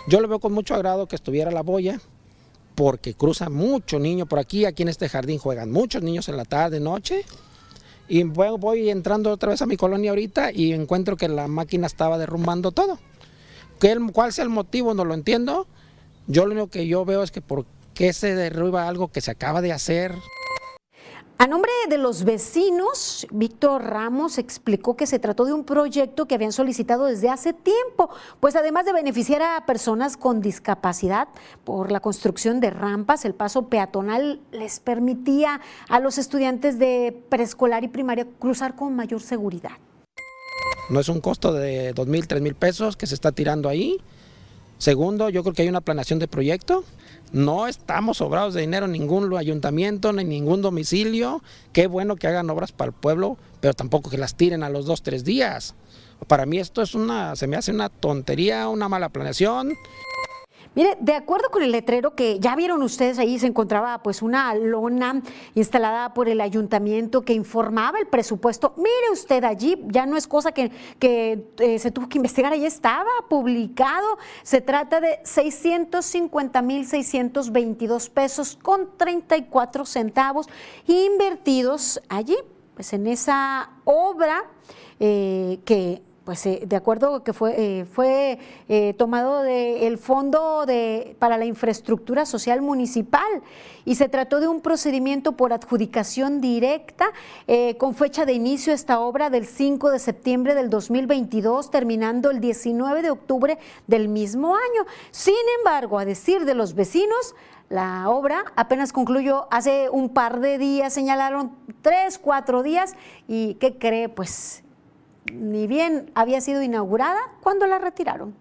Yo 0.07 0.19
lo 0.19 0.27
veo 0.27 0.39
con 0.39 0.53
mucho 0.53 0.73
agrado 0.73 1.07
que 1.07 1.15
estuviera 1.15 1.51
la 1.51 1.61
boya, 1.61 2.01
porque 2.75 3.13
cruza 3.13 3.49
mucho 3.49 3.99
niño 3.99 4.25
por 4.25 4.39
aquí, 4.39 4.65
aquí 4.65 4.83
en 4.83 4.89
este 4.89 5.09
jardín 5.09 5.37
juegan 5.37 5.71
muchos 5.71 6.01
niños 6.01 6.27
en 6.29 6.37
la 6.37 6.45
tarde, 6.45 6.79
noche. 6.79 7.23
Y 8.07 8.23
voy 8.23 8.89
entrando 8.89 9.31
otra 9.31 9.51
vez 9.51 9.61
a 9.61 9.65
mi 9.65 9.77
colonia 9.77 10.09
ahorita 10.09 10.51
y 10.51 10.73
encuentro 10.73 11.15
que 11.15 11.29
la 11.29 11.47
máquina 11.47 11.87
estaba 11.87 12.17
derrumbando 12.17 12.71
todo. 12.71 12.99
¿Cuál 14.13 14.33
sea 14.33 14.43
el 14.43 14.49
motivo? 14.49 14.93
No 14.93 15.05
lo 15.05 15.13
entiendo. 15.13 15.65
Yo 16.27 16.45
lo 16.45 16.51
único 16.51 16.67
que 16.67 16.87
yo 16.87 17.05
veo 17.05 17.23
es 17.23 17.31
que 17.31 17.41
por 17.41 17.65
qué 17.93 18.11
se 18.13 18.35
derruba 18.35 18.87
algo 18.87 19.11
que 19.11 19.21
se 19.21 19.31
acaba 19.31 19.61
de 19.61 19.71
hacer. 19.71 20.13
A 21.41 21.47
nombre 21.47 21.71
de 21.89 21.97
los 21.97 22.23
vecinos, 22.23 23.25
Víctor 23.31 23.83
Ramos 23.83 24.37
explicó 24.37 24.95
que 24.95 25.07
se 25.07 25.17
trató 25.17 25.43
de 25.43 25.53
un 25.53 25.63
proyecto 25.63 26.27
que 26.27 26.35
habían 26.35 26.51
solicitado 26.51 27.05
desde 27.05 27.29
hace 27.29 27.51
tiempo, 27.51 28.11
pues 28.39 28.55
además 28.55 28.85
de 28.85 28.93
beneficiar 28.93 29.41
a 29.41 29.65
personas 29.65 30.17
con 30.17 30.39
discapacidad 30.39 31.29
por 31.63 31.91
la 31.91 31.99
construcción 31.99 32.59
de 32.59 32.69
rampas, 32.69 33.25
el 33.25 33.33
paso 33.33 33.69
peatonal 33.69 34.39
les 34.51 34.79
permitía 34.79 35.61
a 35.89 35.99
los 35.99 36.19
estudiantes 36.19 36.77
de 36.77 37.23
preescolar 37.29 37.83
y 37.83 37.87
primaria 37.87 38.27
cruzar 38.37 38.75
con 38.75 38.95
mayor 38.95 39.23
seguridad. 39.23 39.71
No 40.91 40.99
es 40.99 41.09
un 41.09 41.21
costo 41.21 41.53
de 41.53 41.93
dos 41.93 42.05
mil, 42.05 42.27
tres 42.27 42.43
mil 42.43 42.53
pesos 42.53 42.95
que 42.95 43.07
se 43.07 43.15
está 43.15 43.31
tirando 43.31 43.67
ahí. 43.67 43.99
Segundo, 44.81 45.29
yo 45.29 45.43
creo 45.43 45.53
que 45.53 45.61
hay 45.61 45.69
una 45.69 45.81
planeación 45.81 46.17
de 46.17 46.27
proyecto 46.27 46.83
no 47.31 47.67
estamos 47.67 48.17
sobrados 48.17 48.53
de 48.53 48.61
dinero 48.61 48.87
en 48.87 48.91
ningún 48.91 49.33
ayuntamiento, 49.37 50.11
ni 50.11 50.23
en 50.23 50.29
ningún 50.29 50.61
domicilio. 50.61 51.41
Qué 51.71 51.87
bueno 51.87 52.17
que 52.17 52.27
hagan 52.27 52.49
obras 52.49 52.73
para 52.73 52.89
el 52.89 52.93
pueblo, 52.93 53.37
pero 53.61 53.73
tampoco 53.73 54.09
que 54.09 54.17
las 54.17 54.35
tiren 54.35 54.63
a 54.63 54.69
los 54.69 54.85
dos, 54.85 55.01
tres 55.01 55.23
días. 55.23 55.75
Para 56.27 56.45
mí 56.45 56.59
esto 56.59 56.81
es 56.81 56.93
una, 56.93 57.35
se 57.37 57.47
me 57.47 57.55
hace 57.55 57.71
una 57.71 57.87
tontería, 57.87 58.67
una 58.67 58.89
mala 58.89 59.09
planeación. 59.09 59.73
Mire, 60.73 60.97
de 61.01 61.13
acuerdo 61.15 61.49
con 61.49 61.63
el 61.63 61.71
letrero 61.73 62.15
que 62.15 62.39
ya 62.39 62.55
vieron 62.55 62.81
ustedes 62.81 63.19
ahí, 63.19 63.37
se 63.37 63.45
encontraba 63.45 64.01
pues 64.03 64.21
una 64.21 64.55
lona 64.55 65.21
instalada 65.53 66.13
por 66.13 66.29
el 66.29 66.39
ayuntamiento 66.39 67.23
que 67.23 67.33
informaba 67.33 67.99
el 67.99 68.07
presupuesto. 68.07 68.73
Mire 68.77 69.11
usted 69.11 69.43
allí, 69.43 69.75
ya 69.87 70.05
no 70.05 70.15
es 70.15 70.27
cosa 70.27 70.53
que, 70.53 70.71
eh, 71.01 71.79
se 71.79 71.91
tuvo 71.91 72.07
que 72.07 72.19
investigar, 72.19 72.53
ahí 72.53 72.65
estaba 72.65 73.09
publicado. 73.27 74.17
Se 74.43 74.61
trata 74.61 75.01
de 75.01 75.19
650 75.25 76.61
mil 76.61 76.87
622 76.87 78.09
pesos 78.09 78.57
con 78.61 78.95
34 78.95 79.85
centavos 79.85 80.47
invertidos 80.87 82.01
allí, 82.07 82.37
pues 82.75 82.93
en 82.93 83.07
esa 83.07 83.71
obra 83.83 84.45
eh, 85.01 85.59
que 85.65 86.01
pues 86.31 86.45
eh, 86.45 86.61
de 86.65 86.77
acuerdo 86.77 87.25
que 87.25 87.33
fue, 87.33 87.55
eh, 87.57 88.39
eh, 88.69 88.93
tomado 88.93 89.41
del 89.41 89.97
Fondo 89.97 90.65
de, 90.65 91.17
para 91.19 91.37
la 91.37 91.43
Infraestructura 91.43 92.25
Social 92.25 92.61
Municipal 92.61 93.27
y 93.83 93.95
se 93.95 94.07
trató 94.07 94.39
de 94.39 94.47
un 94.47 94.61
procedimiento 94.61 95.33
por 95.33 95.51
adjudicación 95.51 96.39
directa 96.39 97.11
con 97.77 97.95
fecha 97.95 98.25
de 98.25 98.31
inicio 98.31 98.71
esta 98.71 99.01
obra 99.01 99.29
del 99.29 99.45
5 99.45 99.91
de 99.91 99.99
septiembre 99.99 100.55
del 100.55 100.69
2022, 100.69 101.69
terminando 101.69 102.31
el 102.31 102.39
19 102.39 103.01
de 103.01 103.11
octubre 103.11 103.57
del 103.87 104.07
mismo 104.07 104.55
año. 104.55 104.85
Sin 105.09 105.33
embargo, 105.57 105.99
a 105.99 106.05
decir 106.05 106.45
de 106.45 106.53
los 106.53 106.75
vecinos, 106.75 107.35
la 107.67 108.09
obra 108.09 108.45
apenas 108.55 108.93
concluyó 108.93 109.47
hace 109.51 109.89
un 109.89 110.07
par 110.07 110.39
de 110.39 110.57
días, 110.57 110.93
señalaron 110.93 111.51
tres, 111.81 112.17
cuatro 112.17 112.63
días, 112.63 112.95
y 113.27 113.55
¿qué 113.55 113.77
cree? 113.77 114.07
Pues 114.07 114.60
ni 115.31 115.67
bien 115.67 116.11
había 116.15 116.41
sido 116.41 116.61
inaugurada 116.61 117.19
cuando 117.41 117.67
la 117.67 117.79
retiraron. 117.79 118.35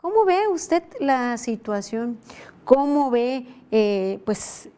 ¿Cómo 0.00 0.24
ve 0.24 0.48
usted 0.48 0.82
la 1.00 1.36
situación? 1.36 2.18
¿Cómo 2.64 3.10
ve, 3.10 3.46
eh, 3.70 4.20
pues 4.24 4.68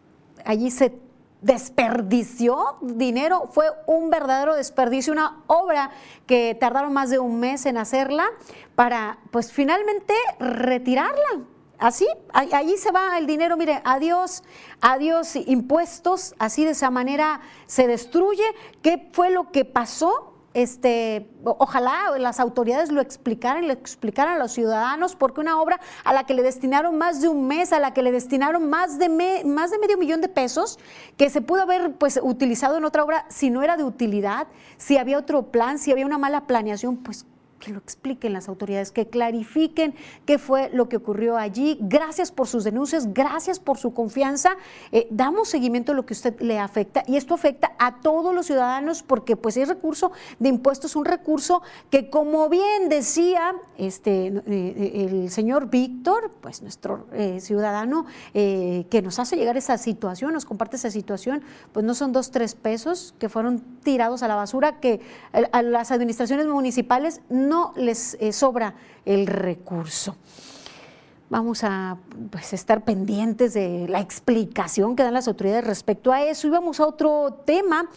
allí 0.45 0.71
se 0.71 0.95
desperdició 1.43 2.77
dinero? 2.81 3.49
Fue 3.51 3.67
un 3.87 4.11
verdadero 4.11 4.55
desperdicio, 4.55 5.13
una 5.13 5.43
obra 5.47 5.91
que 6.27 6.57
tardaron 6.59 6.93
más 6.93 7.11
de 7.11 7.19
un 7.19 7.41
mes 7.41 7.67
en 7.67 7.77
hacerla 7.77 8.29
para, 8.75 9.19
pues 9.31 9.53
finalmente 9.53 10.15
retirarla. 10.39 11.45
Así, 11.79 12.09
allí 12.33 12.77
se 12.77 12.91
va 12.91 13.19
el 13.19 13.27
dinero, 13.27 13.57
mire, 13.57 13.81
adiós, 13.85 14.43
adiós 14.81 15.37
impuestos, 15.37 16.35
así 16.39 16.65
de 16.65 16.73
esa 16.73 16.91
manera 16.91 17.41
se 17.67 17.87
destruye. 17.87 18.43
¿Qué 18.83 19.09
fue 19.13 19.31
lo 19.31 19.53
que 19.53 19.65
pasó? 19.65 20.28
Este, 20.55 21.31
ojalá 21.45 22.19
las 22.19 22.41
autoridades 22.41 22.91
lo 22.91 23.01
explicaran, 23.01 23.67
lo 23.67 23.73
explicaran 23.73 24.35
a 24.35 24.39
los 24.39 24.53
ciudadanos, 24.53 25.15
porque 25.15 25.41
una 25.41 25.61
obra 25.61 25.81
a 26.05 26.13
la 26.13 26.25
que 26.25 26.35
le 26.35 26.43
destinaron 26.43 26.97
más 26.97 27.21
de 27.21 27.29
un 27.29 27.47
mes, 27.47 27.73
a 27.73 27.79
la 27.79 27.93
que 27.93 28.03
le 28.03 28.13
destinaron 28.13 28.69
más 28.69 28.99
de, 28.99 29.09
más 29.45 29.71
de 29.71 29.79
medio 29.79 29.99
millón 29.99 30.21
de 30.21 30.29
pesos, 30.29 30.79
que 31.17 31.31
se 31.31 31.41
pudo 31.43 31.63
haber 31.63 31.93
pues, 31.93 32.19
utilizado 32.23 32.79
en 32.79 32.85
otra 32.85 33.05
obra, 33.05 33.27
si 33.29 33.51
no 33.51 33.63
era 33.63 33.77
de 33.77 33.85
utilidad, 33.85 34.49
si 34.79 34.97
había 34.97 35.19
otro 35.19 35.51
plan, 35.51 35.79
si 35.79 35.93
había 35.93 36.07
una 36.07 36.19
mala 36.19 36.47
planeación, 36.47 36.97
pues 36.97 37.27
que 37.59 37.73
lo 37.73 37.79
expliquen 37.79 38.33
las 38.33 38.49
autoridades, 38.49 38.93
que 38.93 39.07
clarifiquen 39.07 39.95
qué 40.27 40.39
fue 40.39 40.71
lo 40.73 40.89
que 40.89 40.97
ocurrió 40.97 41.37
allí. 41.37 41.79
Gracias 41.81 42.31
por 42.33 42.47
sus 42.47 42.65
denuncias, 42.65 43.13
gracias 43.13 43.59
por 43.59 43.79
su 43.79 43.93
confianza. 43.93 44.57
Eh, 44.93 45.09
damos 45.11 45.49
seguimiento 45.49 45.93
a 45.93 45.95
lo 45.95 46.07
que 46.07 46.15
usted 46.15 46.41
le 46.41 46.59
afecta 46.59 47.03
y 47.07 47.17
esto 47.17 47.35
afecta 47.35 47.73
a 47.79 48.01
todos 48.01 48.35
los 48.35 48.47
ciudadanos 48.47 49.03
porque 49.03 49.37
pues 49.37 49.57
es 49.57 49.69
recurso 49.69 50.13
de 50.39 50.49
impuestos, 50.49 50.97
un 50.97 51.05
recurso 51.05 51.63
que 51.91 52.11
como 52.11 52.49
bien 52.49 52.89
decía 52.89 53.55
este, 53.77 54.29
eh, 54.29 54.43
eh, 54.47 55.09
el 55.11 55.31
señor 55.31 55.69
Víctor, 55.71 56.33
pues 56.41 56.63
nuestro 56.63 57.07
ciudadano 57.39 58.07
que 58.33 59.01
nos 59.03 59.19
hace 59.19 59.37
llegar 59.37 59.57
esa 59.57 59.79
situación, 59.79 60.33
nos 60.33 60.45
comparte 60.45 60.77
esa 60.77 60.91
situación, 60.91 61.43
pues 61.73 61.85
no 61.85 61.95
son 61.95 62.13
dos, 62.13 62.31
tres 62.31 62.55
pesos 62.55 63.15
que 63.19 63.29
fueron 63.29 63.61
tirados 63.83 64.23
a 64.23 64.29
la 64.29 64.35
basura, 64.35 64.81
que 64.81 65.01
a 65.33 65.63
las 65.63 65.91
administraciones 65.91 66.47
municipales 66.47 67.21
les 67.77 68.17
eh, 68.21 68.33
sobra 68.33 68.75
el 69.05 69.27
recurso. 69.27 70.17
Vamos 71.31 71.63
a 71.63 71.99
pues, 72.31 72.55
estar 72.55 72.85
pendientes 72.85 73.53
de 73.53 73.87
la 73.89 74.01
explicación 74.01 74.97
que 74.97 75.03
dan 75.03 75.13
las 75.13 75.29
autoridades 75.29 75.67
respecto 75.67 76.11
a 76.11 76.23
eso. 76.23 76.47
Y 76.47 76.51
vamos 76.51 76.81
a 76.81 76.87
otro 76.87 77.43
tema. 77.45 77.89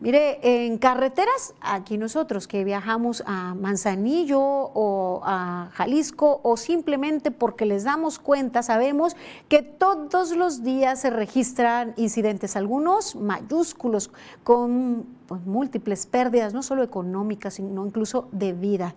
Mire, 0.00 0.38
en 0.64 0.78
carreteras, 0.78 1.52
aquí 1.60 1.98
nosotros 1.98 2.48
que 2.48 2.64
viajamos 2.64 3.22
a 3.26 3.54
Manzanillo 3.54 4.40
o 4.40 5.20
a 5.22 5.68
Jalisco 5.74 6.40
o 6.42 6.56
simplemente 6.56 7.30
porque 7.30 7.66
les 7.66 7.84
damos 7.84 8.18
cuenta, 8.18 8.62
sabemos 8.62 9.14
que 9.50 9.60
todos 9.60 10.34
los 10.34 10.62
días 10.62 11.02
se 11.02 11.10
registran 11.10 11.92
incidentes, 11.98 12.56
algunos 12.56 13.14
mayúsculos, 13.14 14.10
con 14.42 15.04
pues, 15.30 15.46
múltiples 15.46 16.06
pérdidas, 16.06 16.52
no 16.52 16.64
solo 16.64 16.82
económicas, 16.82 17.54
sino 17.54 17.86
incluso 17.86 18.28
de 18.32 18.52
vida 18.52 18.96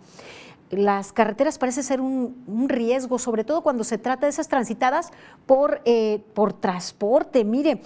las 0.71 1.13
carreteras 1.13 1.59
parece 1.59 1.83
ser 1.83 2.01
un, 2.01 2.67
riesgo, 2.67 3.19
sobre 3.19 3.43
todo 3.43 3.61
cuando 3.61 3.83
se 3.83 3.99
trata 3.99 4.25
de 4.25 4.31
esas 4.31 4.47
transitadas 4.47 5.11
por, 5.45 5.81
eh, 5.85 6.23
por 6.33 6.53
transporte. 6.53 7.43
Mire, 7.43 7.81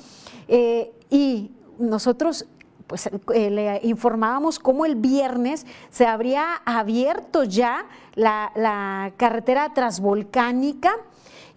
eh, 0.48 0.94
y 1.10 1.52
nosotros 1.80 2.46
pues 2.88 3.08
eh, 3.34 3.50
le 3.50 3.82
informábamos 3.84 4.60
cómo 4.60 4.86
el 4.86 4.96
viernes 4.96 5.66
se 5.90 6.06
habría 6.06 6.54
abierto 6.66 7.44
ya 7.44 7.88
la, 8.16 9.12
carretera 9.18 9.74
transvolcánica. 9.74 10.94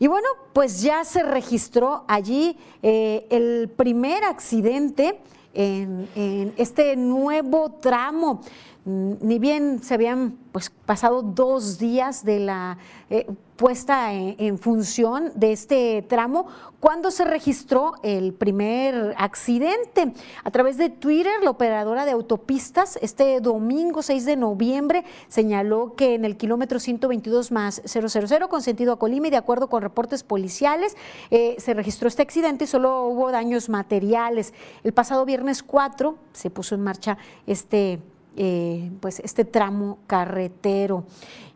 Y 0.00 0.08
bueno, 0.08 0.26
pues 0.52 0.82
ya 0.82 1.04
se 1.04 1.22
registró 1.22 2.04
allí 2.08 2.56
el 2.82 3.70
primer 3.76 4.24
accidente 4.24 5.20
en, 5.54 6.08
en, 6.14 6.54
este 6.56 6.96
nuevo 6.96 7.72
tramo. 7.80 8.42
Ni 8.90 9.38
bien 9.38 9.82
se 9.82 9.94
habían 9.94 10.36
pues, 10.52 10.70
pasado 10.70 11.22
dos 11.22 11.78
días 11.78 12.24
de 12.24 12.40
la 12.40 12.78
eh, 13.08 13.26
puesta 13.56 14.12
en, 14.14 14.58
función 14.58 15.32
de 15.34 15.52
este 15.52 16.02
tramo 16.08 16.46
cuando 16.80 17.10
se 17.10 17.24
registró 17.24 17.92
el 18.02 18.32
primer 18.32 19.14
accidente. 19.18 20.14
A 20.42 20.50
través 20.50 20.78
de 20.78 20.88
Twitter, 20.88 21.32
la 21.42 21.50
operadora 21.50 22.06
de 22.06 22.12
autopistas 22.12 22.98
este 23.02 23.40
domingo 23.40 24.00
6 24.02 24.24
de 24.24 24.36
noviembre 24.36 25.04
señaló 25.28 25.94
que 25.94 26.14
en 26.14 26.24
el 26.24 26.38
kilómetro 26.38 26.80
122 26.80 27.52
más 27.52 27.82
000 27.84 28.48
con 28.48 28.62
sentido 28.62 28.94
a 28.94 28.98
Colima 28.98 29.26
y 29.26 29.30
de 29.30 29.36
acuerdo 29.36 29.68
con 29.68 29.82
reportes 29.82 30.24
policiales 30.24 30.96
eh, 31.30 31.56
se 31.58 31.74
registró 31.74 32.08
este 32.08 32.22
accidente 32.22 32.64
y 32.64 32.66
solo 32.66 33.04
hubo 33.08 33.30
daños 33.30 33.68
materiales. 33.68 34.54
El 34.84 34.94
pasado 34.94 35.26
viernes 35.26 35.62
4 35.62 36.16
se 36.32 36.48
puso 36.48 36.74
en 36.74 36.80
marcha 36.80 37.18
este 37.46 38.00
eh, 38.42 38.90
pues 39.00 39.20
este 39.20 39.44
tramo 39.44 39.98
carretero. 40.06 41.04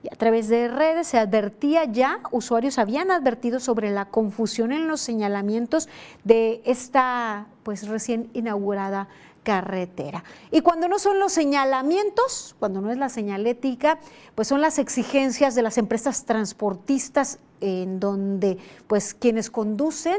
Y 0.02 0.12
a 0.12 0.16
través 0.16 0.48
de 0.48 0.68
redes 0.68 1.06
se 1.06 1.18
advertía 1.18 1.86
ya, 1.86 2.20
usuarios 2.30 2.76
habían 2.76 3.10
advertido 3.10 3.58
sobre 3.58 3.90
la 3.90 4.10
confusión 4.10 4.70
en 4.70 4.86
los 4.86 5.00
señalamientos 5.00 5.88
de 6.24 6.60
esta 6.66 7.46
pues 7.62 7.88
recién 7.88 8.28
inaugurada 8.34 9.08
carretera. 9.44 10.24
Y 10.50 10.60
cuando 10.60 10.86
no 10.86 10.98
son 10.98 11.18
los 11.18 11.32
señalamientos, 11.32 12.54
cuando 12.58 12.82
no 12.82 12.92
es 12.92 12.98
la 12.98 13.08
señalética, 13.08 13.98
pues 14.34 14.48
son 14.48 14.60
las 14.60 14.78
exigencias 14.78 15.54
de 15.54 15.62
las 15.62 15.78
empresas 15.78 16.26
transportistas 16.26 17.38
en 17.62 17.98
donde 17.98 18.58
pues 18.86 19.14
quienes 19.14 19.50
conducen 19.50 20.18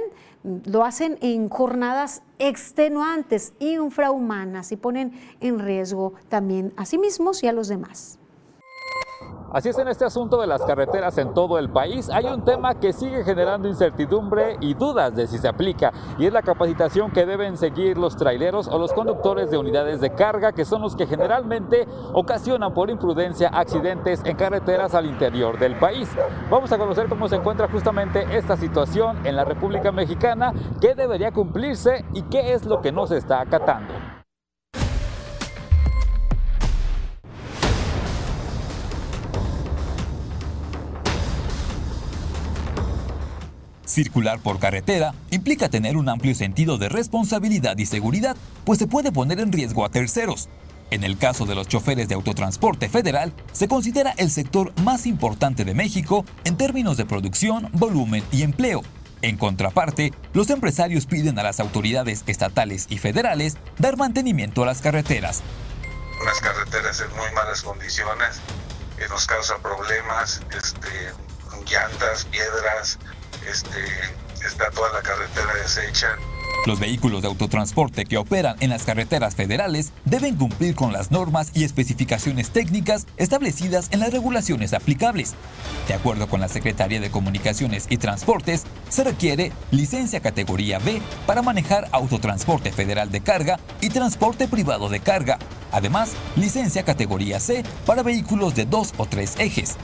lo 0.66 0.84
hacen 0.84 1.18
en 1.22 1.50
jornadas 1.50 2.22
extenuantes, 2.40 3.54
infrahumanas 3.60 4.72
y 4.72 4.78
ponen 4.78 5.14
en 5.42 5.60
riesgo 5.60 6.14
también 6.30 6.74
a 6.78 6.86
sí 6.86 6.98
mismos 6.98 7.44
y 7.44 7.48
a 7.48 7.54
los 7.54 7.68
demás. 7.68 8.20
Así 9.56 9.70
es 9.70 9.80
en 9.80 9.88
este 9.88 10.04
asunto 10.04 10.41
de 10.41 10.48
las 10.48 10.62
carreteras 10.63 11.18
en 11.18 11.34
todo 11.34 11.58
el 11.58 11.70
país. 11.70 12.10
Hay 12.10 12.26
un 12.26 12.44
tema 12.44 12.76
que 12.76 12.91
sigue 12.91 13.24
generando 13.24 13.70
incertidumbre 13.70 14.58
y 14.60 14.74
dudas 14.74 15.15
de 15.15 15.28
si 15.28 15.38
se 15.38 15.48
aplica 15.48 15.94
y 16.20 16.26
es 16.26 16.34
la 16.34 16.41
capacitación 16.41 17.10
que 17.10 17.26
deben 17.26 17.56
seguir 17.56 17.98
los 17.98 18.18
traileros 18.18 18.68
o 18.68 18.78
los 18.78 18.91
conductores 18.91 19.50
de 19.50 19.58
unidades 19.58 20.02
de 20.02 20.10
carga 20.10 20.52
que 20.52 20.65
son 20.65 20.82
los 20.82 20.98
que 20.98 21.08
generalmente 21.08 21.88
ocasionan 22.12 22.74
por 22.74 22.89
imprudencia 22.89 23.48
accidentes 23.48 24.22
en 24.26 24.36
carreteras 24.36 24.94
al 24.94 25.06
interior 25.06 25.58
del 25.58 25.80
país. 25.80 26.10
Vamos 26.52 26.74
a 26.74 26.78
conocer 26.78 27.08
cómo 27.08 27.30
se 27.30 27.38
encuentra 27.38 27.70
justamente 27.70 28.26
esta 28.38 28.58
situación 28.58 29.26
en 29.26 29.38
la 29.38 29.46
República 29.46 29.94
Mexicana, 29.94 30.52
qué 30.82 30.96
debería 30.96 31.32
cumplirse 31.32 32.04
y 32.13 32.24
qué 32.24 32.56
es 32.56 32.65
lo 32.65 32.82
que 32.82 32.91
no 32.91 33.08
se 33.08 33.15
está 33.15 33.39
acatando. 33.39 34.14
Circular 43.96 44.42
por 44.42 44.60
carretera 44.60 45.14
implica 45.32 45.70
tener 45.70 45.96
un 45.96 46.10
amplio 46.10 46.36
sentido 46.36 46.78
de 46.78 46.90
responsabilidad 46.90 47.78
y 47.78 47.86
seguridad, 47.86 48.36
pues 48.66 48.78
se 48.78 48.88
puede 48.88 49.14
poner 49.14 49.40
en 49.40 49.54
riesgo 49.54 49.86
a 49.86 49.90
terceros. 49.90 50.50
En 50.92 51.06
el 51.06 51.18
caso 51.18 51.46
de 51.46 51.56
los 51.56 51.70
choferes 51.70 52.10
de 52.10 52.16
autotransporte 52.16 52.90
federal, 52.90 53.32
se 53.54 53.70
considera 53.70 54.14
el 54.18 54.32
sector 54.32 54.74
más 54.82 55.06
importante 55.06 55.64
de 55.64 55.74
México 55.74 56.26
en 56.44 56.58
términos 56.58 56.98
de 56.98 57.06
producción, 57.06 57.70
volumen 57.72 58.22
y 58.34 58.44
empleo. 58.44 58.82
En 59.22 59.38
contraparte, 59.38 60.12
los 60.34 60.50
empresarios 60.50 61.06
piden 61.06 61.40
a 61.40 61.44
las 61.44 61.62
autoridades 61.62 62.26
estatales 62.28 62.88
y 62.90 62.98
federales 62.98 63.56
dar 63.80 63.96
mantenimiento 63.96 64.64
a 64.64 64.66
las 64.66 64.82
carreteras. 64.82 65.42
Las 66.26 66.42
carreteras 66.42 67.00
en 67.00 67.16
muy 67.16 67.34
malas 67.34 67.62
condiciones, 67.62 68.42
nos 69.10 69.26
causan 69.26 69.62
problemas, 69.62 70.42
este, 70.50 71.14
llantas, 71.72 72.26
piedras, 72.26 73.00
este, 73.50 73.80
está 74.45 74.69
toda 74.71 74.91
la 74.93 75.02
carretera 75.02 75.54
deshecha. 75.62 76.17
Los 76.65 76.80
vehículos 76.80 77.21
de 77.21 77.28
autotransporte 77.28 78.06
que 78.06 78.17
operan 78.17 78.56
en 78.60 78.71
las 78.71 78.86
carreteras 78.86 79.36
federales 79.36 79.91
deben 80.04 80.36
cumplir 80.36 80.74
con 80.74 80.91
las 80.93 81.12
normas 81.12 81.52
y 81.54 81.63
especificaciones 81.63 82.50
técnicas 82.50 83.06
establecidas 83.17 83.89
en 83.91 84.00
las 84.00 84.12
regulaciones 84.12 84.74
aplicables. 84.74 85.36
De 85.88 85.93
acuerdo 85.93 86.28
con 86.28 86.41
la 86.41 86.48
Secretaría 86.48 87.00
de 87.00 87.12
Comunicaciones 87.12 87.86
y 87.89 87.98
Transportes, 87.98 88.63
se 88.89 89.04
requiere 89.04 89.52
licencia 89.69 90.21
categoría 90.21 90.80
B 90.80 91.02
para 91.28 91.43
manejar 91.43 91.88
autotransporte 91.91 92.71
federal 92.71 93.12
de 93.12 93.21
carga 93.21 93.60
y 93.80 93.89
transporte 93.89 94.48
privado 94.48 94.89
de 94.89 95.02
carga. 95.02 95.38
Además, 95.71 96.13
licencia 96.36 96.84
categoría 96.84 97.39
C 97.39 97.63
para 97.86 98.02
vehículos 98.02 98.56
de 98.56 98.65
dos 98.65 98.93
o 98.98 99.06
tres 99.06 99.36
ejes. 99.38 99.76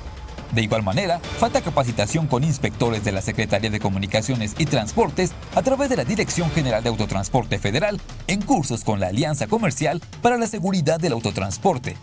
De 0.51 0.61
igual 0.61 0.83
manera, 0.83 1.19
falta 1.39 1.61
capacitación 1.61 2.27
con 2.27 2.43
inspectores 2.43 3.05
de 3.05 3.13
la 3.13 3.21
Secretaría 3.21 3.69
de 3.69 3.79
Comunicaciones 3.79 4.53
y 4.57 4.65
Transportes 4.65 5.31
a 5.55 5.61
través 5.61 5.89
de 5.89 5.95
la 5.95 6.03
Dirección 6.03 6.51
General 6.51 6.83
de 6.83 6.89
Autotransporte 6.89 7.57
Federal 7.57 8.01
en 8.27 8.41
cursos 8.41 8.83
con 8.83 8.99
la 8.99 9.07
Alianza 9.07 9.47
Comercial 9.47 10.01
para 10.21 10.37
la 10.37 10.47
Seguridad 10.47 10.99
del 10.99 11.13
Autotransporte. 11.13 11.95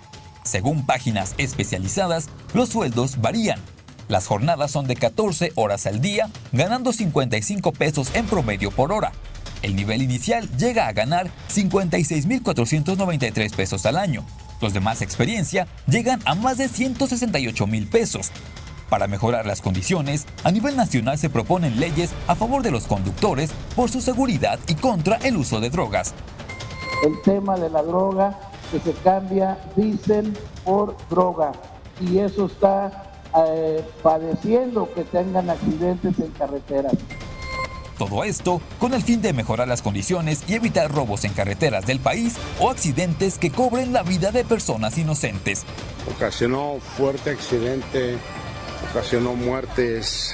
Según 0.45 0.87
páginas 0.87 1.35
especializadas, 1.37 2.31
los 2.55 2.71
sueldos 2.71 3.21
varían. 3.21 3.61
Las 4.09 4.27
jornadas 4.27 4.71
son 4.71 4.87
de 4.87 4.97
14 4.97 5.53
horas 5.55 5.87
al 5.87 6.01
día, 6.01 6.31
ganando 6.53 6.95
55 6.95 7.73
pesos 7.73 8.09
en 8.15 8.25
promedio 8.25 8.71
por 8.71 8.93
hora. 8.93 9.13
El 9.61 9.77
nivel 9.77 10.01
inicial 10.01 10.49
llega 10.57 10.87
a 10.87 10.93
ganar 10.93 11.29
56.493 11.53 13.55
pesos 13.55 13.85
al 13.85 13.99
año, 13.99 14.25
los 14.61 14.73
de 14.73 14.81
más 14.81 15.03
experiencia 15.03 15.67
llegan 15.87 16.21
a 16.25 16.35
más 16.35 16.59
de 16.59 16.69
168 16.69 17.67
mil 17.67 17.87
pesos. 17.87 18.31
Para 18.89 19.07
mejorar 19.07 19.47
las 19.47 19.61
condiciones, 19.61 20.27
a 20.45 20.51
nivel 20.51 20.77
nacional 20.77 21.19
se 21.19 21.29
proponen 21.29 21.79
leyes 21.79 22.11
a 22.27 22.35
favor 22.35 22.63
de 22.63 22.71
los 22.71 22.87
conductores 22.87 23.51
por 23.77 23.91
su 23.91 24.01
seguridad 24.01 24.59
y 24.67 24.75
contra 24.75 25.17
el 25.17 25.37
uso 25.37 25.61
de 25.61 25.69
drogas. 25.69 26.15
El 27.05 27.21
tema 27.23 27.57
de 27.59 27.69
la 27.69 27.83
droga 27.83 28.39
que 28.71 28.81
se 28.81 28.93
cambia 28.93 29.59
dicen 29.77 30.35
por 30.65 30.97
droga 31.11 31.53
y 32.01 32.19
eso 32.19 32.47
está 32.47 33.13
eh, 33.47 33.85
padeciendo 34.03 34.93
que 34.95 35.05
tengan 35.05 35.51
accidentes 35.51 36.19
en 36.19 36.31
carreteras. 36.33 36.95
Todo 37.99 38.23
esto 38.23 38.63
con 38.79 38.95
el 38.95 39.03
fin 39.03 39.21
de 39.21 39.33
mejorar 39.33 39.67
las 39.67 39.83
condiciones 39.83 40.45
y 40.47 40.55
evitar 40.55 40.91
robos 40.91 41.25
en 41.25 41.33
carreteras 41.33 41.85
del 41.85 41.99
país 41.99 42.37
o 42.61 42.71
accidentes 42.71 43.39
que 43.39 43.51
cobren 43.51 43.93
la 43.93 44.05
vida 44.05 44.31
de 44.31 44.45
personas 44.45 44.97
inocentes. 44.97 45.65
Ocasionó 46.15 46.79
fuerte 46.97 47.31
accidente, 47.31 48.17
ocasionó 48.91 49.35
muertes, 49.35 50.33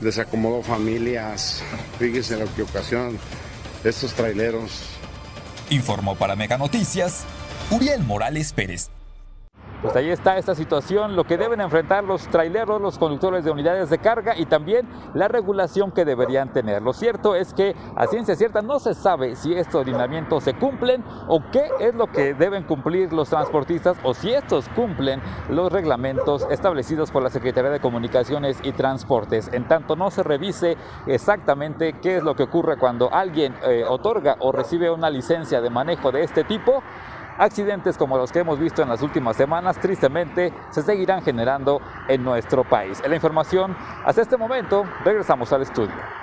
desacomodó 0.00 0.62
familias. 0.62 1.62
Fíjese 1.98 2.36
lo 2.36 2.54
que 2.54 2.62
ocasionan 2.62 3.18
estos 3.82 4.12
traileros. 4.12 4.82
Informó 5.70 6.16
para 6.16 6.36
Mega 6.36 6.58
Noticias, 6.58 7.24
Uriel 7.70 8.02
Morales 8.04 8.52
Pérez. 8.52 8.90
Pues 9.82 9.96
ahí 9.96 10.10
está 10.10 10.36
esta 10.36 10.54
situación, 10.54 11.16
lo 11.16 11.24
que 11.24 11.38
deben 11.38 11.62
enfrentar 11.62 12.04
los 12.04 12.28
traileros, 12.28 12.82
los 12.82 12.98
conductores 12.98 13.44
de 13.44 13.50
unidades 13.50 13.88
de 13.88 13.96
carga 13.96 14.36
y 14.36 14.44
también 14.44 14.86
la 15.14 15.26
regulación 15.26 15.90
que 15.90 16.04
deberían 16.04 16.52
tener. 16.52 16.82
Lo 16.82 16.92
cierto 16.92 17.34
es 17.34 17.54
que 17.54 17.74
a 17.96 18.06
ciencia 18.06 18.36
cierta 18.36 18.60
no 18.60 18.78
se 18.78 18.92
sabe 18.92 19.36
si 19.36 19.54
estos 19.54 19.86
lineamientos 19.86 20.44
se 20.44 20.52
cumplen 20.52 21.02
o 21.28 21.40
qué 21.50 21.70
es 21.80 21.94
lo 21.94 22.08
que 22.08 22.34
deben 22.34 22.64
cumplir 22.64 23.14
los 23.14 23.30
transportistas 23.30 23.96
o 24.02 24.12
si 24.12 24.30
estos 24.30 24.68
cumplen 24.68 25.22
los 25.48 25.72
reglamentos 25.72 26.46
establecidos 26.50 27.10
por 27.10 27.22
la 27.22 27.30
Secretaría 27.30 27.70
de 27.70 27.80
Comunicaciones 27.80 28.58
y 28.62 28.72
Transportes. 28.72 29.48
En 29.50 29.66
tanto 29.66 29.96
no 29.96 30.10
se 30.10 30.22
revise 30.22 30.76
exactamente 31.06 31.94
qué 32.02 32.18
es 32.18 32.22
lo 32.22 32.36
que 32.36 32.42
ocurre 32.42 32.76
cuando 32.76 33.10
alguien 33.14 33.54
eh, 33.64 33.84
otorga 33.88 34.36
o 34.40 34.52
recibe 34.52 34.90
una 34.90 35.08
licencia 35.08 35.62
de 35.62 35.70
manejo 35.70 36.12
de 36.12 36.22
este 36.22 36.44
tipo, 36.44 36.82
Accidentes 37.40 37.96
como 37.96 38.18
los 38.18 38.30
que 38.30 38.40
hemos 38.40 38.58
visto 38.58 38.82
en 38.82 38.90
las 38.90 39.00
últimas 39.00 39.34
semanas, 39.34 39.78
tristemente, 39.78 40.52
se 40.68 40.82
seguirán 40.82 41.22
generando 41.22 41.80
en 42.06 42.22
nuestro 42.22 42.64
país. 42.64 43.00
En 43.02 43.08
la 43.08 43.16
información, 43.16 43.74
hasta 44.04 44.20
este 44.20 44.36
momento, 44.36 44.84
regresamos 45.06 45.50
al 45.50 45.62
estudio. 45.62 46.19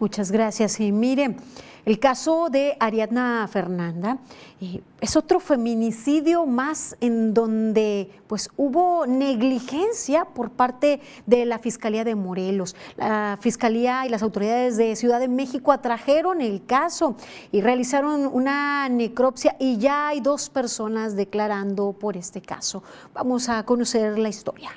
Muchas 0.00 0.32
gracias. 0.32 0.80
Y 0.80 0.92
mire, 0.92 1.36
el 1.84 1.98
caso 1.98 2.48
de 2.50 2.74
Ariadna 2.80 3.46
Fernanda 3.52 4.16
eh, 4.58 4.80
es 4.98 5.14
otro 5.14 5.40
feminicidio 5.40 6.46
más 6.46 6.96
en 7.00 7.34
donde 7.34 8.10
pues 8.26 8.48
hubo 8.56 9.06
negligencia 9.06 10.24
por 10.24 10.52
parte 10.52 11.02
de 11.26 11.44
la 11.44 11.58
Fiscalía 11.58 12.02
de 12.02 12.14
Morelos. 12.14 12.74
La 12.96 13.38
Fiscalía 13.42 14.06
y 14.06 14.08
las 14.08 14.22
autoridades 14.22 14.78
de 14.78 14.96
Ciudad 14.96 15.20
de 15.20 15.28
México 15.28 15.70
atrajeron 15.70 16.40
el 16.40 16.64
caso 16.64 17.14
y 17.52 17.60
realizaron 17.60 18.26
una 18.26 18.88
necropsia 18.88 19.56
y 19.58 19.76
ya 19.76 20.08
hay 20.08 20.20
dos 20.20 20.48
personas 20.48 21.14
declarando 21.14 21.92
por 21.92 22.16
este 22.16 22.40
caso. 22.40 22.82
Vamos 23.12 23.50
a 23.50 23.64
conocer 23.64 24.18
la 24.18 24.30
historia. 24.30 24.70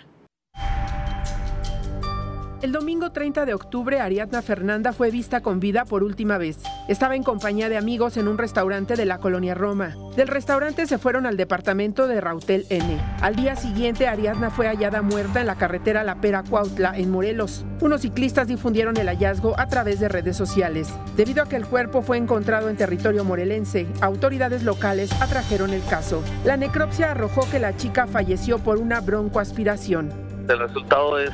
El 2.63 2.71
domingo 2.71 3.11
30 3.11 3.45
de 3.45 3.53
octubre, 3.53 3.99
Ariadna 3.99 4.41
Fernanda 4.41 4.93
fue 4.93 5.11
vista 5.11 5.41
con 5.41 5.59
vida 5.59 5.83
por 5.83 6.01
última 6.01 6.37
vez. 6.37 6.59
Estaba 6.87 7.17
en 7.17 7.23
compañía 7.23 7.67
de 7.67 7.75
amigos 7.75 8.15
en 8.15 8.29
un 8.29 8.37
restaurante 8.37 8.95
de 8.95 9.03
la 9.03 9.17
colonia 9.17 9.53
Roma. 9.53 9.97
Del 10.15 10.29
restaurante 10.29 10.87
se 10.87 10.97
fueron 10.97 11.25
al 11.25 11.35
departamento 11.35 12.07
de 12.07 12.21
Rautel 12.21 12.65
N. 12.69 12.97
Al 13.19 13.35
día 13.35 13.57
siguiente, 13.57 14.07
Ariadna 14.07 14.49
fue 14.49 14.67
hallada 14.67 15.01
muerta 15.01 15.41
en 15.41 15.47
la 15.47 15.57
carretera 15.57 16.05
La 16.05 16.21
Pera 16.21 16.41
Cuautla, 16.41 16.97
en 16.97 17.11
Morelos. 17.11 17.65
Unos 17.81 17.99
ciclistas 17.99 18.47
difundieron 18.47 18.95
el 18.95 19.09
hallazgo 19.09 19.59
a 19.59 19.67
través 19.67 19.99
de 19.99 20.07
redes 20.07 20.37
sociales. 20.37 20.87
Debido 21.17 21.43
a 21.43 21.49
que 21.49 21.57
el 21.57 21.65
cuerpo 21.65 22.01
fue 22.01 22.15
encontrado 22.15 22.69
en 22.69 22.77
territorio 22.77 23.25
morelense, 23.25 23.87
autoridades 23.99 24.63
locales 24.63 25.11
atrajeron 25.21 25.71
el 25.71 25.83
caso. 25.83 26.23
La 26.45 26.55
necropsia 26.55 27.11
arrojó 27.11 27.41
que 27.51 27.59
la 27.59 27.75
chica 27.75 28.07
falleció 28.07 28.57
por 28.57 28.77
una 28.77 29.01
broncoaspiración. 29.01 30.22
El 30.47 30.59
resultado 30.59 31.19
es 31.19 31.31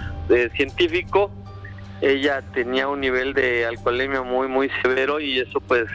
científico, 0.53 1.31
ella 2.01 2.41
tenía 2.53 2.87
un 2.87 3.01
nivel 3.01 3.33
de 3.33 3.65
alcoholemia 3.65 4.21
muy 4.21 4.47
muy 4.47 4.69
severo 4.81 5.19
y 5.19 5.39
eso 5.39 5.59
pues 5.59 5.85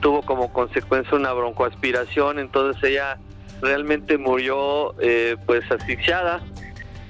tuvo 0.00 0.22
como 0.22 0.52
consecuencia 0.52 1.16
una 1.16 1.32
broncoaspiración, 1.32 2.38
entonces 2.38 2.82
ella 2.84 3.18
realmente 3.62 4.18
murió 4.18 4.94
eh, 5.00 5.36
pues 5.46 5.70
asfixiada. 5.70 6.42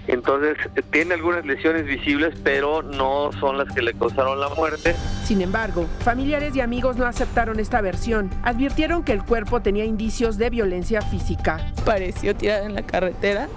Entonces 0.09 0.57
tiene 0.93 1.15
algunas 1.15 1.45
lesiones 1.45 1.85
visibles, 1.85 2.39
pero 2.45 2.81
no 2.81 3.33
son 3.41 3.59
las 3.59 3.75
que 3.75 3.83
le 3.83 3.93
causaron 3.93 4.39
la 4.39 4.49
muerte. 4.51 4.95
Sin 5.25 5.43
embargo, 5.43 5.89
familiares 6.05 6.55
y 6.55 6.61
amigos 6.61 6.97
no 6.97 7.07
aceptaron 7.07 7.59
esta 7.59 7.81
versión. 7.81 8.31
Advirtieron 8.45 9.03
que 9.03 9.11
el 9.11 9.25
cuerpo 9.25 9.63
tenía 9.63 9.85
indicios 9.85 10.39
de 10.39 10.49
violencia 10.49 11.03
física. 11.03 11.73
Pareció 11.85 12.37
tirada 12.37 12.67
en 12.67 12.77
la 12.77 12.83
carretera 12.83 13.49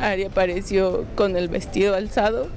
Ari 0.00 0.24
apareció 0.24 1.04
con 1.14 1.36
el 1.36 1.48
vestido 1.48 1.94
alzado 1.94 2.48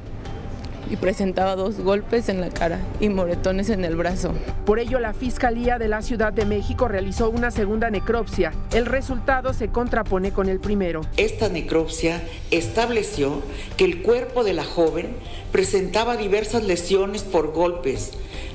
y 0.90 0.98
presentaba 0.98 1.56
dos 1.56 1.80
golpes 1.80 2.30
en 2.30 2.42
la 2.42 2.50
cara 2.50 2.80
y 3.00 3.10
moretones 3.10 3.70
en 3.70 3.86
el 3.86 3.96
brazo. 3.96 4.34
Por 4.66 4.80
ello, 4.80 5.00
la 5.00 5.14
Fiscalía 5.14 5.80
de 5.80 5.88
la 5.88 6.02
Ciudad 6.02 6.34
de 6.34 6.46
México 6.46 6.88
realizó 6.88 7.30
una 7.30 7.52
segunda 7.52 7.90
necropsia. 7.90 8.54
El 8.74 8.86
resultado 8.86 9.54
se 9.54 9.70
contrapone 9.70 10.32
con 10.32 10.50
el 10.50 10.60
primero. 10.60 11.02
Esta 11.18 11.50
necropsia 11.50 12.22
estableció 12.52 13.42
que 13.78 13.86
el 13.86 14.02
cuerpo 14.02 14.44
de 14.44 14.54
la 14.54 14.64
joven 14.64 15.16
presentaba 15.52 16.18
diversas 16.18 16.64
lesiones 16.64 17.24
por 17.24 17.52
golpes, 17.52 18.12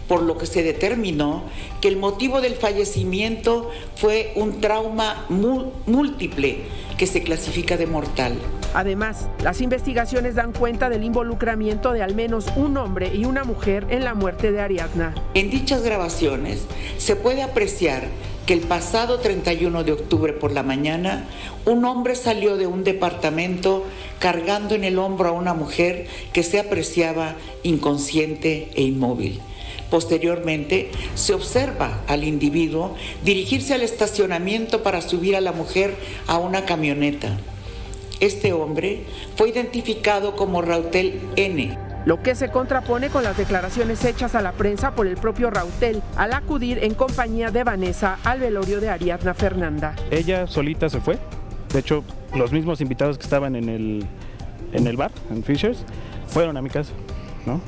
por 0.06 0.22
lo 0.22 0.38
que 0.38 0.46
se 0.46 0.62
determinó 0.62 1.44
que 1.80 1.88
el 1.88 1.96
motivo 1.96 2.40
del 2.40 2.54
fallecimiento 2.54 3.70
fue 3.96 4.32
un 4.34 4.60
trauma 4.60 5.26
múltiple 5.28 6.58
que 6.98 7.06
se 7.06 7.22
clasifica 7.22 7.76
de 7.76 7.86
mortal. 7.86 8.34
Además, 8.74 9.28
las 9.42 9.60
investigaciones 9.60 10.34
dan 10.34 10.52
cuenta 10.52 10.88
del 10.88 11.04
involucramiento 11.04 11.92
de 11.92 12.02
al 12.02 12.14
menos 12.14 12.46
un 12.56 12.76
hombre 12.76 13.10
y 13.14 13.24
una 13.24 13.44
mujer 13.44 13.86
en 13.90 14.04
la 14.04 14.14
muerte 14.14 14.52
de 14.52 14.60
Ariadna. 14.60 15.14
En 15.34 15.50
dichas 15.50 15.82
grabaciones 15.82 16.66
se 16.98 17.16
puede 17.16 17.42
apreciar 17.42 18.04
que 18.46 18.54
el 18.54 18.60
pasado 18.60 19.18
31 19.18 19.84
de 19.84 19.92
octubre 19.92 20.32
por 20.32 20.52
la 20.52 20.62
mañana, 20.62 21.26
un 21.66 21.84
hombre 21.84 22.16
salió 22.16 22.56
de 22.56 22.66
un 22.66 22.84
departamento 22.84 23.84
cargando 24.18 24.74
en 24.74 24.84
el 24.84 24.98
hombro 24.98 25.28
a 25.28 25.32
una 25.32 25.54
mujer 25.54 26.06
que 26.32 26.42
se 26.42 26.58
apreciaba 26.58 27.36
inconsciente 27.62 28.70
e 28.74 28.82
inmóvil. 28.82 29.40
Posteriormente, 29.90 30.90
se 31.14 31.34
observa 31.34 32.00
al 32.06 32.24
individuo 32.24 32.94
dirigirse 33.24 33.74
al 33.74 33.82
estacionamiento 33.82 34.82
para 34.82 35.00
subir 35.00 35.36
a 35.36 35.40
la 35.40 35.52
mujer 35.52 35.96
a 36.26 36.38
una 36.38 36.64
camioneta. 36.64 37.38
Este 38.20 38.52
hombre 38.52 39.04
fue 39.34 39.48
identificado 39.48 40.36
como 40.36 40.60
Rautel 40.60 41.20
N. 41.36 41.78
Lo 42.04 42.22
que 42.22 42.34
se 42.34 42.50
contrapone 42.50 43.08
con 43.08 43.22
las 43.22 43.38
declaraciones 43.38 44.04
hechas 44.04 44.34
a 44.34 44.42
la 44.42 44.52
prensa 44.52 44.94
por 44.94 45.06
el 45.06 45.16
propio 45.16 45.50
Rautel 45.50 46.02
al 46.16 46.34
acudir 46.34 46.84
en 46.84 46.92
compañía 46.92 47.50
de 47.50 47.64
Vanessa 47.64 48.18
al 48.24 48.40
velorio 48.40 48.80
de 48.80 48.90
Ariadna 48.90 49.32
Fernanda. 49.32 49.96
Ella 50.10 50.46
solita 50.46 50.90
se 50.90 51.00
fue. 51.00 51.18
De 51.72 51.78
hecho, 51.78 52.04
los 52.34 52.52
mismos 52.52 52.82
invitados 52.82 53.16
que 53.16 53.24
estaban 53.24 53.56
en 53.56 53.70
el, 53.70 54.04
en 54.74 54.86
el 54.86 54.98
bar, 54.98 55.12
en 55.30 55.42
Fishers, 55.42 55.84
fueron 56.28 56.58
a 56.58 56.62
mi 56.62 56.68
casa, 56.68 56.92
¿no? 57.46 57.60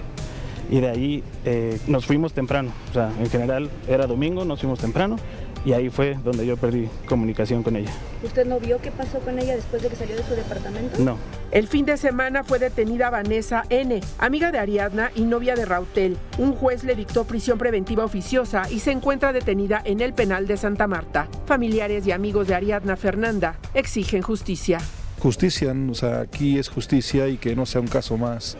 Y 0.70 0.80
de 0.80 0.90
ahí 0.90 1.24
eh, 1.46 1.78
nos 1.86 2.04
fuimos 2.04 2.34
temprano. 2.34 2.72
O 2.90 2.92
sea, 2.92 3.10
en 3.18 3.30
general 3.30 3.70
era 3.88 4.06
domingo, 4.06 4.44
nos 4.44 4.60
fuimos 4.60 4.78
temprano 4.78 5.16
y 5.64 5.72
ahí 5.72 5.90
fue 5.90 6.16
donde 6.24 6.46
yo 6.46 6.56
perdí 6.56 6.88
comunicación 7.06 7.62
con 7.62 7.76
ella. 7.76 7.90
¿Usted 8.22 8.46
no 8.46 8.58
vio 8.58 8.80
qué 8.80 8.90
pasó 8.90 9.18
con 9.20 9.38
ella 9.38 9.54
después 9.54 9.82
de 9.82 9.88
que 9.88 9.96
salió 9.96 10.16
de 10.16 10.24
su 10.24 10.34
departamento? 10.34 10.98
No. 10.98 11.16
El 11.50 11.68
fin 11.68 11.84
de 11.84 11.96
semana 11.96 12.44
fue 12.44 12.58
detenida 12.58 13.10
Vanessa 13.10 13.64
N., 13.68 14.00
amiga 14.18 14.50
de 14.50 14.58
Ariadna 14.58 15.10
y 15.14 15.22
novia 15.22 15.54
de 15.54 15.64
Rautel. 15.64 16.16
Un 16.38 16.54
juez 16.54 16.84
le 16.84 16.94
dictó 16.94 17.24
prisión 17.24 17.58
preventiva 17.58 18.04
oficiosa 18.04 18.62
y 18.70 18.80
se 18.80 18.90
encuentra 18.90 19.32
detenida 19.32 19.82
en 19.84 20.00
el 20.00 20.14
penal 20.14 20.46
de 20.46 20.56
Santa 20.56 20.86
Marta. 20.86 21.28
Familiares 21.46 22.06
y 22.06 22.12
amigos 22.12 22.48
de 22.48 22.54
Ariadna 22.54 22.96
Fernanda 22.96 23.56
exigen 23.74 24.22
justicia. 24.22 24.80
Justicia, 25.18 25.74
o 25.90 25.94
sea, 25.94 26.20
aquí 26.20 26.58
es 26.58 26.68
justicia 26.68 27.28
y 27.28 27.36
que 27.36 27.54
no 27.54 27.66
sea 27.66 27.80
un 27.80 27.86
caso 27.86 28.16
más. 28.16 28.56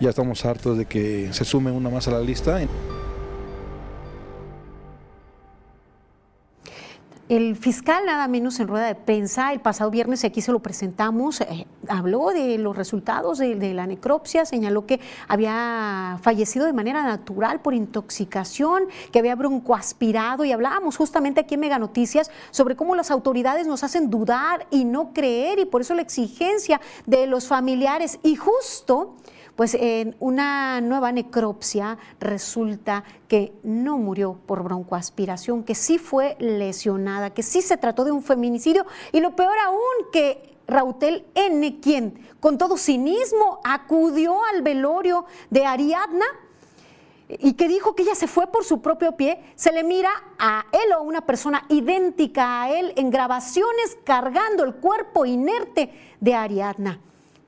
Ya 0.00 0.08
estamos 0.08 0.46
hartos 0.46 0.78
de 0.78 0.86
que 0.86 1.28
se 1.32 1.44
sume 1.44 1.70
una 1.70 1.90
más 1.90 2.08
a 2.08 2.12
la 2.12 2.20
lista. 2.20 2.58
El 7.30 7.54
fiscal, 7.54 8.06
nada 8.06 8.26
menos 8.26 8.58
en 8.58 8.66
rueda 8.66 8.88
de 8.88 8.96
prensa, 8.96 9.52
el 9.52 9.60
pasado 9.60 9.88
viernes, 9.88 10.24
aquí 10.24 10.40
se 10.40 10.50
lo 10.50 10.58
presentamos, 10.58 11.40
eh, 11.42 11.64
habló 11.86 12.30
de 12.30 12.58
los 12.58 12.76
resultados 12.76 13.38
de, 13.38 13.54
de, 13.54 13.72
la 13.72 13.86
necropsia, 13.86 14.44
señaló 14.44 14.84
que 14.84 14.98
había 15.28 16.18
fallecido 16.22 16.66
de 16.66 16.72
manera 16.72 17.04
natural 17.04 17.60
por 17.60 17.72
intoxicación, 17.72 18.82
que 19.12 19.20
había 19.20 19.36
broncoaspirado, 19.36 20.44
y 20.44 20.50
hablábamos 20.50 20.96
justamente 20.96 21.38
aquí 21.38 21.54
en 21.54 21.60
Mega 21.60 21.78
Noticias 21.78 22.32
sobre 22.50 22.74
cómo 22.74 22.96
las 22.96 23.12
autoridades 23.12 23.68
nos 23.68 23.84
hacen 23.84 24.10
dudar 24.10 24.66
y 24.72 24.84
no 24.84 25.12
creer, 25.12 25.60
y 25.60 25.66
por 25.66 25.82
eso 25.82 25.94
la 25.94 26.02
exigencia 26.02 26.80
de 27.06 27.28
los 27.28 27.46
familiares. 27.46 28.18
Y 28.24 28.34
justo 28.34 29.14
pues 29.60 29.74
en 29.74 30.16
una 30.20 30.80
nueva 30.80 31.12
necropsia 31.12 31.98
resulta 32.18 33.04
que 33.28 33.52
no 33.62 33.98
murió 33.98 34.40
por 34.46 34.62
broncoaspiración, 34.62 35.64
que 35.64 35.74
sí 35.74 35.98
fue 35.98 36.34
lesionada, 36.38 37.34
que 37.34 37.42
sí 37.42 37.60
se 37.60 37.76
trató 37.76 38.06
de 38.06 38.10
un 38.10 38.22
feminicidio 38.22 38.86
y 39.12 39.20
lo 39.20 39.36
peor 39.36 39.58
aún 39.62 40.10
que 40.14 40.56
Rautel 40.66 41.26
N., 41.34 41.78
quien 41.78 42.26
con 42.40 42.56
todo 42.56 42.78
cinismo 42.78 43.60
acudió 43.62 44.42
al 44.46 44.62
velorio 44.62 45.26
de 45.50 45.66
Ariadna, 45.66 46.24
y 47.28 47.52
que 47.52 47.68
dijo 47.68 47.94
que 47.94 48.04
ella 48.04 48.14
se 48.14 48.28
fue 48.28 48.46
por 48.46 48.64
su 48.64 48.80
propio 48.80 49.12
pie, 49.12 49.44
se 49.56 49.72
le 49.72 49.84
mira 49.84 50.08
a 50.38 50.64
él 50.72 50.90
o 50.94 50.94
a 50.94 51.00
una 51.00 51.26
persona 51.26 51.66
idéntica 51.68 52.62
a 52.62 52.70
él 52.70 52.94
en 52.96 53.10
grabaciones 53.10 53.98
cargando 54.04 54.64
el 54.64 54.76
cuerpo 54.76 55.26
inerte 55.26 55.92
de 56.18 56.34
Ariadna. 56.34 56.98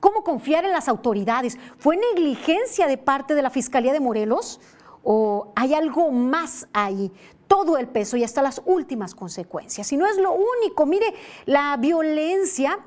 ¿Cómo 0.03 0.21
confiar 0.21 0.65
en 0.65 0.73
las 0.73 0.89
autoridades? 0.89 1.57
¿Fue 1.77 1.95
negligencia 1.95 2.87
de 2.87 2.97
parte 2.97 3.35
de 3.35 3.41
la 3.41 3.49
Fiscalía 3.49 3.93
de 3.93 4.01
Morelos? 4.01 4.59
¿O 5.01 5.53
hay 5.55 5.73
algo 5.73 6.11
más 6.11 6.67
ahí? 6.73 7.09
Todo 7.47 7.77
el 7.77 7.87
peso 7.87 8.17
y 8.17 8.25
hasta 8.25 8.41
las 8.41 8.61
últimas 8.65 9.15
consecuencias. 9.15 9.93
Y 9.93 9.95
no 9.95 10.05
es 10.05 10.17
lo 10.17 10.33
único. 10.33 10.85
Mire, 10.85 11.05
la 11.45 11.77
violencia 11.77 12.79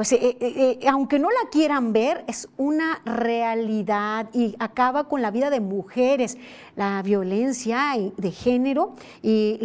pues 0.00 0.12
eh, 0.12 0.18
eh, 0.22 0.38
eh, 0.40 0.88
aunque 0.88 1.18
no 1.18 1.28
la 1.28 1.50
quieran 1.50 1.92
ver, 1.92 2.24
es 2.26 2.48
una 2.56 3.02
realidad 3.04 4.30
y 4.32 4.56
acaba 4.58 5.08
con 5.08 5.20
la 5.20 5.30
vida 5.30 5.50
de 5.50 5.60
mujeres, 5.60 6.38
la 6.74 7.02
violencia 7.02 7.94
de 8.16 8.30
género 8.30 8.94
y 9.20 9.60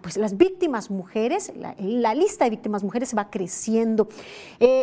pues, 0.00 0.16
las 0.16 0.36
víctimas 0.36 0.90
mujeres, 0.90 1.52
la, 1.78 2.14
lista 2.16 2.46
de 2.46 2.50
víctimas 2.50 2.82
mujeres 2.82 3.14
va 3.16 3.30
creciendo. 3.30 4.08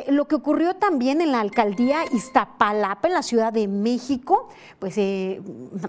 lo 0.07 0.25
que 0.29 0.35
ocurrió 0.35 0.77
también 0.77 1.19
en 1.19 1.33
la 1.33 1.41
alcaldía 1.41 2.05
Iztapalapa, 2.13 3.09
en 3.09 3.13
la 3.13 3.23
Ciudad 3.23 3.51
de 3.51 3.67
México, 3.67 4.47
pues 4.79 4.97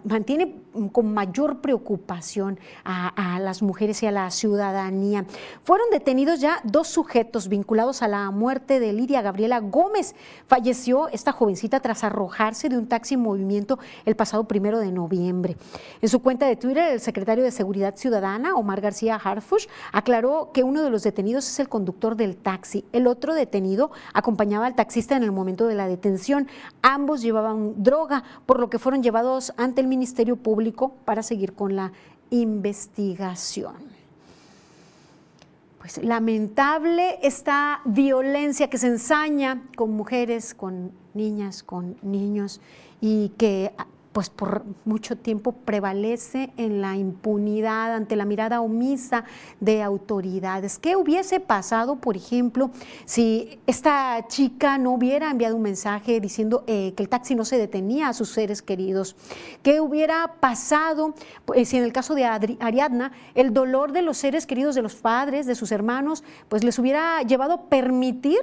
mantiene 0.03 0.57
con 0.91 1.15
mayor 1.15 1.61
preocupación 1.61 2.59
a, 2.85 3.35
a 3.37 3.39
las 3.39 3.62
mujeres 3.62 4.03
y 4.03 4.07
a 4.07 4.11
la 4.11 4.29
ciudadanía. 4.33 5.25
Fueron 5.62 5.87
detenidos 5.93 6.41
ya 6.41 6.61
dos 6.65 6.89
sujetos 6.89 7.49
vinculados 7.49 8.03
a 8.03 8.09
la 8.09 8.29
muerte 8.33 8.81
del 8.81 9.03
Gabriela 9.07 9.61
Gómez. 9.61 10.14
Falleció 10.46 11.09
esta 11.09 11.32
jovencita 11.32 11.80
tras 11.80 12.05
arrojarse 12.05 12.68
de 12.68 12.78
un 12.78 12.88
taxi 12.88 13.14
en 13.14 13.20
movimiento 13.20 13.78
el 14.05 14.16
pasado 14.16 14.44
primero 14.44 14.78
de 14.78 14.90
noviembre. 14.90 15.57
En 16.00 16.09
su 16.09 16.20
cuenta 16.20 16.46
de 16.46 16.57
Twitter, 16.57 16.92
el 16.92 17.00
secretario 17.00 17.44
de 17.44 17.50
Seguridad 17.50 17.96
Ciudadana, 17.96 18.55
Omar 18.55 18.80
García 18.80 19.16
Harfush, 19.16 19.66
aclaró 19.92 20.50
que 20.52 20.62
uno 20.62 20.82
de 20.82 20.90
los 20.90 21.02
detenidos 21.02 21.48
es 21.48 21.61
el 21.61 21.68
conductor 21.68 22.16
del 22.16 22.36
taxi. 22.36 22.84
El 22.92 23.07
otro 23.07 23.34
detenido 23.34 23.90
acompañaba 24.12 24.66
al 24.66 24.74
taxista 24.74 25.16
en 25.16 25.22
el 25.22 25.32
momento 25.32 25.66
de 25.66 25.74
la 25.74 25.86
detención. 25.86 26.48
Ambos 26.82 27.22
llevaban 27.22 27.82
droga, 27.82 28.24
por 28.46 28.61
lo 28.61 28.70
que 28.70 28.78
fueron 28.78 29.02
llevados 29.02 29.52
ante 29.57 29.80
el 29.80 29.86
Ministerio 29.86 30.36
Público 30.36 30.94
para 31.05 31.22
seguir 31.22 31.55
con 31.55 31.76
la 31.76 31.92
investigación 32.30 33.93
pues 35.85 36.03
lamentable 36.03 37.18
esta 37.20 37.82
violencia 37.85 38.70
que 38.70 38.78
se 38.78 38.87
ensaña 38.87 39.64
con 39.76 39.91
mujeres, 39.91 40.55
con 40.55 40.93
niñas, 41.12 41.62
con 41.62 41.99
niños 42.01 42.62
y 43.03 43.32
que 43.37 43.70
pues 44.15 44.31
por 44.31 44.62
mucho 44.85 45.19
tiempo 45.19 45.51
prevalece 45.51 46.53
en 46.57 46.81
la 46.81 46.95
impunidad 46.95 47.93
ante 47.93 48.15
la 48.15 48.25
mirada 48.25 48.61
omisa 48.61 49.25
de 49.59 49.83
autoridades. 49.83 50.79
¿Qué 50.79 50.95
hubiese 50.95 51.41
pasado, 51.41 51.97
por 51.97 52.17
ejemplo, 52.17 52.71
si 53.07 53.59
esta 53.67 54.25
chica 54.29 54.79
no 54.79 54.93
hubiera 54.93 55.33
enviado 55.33 55.57
un 55.57 55.62
mensaje 55.62 56.21
diciendo 56.21 56.62
eh, 56.69 56.95
que 56.97 57.03
el 57.03 57.09
taxi 57.09 57.35
no 57.35 57.45
se 57.45 57.59
detenía 57.59 58.09
a 58.09 58.15
sus 58.15 58.31
seres 58.31 58.62
queridos? 58.62 59.17
¿Qué 59.65 59.81
hubiera 59.81 60.37
pasado 60.39 61.15
pues, 61.45 61.69
si 61.69 61.77
en 61.77 61.83
el 61.83 61.93
caso 61.93 62.15
de 62.15 62.25
Ariadna 62.25 63.11
el 63.35 63.53
dolor 63.53 63.91
de 63.91 64.03
los 64.03 64.17
seres 64.17 64.47
queridos 64.47 64.77
de 64.77 64.83
los 64.83 64.95
padres, 64.95 65.45
de 65.45 65.57
sus 65.57 65.73
hermanos, 65.73 66.23
pues 66.49 66.62
les 66.62 66.79
hubiera 66.79 67.21
llevado 67.23 67.55
a 67.55 67.62
permitir 67.62 68.39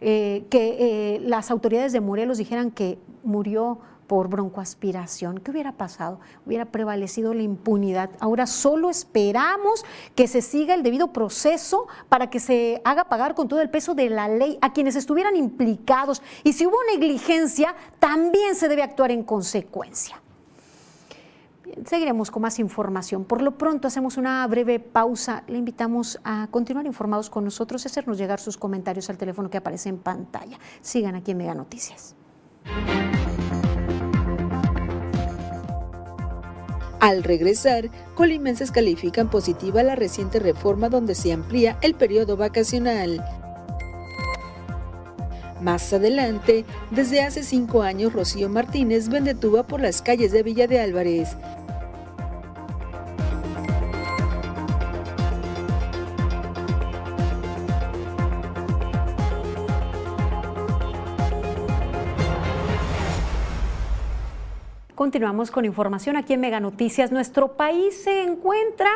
eh, 0.00 0.44
que 0.50 0.76
eh, 0.78 1.20
las 1.20 1.50
autoridades 1.50 1.92
de 1.92 2.00
Morelos 2.00 2.38
dijeran 2.38 2.70
que 2.70 2.96
murió 3.24 3.80
por 4.06 4.28
broncoaspiración. 4.28 5.38
¿Qué 5.38 5.50
hubiera 5.50 5.72
pasado? 5.72 6.20
Hubiera 6.44 6.66
prevalecido 6.66 7.34
la 7.34 7.42
impunidad. 7.42 8.10
Ahora 8.20 8.46
solo 8.46 8.90
esperamos 8.90 9.84
que 10.14 10.28
se 10.28 10.42
siga 10.42 10.74
el 10.74 10.82
debido 10.82 11.12
proceso 11.12 11.86
para 12.08 12.30
que 12.30 12.40
se 12.40 12.80
haga 12.84 13.04
pagar 13.04 13.34
con 13.34 13.48
todo 13.48 13.60
el 13.60 13.70
peso 13.70 13.94
de 13.94 14.10
la 14.10 14.28
ley 14.28 14.58
a 14.60 14.72
quienes 14.72 14.96
estuvieran 14.96 15.36
implicados. 15.36 16.22
Y 16.44 16.52
si 16.52 16.66
hubo 16.66 16.76
negligencia, 16.92 17.74
también 17.98 18.54
se 18.54 18.68
debe 18.68 18.82
actuar 18.82 19.10
en 19.10 19.22
consecuencia. 19.22 20.20
seguiremos 21.84 22.30
con 22.30 22.42
más 22.42 22.58
información. 22.58 23.24
Por 23.24 23.42
lo 23.42 23.58
pronto 23.58 23.88
hacemos 23.88 24.16
una 24.16 24.46
breve 24.46 24.78
pausa. 24.78 25.42
Le 25.48 25.58
invitamos 25.58 26.18
a 26.24 26.48
continuar 26.50 26.86
informados 26.86 27.28
con 27.28 27.44
nosotros 27.44 27.84
y 27.84 27.88
hacernos 27.88 28.18
llegar 28.18 28.40
sus 28.40 28.56
comentarios 28.56 29.10
al 29.10 29.18
teléfono 29.18 29.50
que 29.50 29.58
aparece 29.58 29.88
en 29.88 29.98
pantalla. 29.98 30.58
Sigan 30.80 31.16
aquí 31.16 31.32
en 31.32 31.38
Mega 31.38 31.54
Noticias. 31.54 32.14
Al 37.06 37.22
regresar, 37.22 37.88
colimenses 38.16 38.72
califican 38.72 39.30
positiva 39.30 39.80
la 39.84 39.94
reciente 39.94 40.40
reforma 40.40 40.88
donde 40.88 41.14
se 41.14 41.32
amplía 41.32 41.78
el 41.80 41.94
periodo 41.94 42.36
vacacional. 42.36 43.24
Más 45.60 45.92
adelante, 45.92 46.64
desde 46.90 47.22
hace 47.22 47.44
cinco 47.44 47.82
años, 47.82 48.12
Rocío 48.12 48.48
Martínez 48.48 49.08
vende 49.08 49.36
tuba 49.36 49.68
por 49.68 49.80
las 49.80 50.02
calles 50.02 50.32
de 50.32 50.42
Villa 50.42 50.66
de 50.66 50.80
Álvarez. 50.80 51.36
Continuamos 64.96 65.50
con 65.50 65.66
información 65.66 66.16
aquí 66.16 66.32
en 66.32 66.40
Mega 66.40 66.58
Noticias. 66.58 67.12
Nuestro 67.12 67.48
país 67.48 68.02
se 68.02 68.22
encuentra 68.22 68.88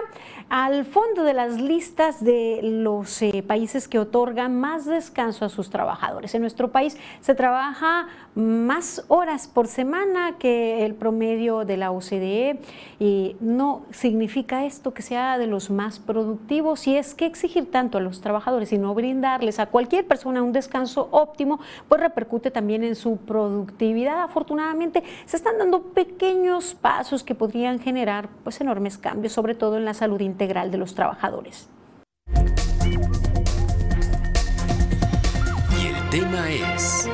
al 0.49 0.87
fondo 0.87 1.25
de 1.25 1.35
las 1.35 1.61
listas 1.61 2.25
de 2.25 2.61
los 2.63 3.21
eh, 3.21 3.45
países 3.47 3.87
que 3.87 3.99
otorgan 3.99 4.59
más 4.59 4.87
descanso 4.87 5.45
a 5.45 5.51
sus 5.51 5.69
trabajadores. 5.69 6.35
En 6.35 6.41
nuestro 6.41 6.73
país 6.73 6.97
se 7.21 7.35
trabaja 7.35 8.09
más 8.35 9.05
horas 9.09 9.49
por 9.49 9.67
semana 9.67 10.37
que 10.39 10.85
el 10.85 10.95
promedio 10.95 11.65
de 11.65 11.77
la 11.77 11.91
OCDE 11.91 12.61
y 12.99 13.37
no 13.41 13.83
significa 13.91 14.65
esto 14.65 14.95
que 14.95 15.03
sea 15.03 15.37
de 15.39 15.47
los 15.47 15.71
más 15.71 15.99
productivos 15.99 16.87
y 16.87 16.97
es 16.97 17.15
que 17.15 17.27
exigir 17.27 17.71
tanto 17.71 17.99
a 17.99 18.01
los 18.01 18.21
trabajadores 18.21 18.73
y 18.73 18.79
no 18.79 18.95
brindarles 18.95 19.59
a 19.59 19.67
cualquier 19.67 20.07
persona 20.07 20.43
un 20.43 20.53
descanso 20.53 21.09
óptimo 21.11 21.61
pues 21.89 22.01
repercute 22.01 22.51
también 22.51 22.85
en 22.85 22.95
su 22.95 23.17
productividad. 23.17 24.23
Afortunadamente 24.23 25.03
se 25.27 25.37
están 25.37 25.59
dando 25.59 25.83
pequeños 25.83 26.75
pasos 26.75 27.25
que 27.25 27.35
podrían 27.35 27.81
generar 27.81 28.29
pues 28.45 28.61
enormes 28.61 28.97
cambios, 28.97 29.33
sobre 29.33 29.55
todo 29.55 29.77
en 29.77 29.85
la 29.85 29.95
salud 29.95 30.21
integral 30.21 30.71
de 30.71 30.79
los 30.79 30.95
trabajadores. 30.95 31.69
Y 35.79 35.87
el 35.87 36.11
tema 36.11 36.51
es... 36.51 37.09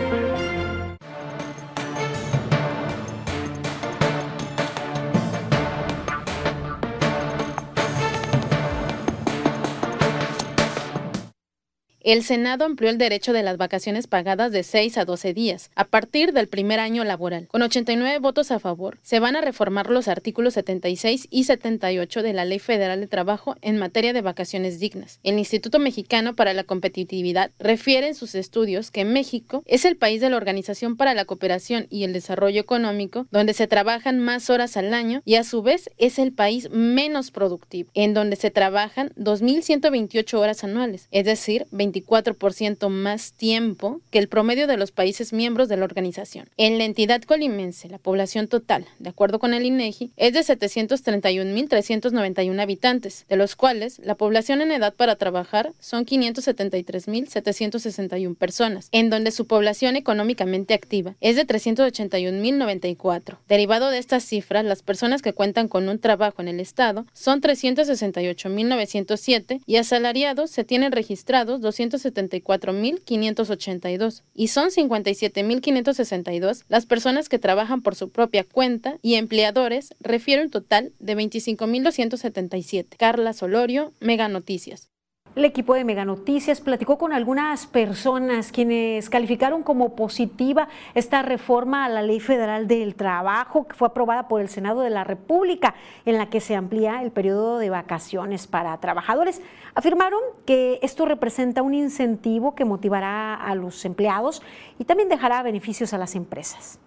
el 12.06 12.22
Senado 12.22 12.64
amplió 12.64 12.88
el 12.88 12.98
derecho 12.98 13.32
de 13.32 13.42
las 13.42 13.56
vacaciones 13.56 14.06
pagadas 14.06 14.52
de 14.52 14.62
6 14.62 14.96
a 14.96 15.04
12 15.04 15.34
días 15.34 15.72
a 15.74 15.88
partir 15.88 16.32
del 16.32 16.46
primer 16.46 16.78
año 16.78 17.02
laboral. 17.02 17.48
Con 17.48 17.62
89 17.62 18.20
votos 18.20 18.52
a 18.52 18.60
favor, 18.60 19.00
se 19.02 19.18
van 19.18 19.34
a 19.34 19.40
reformar 19.40 19.90
los 19.90 20.06
artículos 20.06 20.54
76 20.54 21.26
y 21.30 21.42
78 21.42 22.22
de 22.22 22.32
la 22.32 22.44
Ley 22.44 22.60
Federal 22.60 23.00
de 23.00 23.08
Trabajo 23.08 23.56
en 23.60 23.76
materia 23.76 24.12
de 24.12 24.20
vacaciones 24.20 24.78
dignas. 24.78 25.18
El 25.24 25.36
Instituto 25.36 25.80
Mexicano 25.80 26.36
para 26.36 26.54
la 26.54 26.62
Competitividad 26.62 27.50
refiere 27.58 28.06
en 28.06 28.14
sus 28.14 28.36
estudios 28.36 28.92
que 28.92 29.04
México 29.04 29.64
es 29.66 29.84
el 29.84 29.96
país 29.96 30.20
de 30.20 30.30
la 30.30 30.36
Organización 30.36 30.96
para 30.96 31.12
la 31.12 31.24
Cooperación 31.24 31.88
y 31.90 32.04
el 32.04 32.12
Desarrollo 32.12 32.60
Económico 32.60 33.26
donde 33.32 33.52
se 33.52 33.66
trabajan 33.66 34.20
más 34.20 34.48
horas 34.48 34.76
al 34.76 34.94
año 34.94 35.22
y 35.24 35.34
a 35.34 35.42
su 35.42 35.60
vez 35.60 35.90
es 35.98 36.20
el 36.20 36.32
país 36.32 36.70
menos 36.70 37.32
productivo, 37.32 37.90
en 37.94 38.14
donde 38.14 38.36
se 38.36 38.52
trabajan 38.52 39.10
2.128 39.16 40.38
horas 40.38 40.62
anuales, 40.62 41.08
es 41.10 41.24
decir, 41.24 41.66
20 41.72 41.95
24% 42.04 42.88
más 42.88 43.32
tiempo 43.32 44.00
que 44.10 44.18
el 44.18 44.28
promedio 44.28 44.66
de 44.66 44.76
los 44.76 44.90
países 44.92 45.32
miembros 45.32 45.68
de 45.68 45.76
la 45.76 45.84
organización. 45.84 46.48
En 46.56 46.78
la 46.78 46.84
entidad 46.84 47.22
colimense, 47.22 47.88
la 47.88 47.98
población 47.98 48.48
total, 48.48 48.86
de 48.98 49.10
acuerdo 49.10 49.38
con 49.38 49.54
el 49.54 49.64
INEGI, 49.64 50.10
es 50.16 50.32
de 50.32 50.40
731.391 50.40 52.60
habitantes, 52.60 53.24
de 53.28 53.36
los 53.36 53.54
cuales 53.56 53.98
la 54.00 54.16
población 54.16 54.60
en 54.60 54.72
edad 54.72 54.94
para 54.94 55.16
trabajar 55.16 55.72
son 55.80 56.04
573.761 56.04 58.36
personas, 58.36 58.88
en 58.92 59.08
donde 59.10 59.30
su 59.30 59.46
población 59.46 59.96
económicamente 59.96 60.74
activa 60.74 61.14
es 61.20 61.36
de 61.36 61.46
381.094. 61.46 63.38
Derivado 63.48 63.90
de 63.90 63.98
estas 63.98 64.24
cifras, 64.24 64.64
las 64.64 64.82
personas 64.82 65.22
que 65.22 65.32
cuentan 65.32 65.68
con 65.68 65.88
un 65.88 65.98
trabajo 65.98 66.42
en 66.42 66.48
el 66.48 66.60
Estado 66.60 67.06
son 67.12 67.40
368.907 67.40 69.62
y 69.66 69.76
asalariados 69.76 70.50
se 70.50 70.64
tienen 70.64 70.90
registrados 70.92 71.60
200 71.60 71.85
174.582 71.90 74.22
y 74.34 74.48
son 74.48 74.70
57.562 74.70 76.64
las 76.68 76.86
personas 76.86 77.28
que 77.28 77.38
trabajan 77.38 77.82
por 77.82 77.94
su 77.94 78.10
propia 78.10 78.42
cuenta 78.44 78.98
y 79.02 79.14
empleadores 79.14 79.94
refiere 80.00 80.42
un 80.42 80.50
total 80.50 80.92
de 80.98 81.16
25.277. 81.16 82.96
Carla 82.96 83.32
Solorio, 83.32 83.92
Mega 84.00 84.26
Noticias. 84.28 84.90
El 85.36 85.44
equipo 85.44 85.74
de 85.74 85.84
Mega 85.84 86.06
Noticias 86.06 86.62
platicó 86.62 86.96
con 86.96 87.12
algunas 87.12 87.66
personas 87.66 88.52
quienes 88.52 89.10
calificaron 89.10 89.62
como 89.62 89.94
positiva 89.94 90.66
esta 90.94 91.20
reforma 91.20 91.84
a 91.84 91.90
la 91.90 92.00
Ley 92.00 92.20
Federal 92.20 92.66
del 92.66 92.94
Trabajo 92.94 93.68
que 93.68 93.74
fue 93.74 93.88
aprobada 93.88 94.28
por 94.28 94.40
el 94.40 94.48
Senado 94.48 94.80
de 94.80 94.88
la 94.88 95.04
República, 95.04 95.74
en 96.06 96.16
la 96.16 96.30
que 96.30 96.40
se 96.40 96.56
amplía 96.56 97.02
el 97.02 97.10
periodo 97.10 97.58
de 97.58 97.68
vacaciones 97.68 98.46
para 98.46 98.80
trabajadores. 98.80 99.42
Afirmaron 99.74 100.22
que 100.46 100.78
esto 100.80 101.04
representa 101.04 101.60
un 101.60 101.74
incentivo 101.74 102.54
que 102.54 102.64
motivará 102.64 103.34
a 103.34 103.54
los 103.54 103.84
empleados 103.84 104.40
y 104.78 104.86
también 104.86 105.10
dejará 105.10 105.42
beneficios 105.42 105.92
a 105.92 105.98
las 105.98 106.14
empresas 106.14 106.78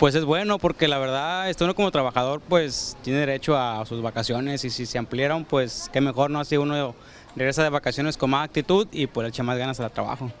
pues 0.00 0.14
es 0.14 0.24
bueno 0.24 0.58
porque 0.58 0.88
la 0.88 0.96
verdad, 0.96 1.50
este 1.50 1.62
uno 1.62 1.74
como 1.74 1.90
trabajador 1.90 2.40
pues 2.40 2.96
tiene 3.02 3.18
derecho 3.18 3.54
a 3.58 3.84
sus 3.84 4.00
vacaciones 4.00 4.64
y 4.64 4.70
si 4.70 4.86
se 4.86 4.96
ampliaron 4.96 5.44
pues 5.44 5.90
qué 5.92 6.00
mejor, 6.00 6.30
¿no? 6.30 6.40
Así 6.40 6.56
uno 6.56 6.94
regresa 7.36 7.62
de 7.62 7.68
vacaciones 7.68 8.16
con 8.16 8.30
más 8.30 8.46
actitud 8.46 8.88
y 8.92 9.06
pues 9.06 9.24
le 9.24 9.28
echa 9.28 9.42
más 9.42 9.58
ganas 9.58 9.78
al 9.78 9.90
trabajo. 9.90 10.32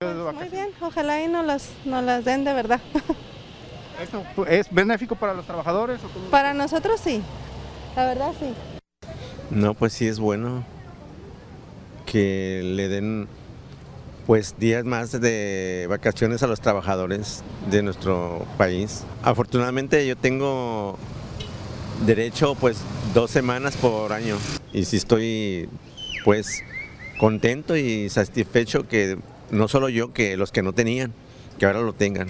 Muy 0.00 0.48
bien, 0.48 0.70
ojalá 0.80 1.22
y 1.22 1.28
no 1.28 1.42
las, 1.42 1.68
no 1.84 2.00
las 2.00 2.24
den 2.24 2.42
de 2.44 2.54
verdad. 2.54 2.80
¿Esto 4.02 4.24
es 4.46 4.72
benéfico 4.72 5.14
para 5.14 5.34
los 5.34 5.44
trabajadores? 5.44 6.00
Para 6.30 6.54
nosotros 6.54 7.02
sí, 7.04 7.22
la 7.94 8.06
verdad 8.06 8.32
sí. 8.40 8.54
No, 9.50 9.74
pues 9.74 9.92
sí 9.92 10.06
es 10.06 10.18
bueno 10.18 10.64
que 12.06 12.62
le 12.64 12.88
den 12.88 13.28
pues 14.30 14.54
días 14.60 14.84
más 14.84 15.20
de 15.20 15.86
vacaciones 15.90 16.44
a 16.44 16.46
los 16.46 16.60
trabajadores 16.60 17.42
de 17.68 17.82
nuestro 17.82 18.46
país. 18.56 19.02
Afortunadamente 19.24 20.06
yo 20.06 20.16
tengo 20.16 20.96
derecho 22.06 22.54
pues 22.54 22.76
dos 23.12 23.32
semanas 23.32 23.76
por 23.76 24.12
año 24.12 24.36
y 24.72 24.84
si 24.84 24.98
estoy 24.98 25.68
pues 26.24 26.62
contento 27.18 27.76
y 27.76 28.08
satisfecho 28.08 28.86
que 28.86 29.18
no 29.50 29.66
solo 29.66 29.88
yo, 29.88 30.12
que 30.12 30.36
los 30.36 30.52
que 30.52 30.62
no 30.62 30.72
tenían, 30.74 31.12
que 31.58 31.66
ahora 31.66 31.80
lo 31.80 31.92
tengan. 31.92 32.28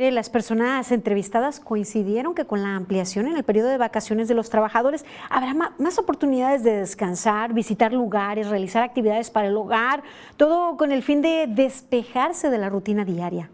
Las 0.00 0.30
personas 0.30 0.92
entrevistadas 0.92 1.60
coincidieron 1.60 2.34
que 2.34 2.46
con 2.46 2.62
la 2.62 2.74
ampliación 2.74 3.26
en 3.26 3.36
el 3.36 3.44
periodo 3.44 3.68
de 3.68 3.76
vacaciones 3.76 4.28
de 4.28 4.34
los 4.34 4.48
trabajadores 4.48 5.04
habrá 5.28 5.52
más 5.52 5.98
oportunidades 5.98 6.64
de 6.64 6.72
descansar, 6.78 7.52
visitar 7.52 7.92
lugares, 7.92 8.48
realizar 8.48 8.82
actividades 8.82 9.28
para 9.28 9.48
el 9.48 9.56
hogar, 9.58 10.02
todo 10.38 10.78
con 10.78 10.90
el 10.90 11.02
fin 11.02 11.20
de 11.20 11.44
despejarse 11.46 12.48
de 12.48 12.56
la 12.56 12.70
rutina 12.70 13.04
diaria. 13.04 13.50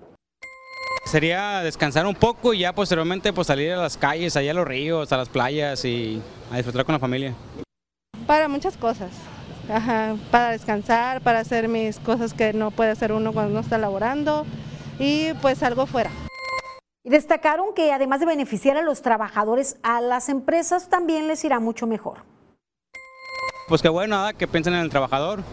Sería 1.05 1.65
descansar 1.65 2.07
un 2.07 2.15
poco 2.15 2.55
y 2.55 2.61
ya 2.61 2.73
posteriormente 2.73 3.33
pues 3.33 3.49
salir 3.49 3.73
a 3.73 3.79
las 3.79 3.97
calles, 3.97 4.37
allá 4.37 4.53
a 4.53 4.55
los 4.55 4.69
ríos, 4.69 5.11
a 5.13 5.17
las 5.17 5.29
playas 5.29 5.85
y 5.85 6.23
a 6.53 6.57
disfrutar 6.59 6.85
con 6.85 6.93
la 6.93 7.01
familia. 7.01 7.35
Para 8.25 8.47
muchas 8.47 8.77
cosas, 8.77 9.11
para 10.31 10.51
descansar, 10.51 11.23
para 11.23 11.41
hacer 11.41 11.67
mis 11.67 11.99
cosas 11.99 12.35
que 12.35 12.53
no 12.53 12.71
puede 12.71 12.93
hacer 12.93 13.11
uno 13.11 13.33
cuando 13.33 13.53
no 13.53 13.61
está 13.61 13.79
laborando 13.79 14.47
y 15.01 15.33
pues 15.43 15.65
algo 15.65 15.87
fuera. 15.87 16.11
Y 17.07 17.09
destacaron 17.09 17.73
que 17.73 17.93
además 17.93 18.19
de 18.19 18.27
beneficiar 18.27 18.77
a 18.77 18.83
los 18.83 19.01
trabajadores, 19.01 19.77
a 19.85 20.01
las 20.01 20.29
empresas 20.29 20.89
también 20.89 21.29
les 21.29 21.45
irá 21.45 21.61
mucho 21.61 21.87
mejor. 21.87 22.19
Pues 23.69 23.81
qué 23.81 23.89
bueno, 23.89 24.17
nada, 24.17 24.33
que 24.33 24.49
piensen 24.49 24.75
en 24.75 24.81
el 24.81 24.91
trabajador 24.91 25.45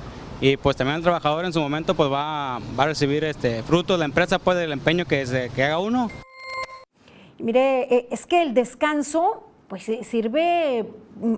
y 0.42 0.58
pues 0.58 0.76
también 0.76 0.98
el 0.98 1.04
trabajador 1.04 1.46
en 1.46 1.54
su 1.54 1.60
momento 1.60 1.94
pues 1.94 2.12
va, 2.12 2.58
va 2.58 2.84
a 2.86 2.88
recibir 2.88 3.24
este 3.24 3.62
fruto 3.62 3.94
de 3.94 4.00
la 4.00 4.06
empresa 4.06 4.40
pues 4.40 4.58
del 4.58 4.72
empeño 4.72 5.06
que, 5.06 5.52
que 5.54 5.64
haga 5.64 5.78
uno. 5.78 6.10
Mire, 7.38 7.84
eh, 7.84 8.08
es 8.10 8.26
que 8.26 8.42
el 8.42 8.56
descanso 8.56 9.48
pues 9.68 9.84
sirve 10.02 10.88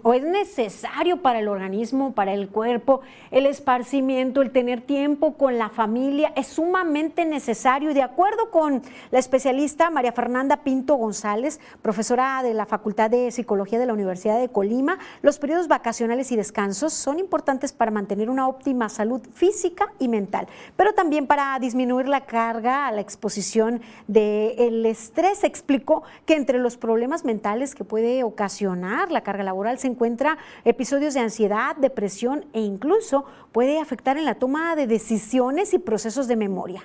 o 0.03 0.13
es 0.13 0.23
necesario 0.23 1.21
para 1.21 1.39
el 1.39 1.47
organismo, 1.47 2.13
para 2.13 2.33
el 2.33 2.49
cuerpo, 2.49 3.01
el 3.31 3.45
esparcimiento, 3.45 4.41
el 4.41 4.51
tener 4.51 4.81
tiempo 4.81 5.33
con 5.33 5.57
la 5.57 5.69
familia, 5.69 6.31
es 6.35 6.47
sumamente 6.47 7.25
necesario. 7.25 7.91
Y 7.91 7.93
de 7.93 8.01
acuerdo 8.01 8.49
con 8.51 8.81
la 9.11 9.19
especialista 9.19 9.89
María 9.89 10.11
Fernanda 10.11 10.57
Pinto 10.57 10.95
González, 10.95 11.59
profesora 11.81 12.41
de 12.43 12.53
la 12.53 12.65
Facultad 12.65 13.09
de 13.09 13.31
Psicología 13.31 13.79
de 13.79 13.85
la 13.85 13.93
Universidad 13.93 14.39
de 14.39 14.49
Colima, 14.49 14.97
los 15.21 15.39
periodos 15.39 15.67
vacacionales 15.67 16.31
y 16.31 16.35
descansos 16.35 16.93
son 16.93 17.19
importantes 17.19 17.73
para 17.73 17.91
mantener 17.91 18.29
una 18.29 18.47
óptima 18.47 18.89
salud 18.89 19.21
física 19.33 19.91
y 19.99 20.07
mental, 20.07 20.47
pero 20.75 20.93
también 20.93 21.27
para 21.27 21.57
disminuir 21.59 22.07
la 22.07 22.25
carga 22.25 22.87
a 22.87 22.91
la 22.91 23.01
exposición 23.01 23.81
del 24.07 24.85
estrés. 24.85 25.43
Explicó 25.43 26.03
que 26.25 26.35
entre 26.35 26.59
los 26.59 26.77
problemas 26.77 27.25
mentales 27.25 27.75
que 27.75 27.83
puede 27.83 28.23
ocasionar 28.23 29.11
la 29.11 29.21
carga 29.21 29.43
laboral, 29.43 29.64
se 29.77 29.87
encuentra 29.87 30.37
episodios 30.63 31.13
de 31.13 31.21
ansiedad, 31.21 31.75
depresión 31.75 32.45
e 32.53 32.59
incluso 32.59 33.25
puede 33.51 33.79
afectar 33.79 34.17
en 34.17 34.25
la 34.25 34.35
toma 34.35 34.75
de 34.75 34.87
decisiones 34.87 35.73
y 35.73 35.79
procesos 35.79 36.27
de 36.27 36.35
memoria. 36.35 36.83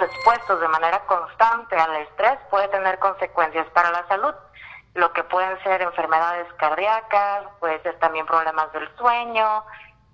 Expuestos 0.00 0.60
de 0.60 0.68
manera 0.68 1.04
constante 1.06 1.76
al 1.76 1.94
estrés 2.02 2.38
puede 2.50 2.68
tener 2.68 2.98
consecuencias 2.98 3.66
para 3.74 3.90
la 3.90 4.06
salud, 4.08 4.34
lo 4.94 5.12
que 5.12 5.24
pueden 5.24 5.60
ser 5.62 5.82
enfermedades 5.82 6.46
cardíacas, 6.54 7.44
puede 7.60 7.80
ser 7.82 7.98
también 7.98 8.26
problemas 8.26 8.72
del 8.72 8.88
sueño, 8.96 9.64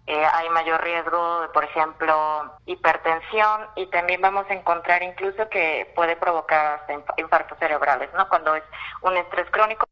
eh, 0.06 0.26
hay 0.32 0.48
mayor 0.50 0.82
riesgo 0.82 1.42
de, 1.42 1.48
por 1.50 1.62
ejemplo, 1.62 2.56
hipertensión 2.66 3.68
y 3.76 3.86
también 3.90 4.20
vamos 4.20 4.44
a 4.50 4.54
encontrar 4.54 5.02
incluso 5.04 5.48
que 5.48 5.92
puede 5.94 6.16
provocar 6.16 6.84
infartos 7.16 7.56
cerebrales, 7.58 8.12
¿no? 8.14 8.28
Cuando 8.28 8.56
es 8.56 8.64
un 9.02 9.16
estrés 9.16 9.48
crónico. 9.52 9.86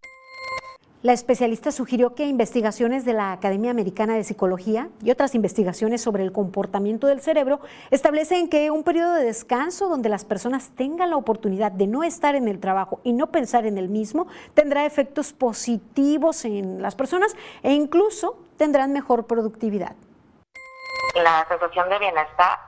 La 1.01 1.13
especialista 1.13 1.71
sugirió 1.71 2.17
que 2.17 2.27
investigaciones 2.27 3.05
de 3.05 3.13
la 3.13 3.31
Academia 3.31 3.71
Americana 3.71 4.17
de 4.17 4.25
Psicología 4.25 4.89
y 5.01 5.13
otras 5.13 5.37
investigaciones 5.37 6.03
sobre 6.03 6.25
el 6.25 6.33
comportamiento 6.33 7.07
del 7.07 7.21
cerebro 7.21 7.61
establecen 7.93 8.51
que 8.51 8.73
un 8.73 8.83
periodo 8.83 9.15
de 9.15 9.23
descanso 9.23 9.89
donde 9.89 10.09
las 10.09 10.25
personas 10.25 10.75
tengan 10.75 11.11
la 11.11 11.17
oportunidad 11.17 11.71
de 11.71 11.87
no 11.87 12.03
estar 12.03 12.35
en 12.35 12.49
el 12.49 12.59
trabajo 12.59 13.01
y 13.05 13.13
no 13.13 13.29
pensar 13.29 13.65
en 13.65 13.79
el 13.79 13.89
mismo 13.89 14.27
tendrá 14.55 14.87
efectos 14.87 15.33
positivos 15.33 16.45
en 16.45 16.83
las 16.83 16.97
personas 16.97 17.37
e 17.63 17.73
incluso 17.75 18.37
tendrán 18.57 18.93
mejor 18.93 19.29
productividad. 19.29 19.95
La 21.15 21.47
sensación 21.49 21.89
de 21.91 21.99
bienestar 22.01 22.59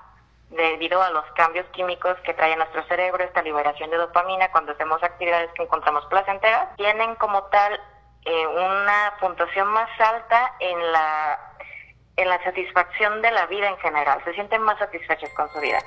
debido 0.50 1.02
a 1.02 1.10
los 1.10 1.24
cambios 1.34 1.66
químicos 1.72 2.16
que 2.24 2.34
trae 2.34 2.56
nuestro 2.56 2.84
cerebro, 2.84 3.24
esta 3.24 3.42
liberación 3.42 3.90
de 3.90 3.96
dopamina 3.96 4.52
cuando 4.52 4.70
hacemos 4.72 5.02
actividades 5.02 5.50
que 5.54 5.64
encontramos 5.64 6.04
placenteras, 6.06 6.76
tienen 6.76 7.16
como 7.16 7.42
tal 7.44 7.80
eh, 8.24 8.46
una 8.46 9.14
puntuación 9.20 9.68
más 9.68 9.88
alta 10.00 10.54
en 10.60 10.92
la, 10.92 11.38
en 12.16 12.28
la 12.28 12.42
satisfacción 12.44 13.22
de 13.22 13.30
la 13.30 13.46
vida 13.46 13.68
en 13.68 13.78
general. 13.78 14.20
Se 14.24 14.34
sienten 14.34 14.62
más 14.62 14.78
satisfechos 14.78 15.30
con 15.30 15.48
su 15.50 15.60
vida. 15.60 15.78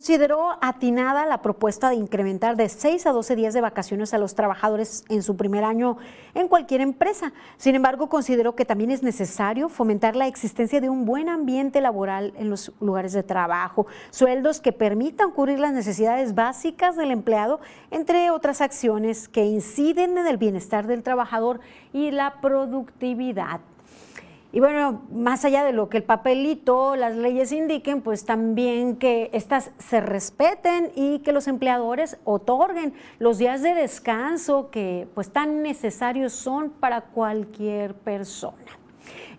Consideró 0.00 0.56
atinada 0.60 1.26
la 1.26 1.42
propuesta 1.42 1.90
de 1.90 1.96
incrementar 1.96 2.54
de 2.54 2.68
6 2.68 3.04
a 3.06 3.10
12 3.10 3.34
días 3.34 3.52
de 3.52 3.60
vacaciones 3.60 4.14
a 4.14 4.18
los 4.18 4.36
trabajadores 4.36 5.04
en 5.08 5.24
su 5.24 5.36
primer 5.36 5.64
año 5.64 5.96
en 6.34 6.46
cualquier 6.46 6.82
empresa. 6.82 7.32
Sin 7.56 7.74
embargo, 7.74 8.08
consideró 8.08 8.54
que 8.54 8.64
también 8.64 8.92
es 8.92 9.02
necesario 9.02 9.68
fomentar 9.68 10.14
la 10.14 10.28
existencia 10.28 10.80
de 10.80 10.88
un 10.88 11.04
buen 11.04 11.28
ambiente 11.28 11.80
laboral 11.80 12.32
en 12.36 12.48
los 12.48 12.70
lugares 12.78 13.12
de 13.12 13.24
trabajo, 13.24 13.88
sueldos 14.10 14.60
que 14.60 14.72
permitan 14.72 15.32
cubrir 15.32 15.58
las 15.58 15.72
necesidades 15.72 16.36
básicas 16.36 16.96
del 16.96 17.10
empleado, 17.10 17.58
entre 17.90 18.30
otras 18.30 18.60
acciones 18.60 19.26
que 19.26 19.46
inciden 19.46 20.16
en 20.16 20.28
el 20.28 20.36
bienestar 20.36 20.86
del 20.86 21.02
trabajador 21.02 21.58
y 21.92 22.12
la 22.12 22.40
productividad. 22.40 23.58
Y 24.50 24.60
bueno, 24.60 25.02
más 25.12 25.44
allá 25.44 25.62
de 25.62 25.72
lo 25.72 25.90
que 25.90 25.98
el 25.98 26.04
papelito, 26.04 26.96
las 26.96 27.14
leyes 27.14 27.52
indiquen, 27.52 28.00
pues 28.00 28.24
también 28.24 28.96
que 28.96 29.28
estas 29.34 29.72
se 29.78 30.00
respeten 30.00 30.90
y 30.94 31.18
que 31.18 31.32
los 31.32 31.48
empleadores 31.48 32.16
otorguen 32.24 32.94
los 33.18 33.36
días 33.36 33.60
de 33.60 33.74
descanso 33.74 34.70
que 34.70 35.06
pues 35.14 35.30
tan 35.30 35.62
necesarios 35.62 36.32
son 36.32 36.70
para 36.70 37.02
cualquier 37.02 37.94
persona. 37.94 38.56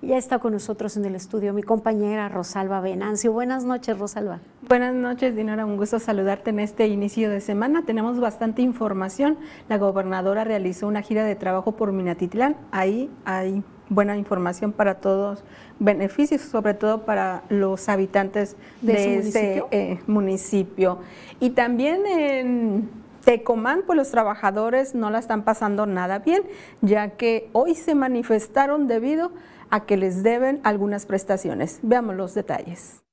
Ya 0.01 0.15
está 0.15 0.39
con 0.39 0.53
nosotros 0.53 0.95
en 0.95 1.05
el 1.05 1.15
estudio 1.15 1.53
mi 1.53 1.63
compañera 1.63 2.29
Rosalba 2.29 2.79
Venancio. 2.79 3.33
Buenas 3.33 3.65
noches, 3.65 3.97
Rosalba. 3.97 4.39
Buenas 4.67 4.93
noches, 4.93 5.35
Dinora. 5.35 5.65
Un 5.65 5.75
gusto 5.75 5.99
saludarte 5.99 6.51
en 6.51 6.59
este 6.59 6.87
inicio 6.87 7.29
de 7.29 7.41
semana. 7.41 7.83
Tenemos 7.83 8.19
bastante 8.19 8.61
información. 8.61 9.37
La 9.67 9.77
gobernadora 9.77 10.45
realizó 10.45 10.87
una 10.87 11.01
gira 11.01 11.25
de 11.25 11.35
trabajo 11.35 11.73
por 11.73 11.91
Minatitlán. 11.91 12.55
Ahí 12.71 13.11
hay 13.25 13.61
buena 13.89 14.15
información 14.17 14.71
para 14.71 14.95
todos, 14.95 15.43
beneficios 15.79 16.41
sobre 16.41 16.73
todo 16.73 17.05
para 17.05 17.43
los 17.49 17.89
habitantes 17.89 18.55
de, 18.81 19.17
ese 19.17 19.63
eh, 19.71 19.99
municipio. 20.07 20.99
Y 21.39 21.51
también 21.51 22.05
en 22.05 22.89
Tecomán, 23.25 23.83
pues 23.85 23.97
los 23.97 24.09
trabajadores 24.11 24.95
no 24.95 25.09
la 25.09 25.19
están 25.19 25.43
pasando 25.43 25.85
nada 25.85 26.19
bien, 26.19 26.43
ya 26.81 27.09
que 27.09 27.49
hoy 27.53 27.75
se 27.75 27.95
manifestaron 27.95 28.87
debido 28.87 29.31
a 29.69 29.85
que 29.85 29.97
les 29.97 30.23
deben 30.23 30.59
algunas 30.63 31.05
prestaciones. 31.05 31.79
Veamos 31.81 32.15
los 32.15 32.33
detalles. 32.33 33.03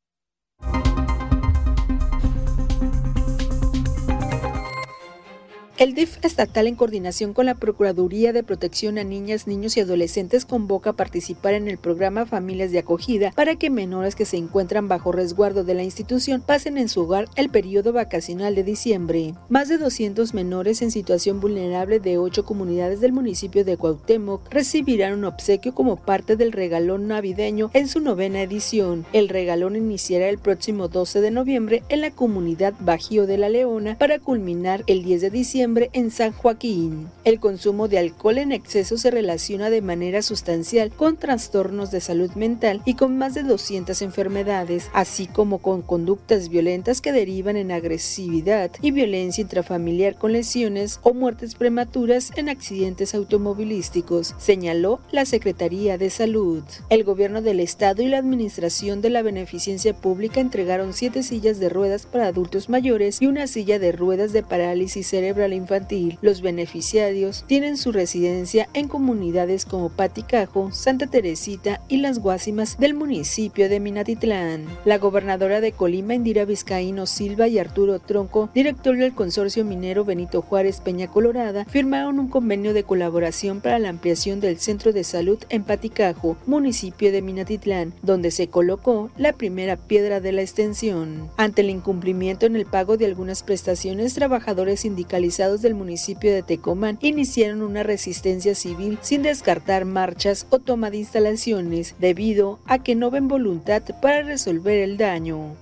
El 5.78 5.92
DIF 5.92 6.16
estatal 6.24 6.68
en 6.68 6.74
coordinación 6.74 7.34
con 7.34 7.44
la 7.44 7.54
Procuraduría 7.54 8.32
de 8.32 8.42
Protección 8.42 8.96
a 8.96 9.04
Niñas, 9.04 9.46
Niños 9.46 9.76
y 9.76 9.80
Adolescentes 9.80 10.46
convoca 10.46 10.90
a 10.90 10.92
participar 10.94 11.52
en 11.52 11.68
el 11.68 11.76
programa 11.76 12.24
Familias 12.24 12.72
de 12.72 12.78
Acogida 12.78 13.30
para 13.32 13.56
que 13.56 13.68
menores 13.68 14.14
que 14.14 14.24
se 14.24 14.38
encuentran 14.38 14.88
bajo 14.88 15.12
resguardo 15.12 15.64
de 15.64 15.74
la 15.74 15.82
institución 15.82 16.40
pasen 16.40 16.78
en 16.78 16.88
su 16.88 17.02
hogar 17.02 17.28
el 17.36 17.50
periodo 17.50 17.92
vacacional 17.92 18.54
de 18.54 18.64
diciembre. 18.64 19.34
Más 19.50 19.68
de 19.68 19.76
200 19.76 20.32
menores 20.32 20.80
en 20.80 20.90
situación 20.90 21.40
vulnerable 21.40 22.00
de 22.00 22.16
ocho 22.16 22.46
comunidades 22.46 23.02
del 23.02 23.12
municipio 23.12 23.62
de 23.62 23.76
Cuauhtémoc 23.76 24.48
recibirán 24.50 25.12
un 25.12 25.26
obsequio 25.26 25.74
como 25.74 25.96
parte 25.96 26.36
del 26.36 26.52
regalón 26.52 27.06
navideño 27.06 27.70
en 27.74 27.88
su 27.88 28.00
novena 28.00 28.40
edición. 28.40 29.04
El 29.12 29.28
regalón 29.28 29.76
iniciará 29.76 30.30
el 30.30 30.38
próximo 30.38 30.88
12 30.88 31.20
de 31.20 31.30
noviembre 31.30 31.82
en 31.90 32.00
la 32.00 32.12
comunidad 32.12 32.72
Bajío 32.80 33.26
de 33.26 33.36
la 33.36 33.50
Leona 33.50 33.98
para 33.98 34.18
culminar 34.18 34.82
el 34.86 35.04
10 35.04 35.20
de 35.20 35.30
diciembre 35.30 35.65
en 35.66 36.12
San 36.12 36.30
Joaquín. 36.30 37.08
El 37.24 37.40
consumo 37.40 37.88
de 37.88 37.98
alcohol 37.98 38.38
en 38.38 38.52
exceso 38.52 38.96
se 38.96 39.10
relaciona 39.10 39.68
de 39.68 39.82
manera 39.82 40.22
sustancial 40.22 40.92
con 40.92 41.16
trastornos 41.16 41.90
de 41.90 42.00
salud 42.00 42.30
mental 42.36 42.82
y 42.84 42.94
con 42.94 43.18
más 43.18 43.34
de 43.34 43.42
200 43.42 44.00
enfermedades, 44.02 44.88
así 44.92 45.26
como 45.26 45.58
con 45.58 45.82
conductas 45.82 46.50
violentas 46.50 47.00
que 47.00 47.10
derivan 47.10 47.56
en 47.56 47.72
agresividad 47.72 48.70
y 48.80 48.92
violencia 48.92 49.42
intrafamiliar 49.42 50.14
con 50.14 50.32
lesiones 50.32 51.00
o 51.02 51.14
muertes 51.14 51.56
prematuras 51.56 52.30
en 52.36 52.48
accidentes 52.48 53.16
automovilísticos, 53.16 54.36
señaló 54.38 55.00
la 55.10 55.24
Secretaría 55.24 55.98
de 55.98 56.10
Salud. 56.10 56.62
El 56.90 57.02
gobierno 57.02 57.42
del 57.42 57.58
estado 57.58 58.02
y 58.02 58.06
la 58.06 58.18
administración 58.18 59.00
de 59.00 59.10
la 59.10 59.22
beneficencia 59.22 59.94
pública 59.94 60.40
entregaron 60.40 60.92
siete 60.92 61.24
sillas 61.24 61.58
de 61.58 61.70
ruedas 61.70 62.06
para 62.06 62.28
adultos 62.28 62.68
mayores 62.68 63.20
y 63.20 63.26
una 63.26 63.48
silla 63.48 63.80
de 63.80 63.90
ruedas 63.90 64.32
de 64.32 64.44
parálisis 64.44 65.08
cerebral 65.08 65.55
infantil. 65.56 66.18
Los 66.22 66.42
beneficiarios 66.42 67.44
tienen 67.46 67.76
su 67.76 67.92
residencia 67.92 68.68
en 68.74 68.88
comunidades 68.88 69.64
como 69.64 69.88
Paticajo, 69.88 70.70
Santa 70.72 71.06
Teresita 71.06 71.80
y 71.88 71.98
Las 71.98 72.18
Guásimas 72.18 72.78
del 72.78 72.94
municipio 72.94 73.68
de 73.68 73.80
Minatitlán. 73.80 74.66
La 74.84 74.98
gobernadora 74.98 75.60
de 75.60 75.72
Colima, 75.72 76.14
Indira 76.14 76.44
Vizcaíno 76.44 77.06
Silva 77.06 77.48
y 77.48 77.58
Arturo 77.58 77.98
Tronco, 77.98 78.50
director 78.54 78.96
del 78.96 79.14
consorcio 79.14 79.64
minero 79.64 80.04
Benito 80.04 80.42
Juárez 80.42 80.80
Peña 80.80 81.08
Colorada, 81.08 81.64
firmaron 81.64 82.18
un 82.18 82.28
convenio 82.28 82.74
de 82.74 82.84
colaboración 82.84 83.60
para 83.60 83.78
la 83.78 83.88
ampliación 83.88 84.40
del 84.40 84.58
centro 84.58 84.92
de 84.92 85.04
salud 85.04 85.38
en 85.48 85.64
Paticajo, 85.64 86.36
municipio 86.46 87.12
de 87.12 87.22
Minatitlán, 87.22 87.94
donde 88.02 88.30
se 88.30 88.48
colocó 88.48 89.10
la 89.16 89.32
primera 89.32 89.76
piedra 89.76 90.20
de 90.20 90.32
la 90.32 90.42
extensión. 90.42 91.30
Ante 91.36 91.62
el 91.62 91.70
incumplimiento 91.70 92.46
en 92.46 92.56
el 92.56 92.66
pago 92.66 92.96
de 92.96 93.06
algunas 93.06 93.42
prestaciones, 93.42 94.14
trabajadores 94.14 94.80
sindicalizados 94.80 95.45
del 95.46 95.74
municipio 95.74 96.32
de 96.32 96.42
Tecomán 96.42 96.98
iniciaron 97.00 97.62
una 97.62 97.82
resistencia 97.82 98.54
civil 98.54 98.98
sin 99.00 99.22
descartar 99.22 99.84
marchas 99.84 100.46
o 100.50 100.58
toma 100.58 100.90
de 100.90 100.98
instalaciones 100.98 101.94
debido 101.98 102.58
a 102.66 102.80
que 102.80 102.96
no 102.96 103.10
ven 103.10 103.28
voluntad 103.28 103.82
para 104.02 104.22
resolver 104.22 104.80
el 104.80 104.96
daño. 104.96 105.54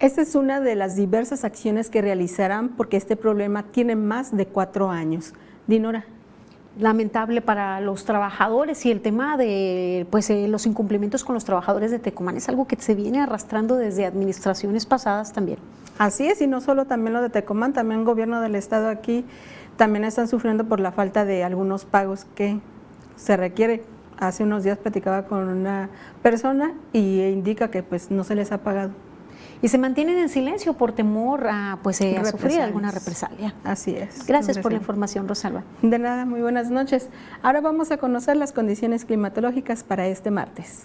Esta 0.00 0.22
es 0.22 0.34
una 0.34 0.60
de 0.60 0.74
las 0.74 0.96
diversas 0.96 1.44
acciones 1.44 1.90
que 1.90 2.02
realizarán 2.02 2.70
porque 2.70 2.96
este 2.96 3.16
problema 3.16 3.70
tiene 3.70 3.96
más 3.96 4.36
de 4.36 4.46
cuatro 4.46 4.90
años. 4.90 5.32
Dinora. 5.66 6.06
Lamentable 6.78 7.40
para 7.40 7.80
los 7.80 8.04
trabajadores 8.04 8.86
y 8.86 8.90
el 8.90 9.00
tema 9.00 9.36
de 9.36 10.06
pues, 10.10 10.30
eh, 10.30 10.46
los 10.48 10.66
incumplimientos 10.66 11.24
con 11.24 11.34
los 11.34 11.44
trabajadores 11.44 11.90
de 11.90 11.98
Tecomán 11.98 12.36
es 12.36 12.48
algo 12.48 12.66
que 12.66 12.76
se 12.76 12.94
viene 12.94 13.20
arrastrando 13.20 13.76
desde 13.76 14.06
administraciones 14.06 14.86
pasadas 14.86 15.32
también. 15.32 15.58
Así 15.98 16.26
es, 16.26 16.40
y 16.40 16.46
no 16.46 16.60
solo 16.60 16.86
también 16.86 17.12
lo 17.12 17.22
de 17.22 17.28
Tecomán, 17.28 17.72
también 17.72 18.00
el 18.00 18.06
gobierno 18.06 18.40
del 18.40 18.54
estado 18.54 18.88
aquí 18.88 19.24
también 19.76 20.04
están 20.04 20.28
sufriendo 20.28 20.64
por 20.64 20.80
la 20.80 20.92
falta 20.92 21.24
de 21.24 21.42
algunos 21.42 21.84
pagos 21.84 22.26
que 22.34 22.60
se 23.16 23.36
requiere. 23.36 23.82
Hace 24.18 24.44
unos 24.44 24.62
días 24.62 24.78
platicaba 24.78 25.24
con 25.24 25.48
una 25.48 25.88
persona 26.22 26.74
y 26.92 27.22
indica 27.22 27.70
que 27.70 27.82
pues 27.82 28.10
no 28.10 28.22
se 28.24 28.34
les 28.34 28.52
ha 28.52 28.58
pagado 28.58 28.90
y 29.62 29.68
se 29.68 29.78
mantienen 29.78 30.18
en 30.18 30.28
silencio 30.28 30.74
por 30.74 30.92
temor 30.92 31.46
a, 31.48 31.78
pues, 31.82 32.00
eh, 32.00 32.16
a 32.18 32.24
sufrir 32.24 32.60
alguna 32.60 32.90
represalia. 32.90 33.54
Así 33.64 33.94
es. 33.94 34.26
Gracias 34.26 34.58
por 34.58 34.72
la 34.72 34.78
información, 34.78 35.28
Rosalba. 35.28 35.64
De 35.82 35.98
nada, 35.98 36.24
muy 36.24 36.40
buenas 36.40 36.70
noches. 36.70 37.08
Ahora 37.42 37.60
vamos 37.60 37.90
a 37.90 37.98
conocer 37.98 38.36
las 38.36 38.52
condiciones 38.52 39.04
climatológicas 39.04 39.84
para 39.84 40.06
este 40.06 40.30
martes. 40.30 40.84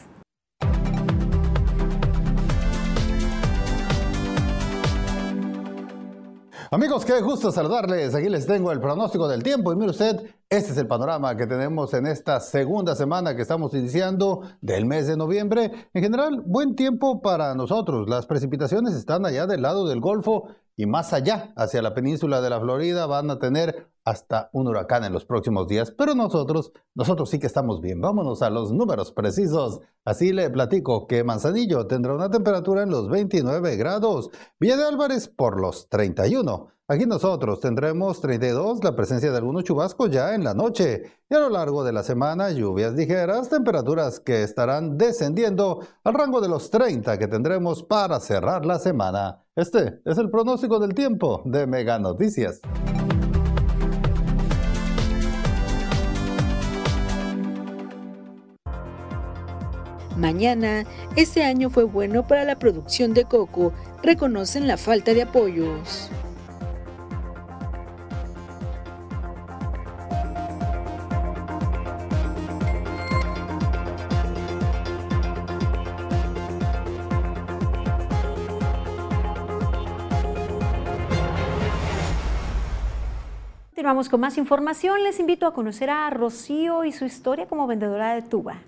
Amigos, 6.76 7.06
qué 7.06 7.22
gusto 7.22 7.54
saludarles. 7.54 8.14
Aquí 8.16 8.28
les 8.28 8.46
tengo 8.46 8.70
el 8.70 8.82
pronóstico 8.82 9.30
del 9.30 9.42
tiempo 9.42 9.72
y 9.72 9.78
mire 9.78 9.92
usted, 9.92 10.18
este 10.50 10.74
es 10.74 10.78
el 10.78 10.88
panorama 10.88 11.38
que 11.38 11.48
tenemos 11.48 11.94
en 11.94 12.06
esta 12.06 12.42
segunda 12.42 12.96
semana 12.96 13.34
que 13.34 13.44
estamos 13.44 13.74
iniciando 13.74 14.42
del 14.60 14.86
mes 14.86 15.08
de 15.08 15.16
noviembre. 15.16 15.72
En 15.94 16.04
general, 16.04 16.44
buen 16.46 16.76
tiempo 16.76 17.22
para 17.22 17.56
nosotros. 17.56 18.10
Las 18.10 18.26
precipitaciones 18.26 18.94
están 18.94 19.26
allá 19.26 19.48
del 19.48 19.62
lado 19.62 19.88
del 19.88 20.02
Golfo 20.02 20.50
y 20.76 20.86
más 20.86 21.14
allá, 21.14 21.54
hacia 21.56 21.82
la 21.82 21.94
península 21.94 22.42
de 22.42 22.50
la 22.50 22.60
Florida, 22.60 23.06
van 23.06 23.30
a 23.32 23.40
tener 23.40 23.88
hasta 24.06 24.50
un 24.54 24.68
huracán 24.68 25.04
en 25.04 25.12
los 25.12 25.26
próximos 25.26 25.68
días, 25.68 25.92
pero 25.92 26.14
nosotros, 26.14 26.72
nosotros 26.94 27.30
sí 27.30 27.40
que 27.40 27.48
estamos 27.48 27.82
bien. 27.82 28.00
Vámonos 28.00 28.44
a 28.44 28.52
los 28.52 28.72
números 28.72 29.12
precisos. 29.12 29.82
Así 30.06 30.32
le 30.32 30.50
platico 30.52 31.08
que 31.08 31.24
Manzanillo 31.24 31.88
tendrá 31.88 32.14
una 32.14 32.30
temperatura 32.30 32.84
en 32.84 32.92
los 32.92 33.10
29 33.10 33.76
grados, 33.76 34.30
Villa 34.60 34.78
de 34.78 34.86
Álvarez 34.86 35.28
por 35.28 35.60
los 35.60 35.90
31. 35.90 36.68
Aquí 36.88 37.08
nosotros 37.08 37.62
tendremos 37.62 38.22
32, 38.22 38.84
la 38.84 38.96
presencia 38.96 39.32
de 39.32 39.38
algunos 39.38 39.64
chubascos 39.64 40.12
ya 40.12 40.36
en 40.36 40.44
la 40.44 40.54
noche 40.54 41.02
y 41.28 41.34
a 41.34 41.40
lo 41.40 41.50
largo 41.50 41.84
de 41.84 41.92
la 41.92 42.04
semana 42.04 42.52
lluvias 42.52 42.94
ligeras, 42.94 43.50
temperaturas 43.50 44.20
que 44.20 44.44
estarán 44.44 44.96
descendiendo 44.96 45.80
al 46.04 46.14
rango 46.14 46.42
de 46.42 46.50
los 46.50 46.70
30 46.70 47.18
que 47.18 47.28
tendremos 47.28 47.82
para 47.82 48.20
cerrar 48.20 48.68
la 48.68 48.78
semana. 48.78 49.42
Este 49.56 50.00
es 50.06 50.20
el 50.20 50.30
pronóstico 50.30 50.78
del 50.78 50.94
tiempo 50.94 51.42
de 51.46 51.66
Mega 51.66 51.98
Noticias. 51.98 52.62
Mañana, 60.18 60.86
este 61.18 61.44
año 61.44 61.70
fue 61.70 61.84
bueno 61.84 62.26
para 62.26 62.46
la 62.46 62.58
producción 62.58 63.14
de 63.14 63.26
coco, 63.26 63.74
reconocen 64.02 64.66
la 64.66 64.78
falta 64.78 65.14
de 65.14 65.24
apoyos. 65.24 66.10
Continuamos 83.86 84.10
con 84.10 84.20
más 84.22 84.38
información. 84.40 85.04
Les 85.04 85.20
invito 85.20 85.46
a 85.46 85.54
conocer 85.54 85.90
a 85.92 86.10
Rocío 86.10 86.86
y 86.86 86.92
su 86.92 87.06
historia 87.06 87.46
como 87.46 87.68
vendedora 87.68 88.16
de 88.16 88.24
tuba. 88.24 88.62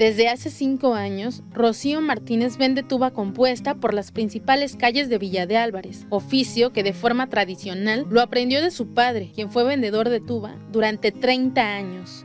Desde 0.00 0.30
hace 0.30 0.48
cinco 0.48 0.94
años, 0.94 1.42
Rocío 1.52 2.00
Martínez 2.00 2.56
vende 2.56 2.82
tuba 2.82 3.10
compuesta 3.10 3.74
por 3.74 3.92
las 3.92 4.12
principales 4.12 4.74
calles 4.74 5.10
de 5.10 5.18
Villa 5.18 5.44
de 5.44 5.58
Álvarez, 5.58 6.06
oficio 6.08 6.72
que 6.72 6.82
de 6.82 6.94
forma 6.94 7.28
tradicional 7.28 8.06
lo 8.08 8.22
aprendió 8.22 8.62
de 8.62 8.70
su 8.70 8.94
padre, 8.94 9.30
quien 9.34 9.50
fue 9.50 9.62
vendedor 9.62 10.08
de 10.08 10.20
tuba 10.20 10.56
durante 10.72 11.12
30 11.12 11.60
años. 11.60 12.24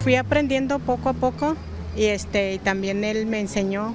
Fui 0.00 0.16
aprendiendo 0.16 0.78
poco 0.78 1.08
a 1.08 1.14
poco 1.14 1.56
y, 1.96 2.04
este, 2.04 2.52
y 2.52 2.58
también 2.58 3.02
él 3.02 3.24
me 3.24 3.40
enseñó 3.40 3.94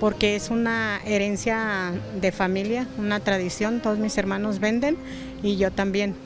porque 0.00 0.34
es 0.34 0.50
una 0.50 1.00
herencia 1.06 1.92
de 2.20 2.32
familia, 2.32 2.88
una 2.98 3.20
tradición, 3.20 3.80
todos 3.80 4.00
mis 4.00 4.18
hermanos 4.18 4.58
venden 4.58 4.96
y 5.40 5.56
yo 5.56 5.70
también. 5.70 6.16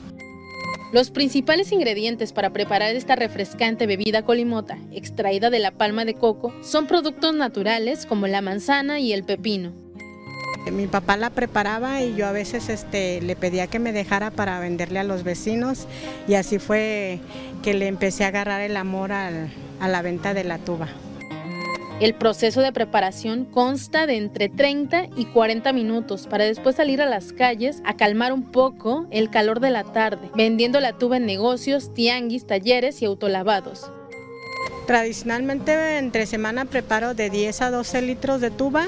Los 0.91 1.11
principales 1.11 1.71
ingredientes 1.71 2.33
para 2.33 2.51
preparar 2.51 2.95
esta 2.95 3.15
refrescante 3.15 3.85
bebida 3.85 4.23
colimota, 4.23 4.79
extraída 4.91 5.51
de 5.51 5.59
la 5.59 5.69
palma 5.69 6.03
de 6.03 6.15
coco, 6.15 6.51
son 6.63 6.87
productos 6.87 7.35
naturales 7.35 8.07
como 8.07 8.25
la 8.25 8.41
manzana 8.41 8.99
y 8.99 9.13
el 9.13 9.23
pepino. 9.23 9.71
Mi 10.71 10.87
papá 10.87 11.15
la 11.15 11.29
preparaba 11.29 12.01
y 12.01 12.15
yo 12.15 12.27
a 12.27 12.31
veces 12.31 12.69
este, 12.69 13.21
le 13.21 13.35
pedía 13.35 13.67
que 13.67 13.77
me 13.77 13.91
dejara 13.91 14.31
para 14.31 14.59
venderle 14.59 14.99
a 14.99 15.03
los 15.03 15.23
vecinos 15.23 15.85
y 16.27 16.33
así 16.33 16.57
fue 16.57 17.19
que 17.63 17.75
le 17.75 17.87
empecé 17.87 18.23
a 18.23 18.27
agarrar 18.27 18.61
el 18.61 18.75
amor 18.75 19.11
a 19.11 19.47
la 19.79 20.01
venta 20.01 20.33
de 20.33 20.43
la 20.43 20.57
tuba. 20.57 20.87
El 21.99 22.15
proceso 22.15 22.61
de 22.61 22.71
preparación 22.71 23.43
consta 23.43 24.07
de 24.07 24.15
entre 24.15 24.47
30 24.47 25.07
y 25.17 25.25
40 25.25 25.73
minutos 25.73 26.27
para 26.27 26.45
después 26.45 26.77
salir 26.77 27.01
a 27.01 27.05
las 27.05 27.33
calles 27.33 27.81
a 27.83 27.97
calmar 27.97 28.31
un 28.31 28.43
poco 28.43 29.05
el 29.11 29.29
calor 29.29 29.59
de 29.59 29.69
la 29.69 29.83
tarde, 29.83 30.29
vendiendo 30.33 30.79
la 30.79 30.93
tuba 30.93 31.17
en 31.17 31.25
negocios, 31.25 31.93
tianguis, 31.93 32.47
talleres 32.47 33.01
y 33.01 33.05
autolavados. 33.05 33.91
Tradicionalmente 34.87 35.97
entre 35.97 36.25
semana 36.25 36.63
preparo 36.63 37.15
de 37.15 37.29
10 37.29 37.61
a 37.63 37.71
12 37.71 38.01
litros 38.01 38.39
de 38.39 38.49
tuba 38.49 38.87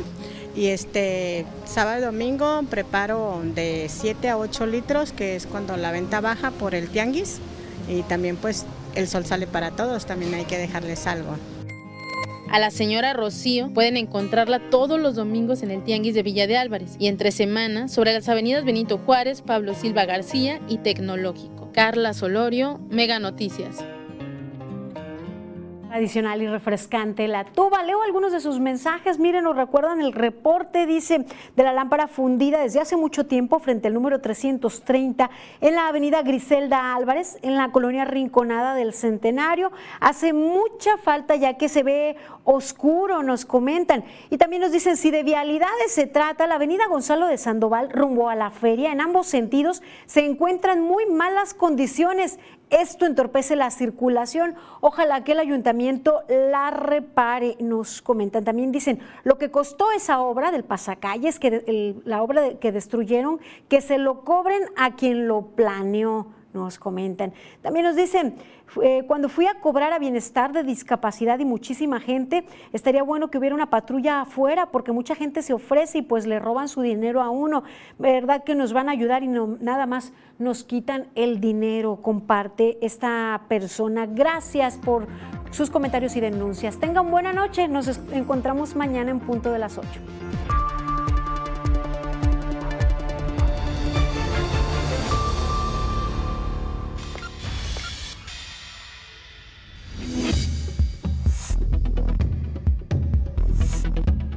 y 0.56 0.68
este 0.68 1.46
sábado 1.66 2.00
y 2.00 2.06
domingo 2.06 2.64
preparo 2.70 3.42
de 3.44 3.88
7 3.90 4.30
a 4.30 4.38
8 4.38 4.66
litros, 4.68 5.12
que 5.12 5.36
es 5.36 5.48
cuando 5.48 5.76
la 5.76 5.92
venta 5.92 6.22
baja 6.22 6.52
por 6.52 6.76
el 6.76 6.88
tianguis 6.88 7.40
y 7.90 8.04
también 8.04 8.38
pues 8.38 8.66
el 8.96 9.10
sol 9.10 9.26
sale 9.26 9.48
para 9.48 9.72
todos, 9.72 10.06
también 10.06 10.34
hay 10.34 10.46
que 10.46 10.58
dejarles 10.58 11.08
algo. 11.08 11.36
A 12.52 12.60
la 12.60 12.70
señora 12.70 13.14
Rocío 13.14 13.72
pueden 13.74 13.96
encontrarla 13.96 14.60
todos 14.70 15.00
los 15.00 15.16
domingos 15.16 15.64
en 15.64 15.72
el 15.72 15.86
Tianguis 15.86 16.14
de 16.14 16.22
Villa 16.22 16.48
de 16.48 16.58
Álvarez 16.58 16.98
y 17.00 17.08
entre 17.08 17.32
semana 17.32 17.88
sobre 17.88 18.12
las 18.12 18.28
avenidas 18.28 18.66
Benito 18.66 18.98
Juárez, 18.98 19.42
Pablo 19.42 19.74
Silva 19.74 20.04
García 20.04 20.60
y 20.68 20.80
Tecnológico. 20.80 21.72
Carla 21.72 22.14
Solorio, 22.14 22.82
Mega 22.90 23.20
Noticias 23.20 23.82
tradicional 25.92 26.42
y 26.42 26.48
refrescante, 26.48 27.28
la 27.28 27.44
tuba. 27.44 27.84
Leo 27.84 28.02
algunos 28.02 28.32
de 28.32 28.40
sus 28.40 28.62
mensajes. 28.62 29.20
Miren, 29.20 29.44
nos 29.44 29.58
recuerdan 29.58 30.00
el 30.00 30.14
reporte, 30.14 30.86
dice, 30.86 31.26
de 31.58 31.64
la 31.64 31.74
lámpara 31.74 32.08
fundida 32.08 32.62
desde 32.62 32.80
hace 32.80 32.96
mucho 32.96 33.26
tiempo 33.26 33.60
frente 33.60 33.90
al 33.90 33.94
número 33.94 34.22
330 34.22 35.30
en 35.60 35.76
la 35.76 35.90
avenida 35.90 36.22
Griselda 36.22 36.96
Álvarez, 36.96 37.38
en 37.42 37.58
la 37.58 37.74
colonia 37.74 38.06
Rinconada 38.06 38.74
del 38.74 38.94
Centenario. 38.94 39.74
Hace 40.00 40.32
mucha 40.32 40.96
falta 40.96 41.36
ya 41.36 41.58
que 41.58 41.68
se 41.68 41.84
ve 41.84 42.16
oscuro, 42.46 43.22
nos 43.22 43.44
comentan. 43.44 44.06
Y 44.30 44.38
también 44.38 44.62
nos 44.62 44.72
dicen, 44.72 44.96
si 44.96 45.12
de 45.12 45.24
vialidades 45.24 45.92
se 45.92 46.08
trata, 46.08 46.48
la 46.48 46.56
avenida 46.56 46.88
Gonzalo 46.88 47.28
de 47.28 47.38
Sandoval 47.38 47.90
rumbo 47.90 48.30
a 48.30 48.36
la 48.36 48.50
feria, 48.50 48.94
en 48.94 49.02
ambos 49.02 49.28
sentidos 49.28 49.84
se 50.06 50.26
encuentran 50.26 50.80
muy 50.80 51.06
malas 51.08 51.54
condiciones. 51.54 52.40
Esto 52.72 53.06
entorpece 53.06 53.58
la 53.58 53.70
circulación. 53.70 54.56
Ojalá 54.80 55.26
que 55.26 55.34
el 55.34 55.40
ayuntamiento 55.40 56.24
la 56.30 56.72
repare, 56.72 57.58
nos 57.60 58.02
comentan. 58.02 58.46
También 58.46 58.72
dicen, 58.72 59.00
lo 59.24 59.38
que 59.38 59.52
costó 59.52 59.92
esa 59.92 60.22
obra 60.22 60.52
del 60.52 60.64
pasacalles, 60.64 61.38
que 61.38 62.02
la 62.06 62.24
obra 62.24 62.58
que 62.60 62.72
destruyeron, 62.72 63.42
que 63.68 63.82
se 63.82 63.98
lo 63.98 64.22
cobren 64.24 64.64
a 64.78 64.96
quien 64.96 65.28
lo 65.28 65.48
planeó, 65.48 66.28
nos 66.54 66.78
comentan. 66.80 67.34
También 67.62 67.86
nos 67.86 67.96
dicen, 67.96 68.36
cuando 69.08 69.28
fui 69.28 69.48
a 69.48 69.60
cobrar 69.60 69.92
a 69.94 70.00
bienestar 70.00 70.54
de 70.54 70.64
discapacidad 70.64 71.40
y 71.40 71.46
muchísima 71.46 72.00
gente, 72.00 72.46
estaría 72.72 73.04
bueno 73.04 73.30
que 73.30 73.38
hubiera 73.38 73.54
una 73.54 73.70
patrulla 73.70 74.22
afuera 74.22 74.68
porque 74.68 74.92
mucha 74.92 75.16
gente 75.16 75.42
se 75.42 75.54
ofrece 75.54 76.00
y 76.00 76.02
pues 76.02 76.26
le 76.26 76.40
roban 76.40 76.68
su 76.68 76.82
dinero 76.82 77.22
a 77.22 77.30
uno. 77.30 77.64
¿Verdad 78.00 78.44
que 78.44 78.56
nos 78.56 78.74
van 78.74 78.88
a 78.88 78.94
ayudar 78.94 79.24
y 79.24 79.28
no, 79.28 79.58
nada 79.60 79.86
más 79.86 80.14
nos 80.40 80.64
quitan 80.64 81.08
el 81.16 81.42
dinero? 81.42 81.98
Comparte 82.02 82.78
esta 82.82 83.42
persona. 83.50 84.06
Gracias 84.06 84.78
por 84.78 85.08
sus 85.52 85.70
comentarios 85.70 86.16
y 86.16 86.22
denuncias. 86.22 86.80
Tengan 86.80 87.12
buena 87.12 87.34
noche, 87.34 87.68
nos 87.68 88.00
encontramos 88.14 88.76
mañana 88.76 89.12
en 89.12 89.20
punto 89.20 89.52
de 89.52 89.60
las 89.60 89.78
8. 89.78 89.88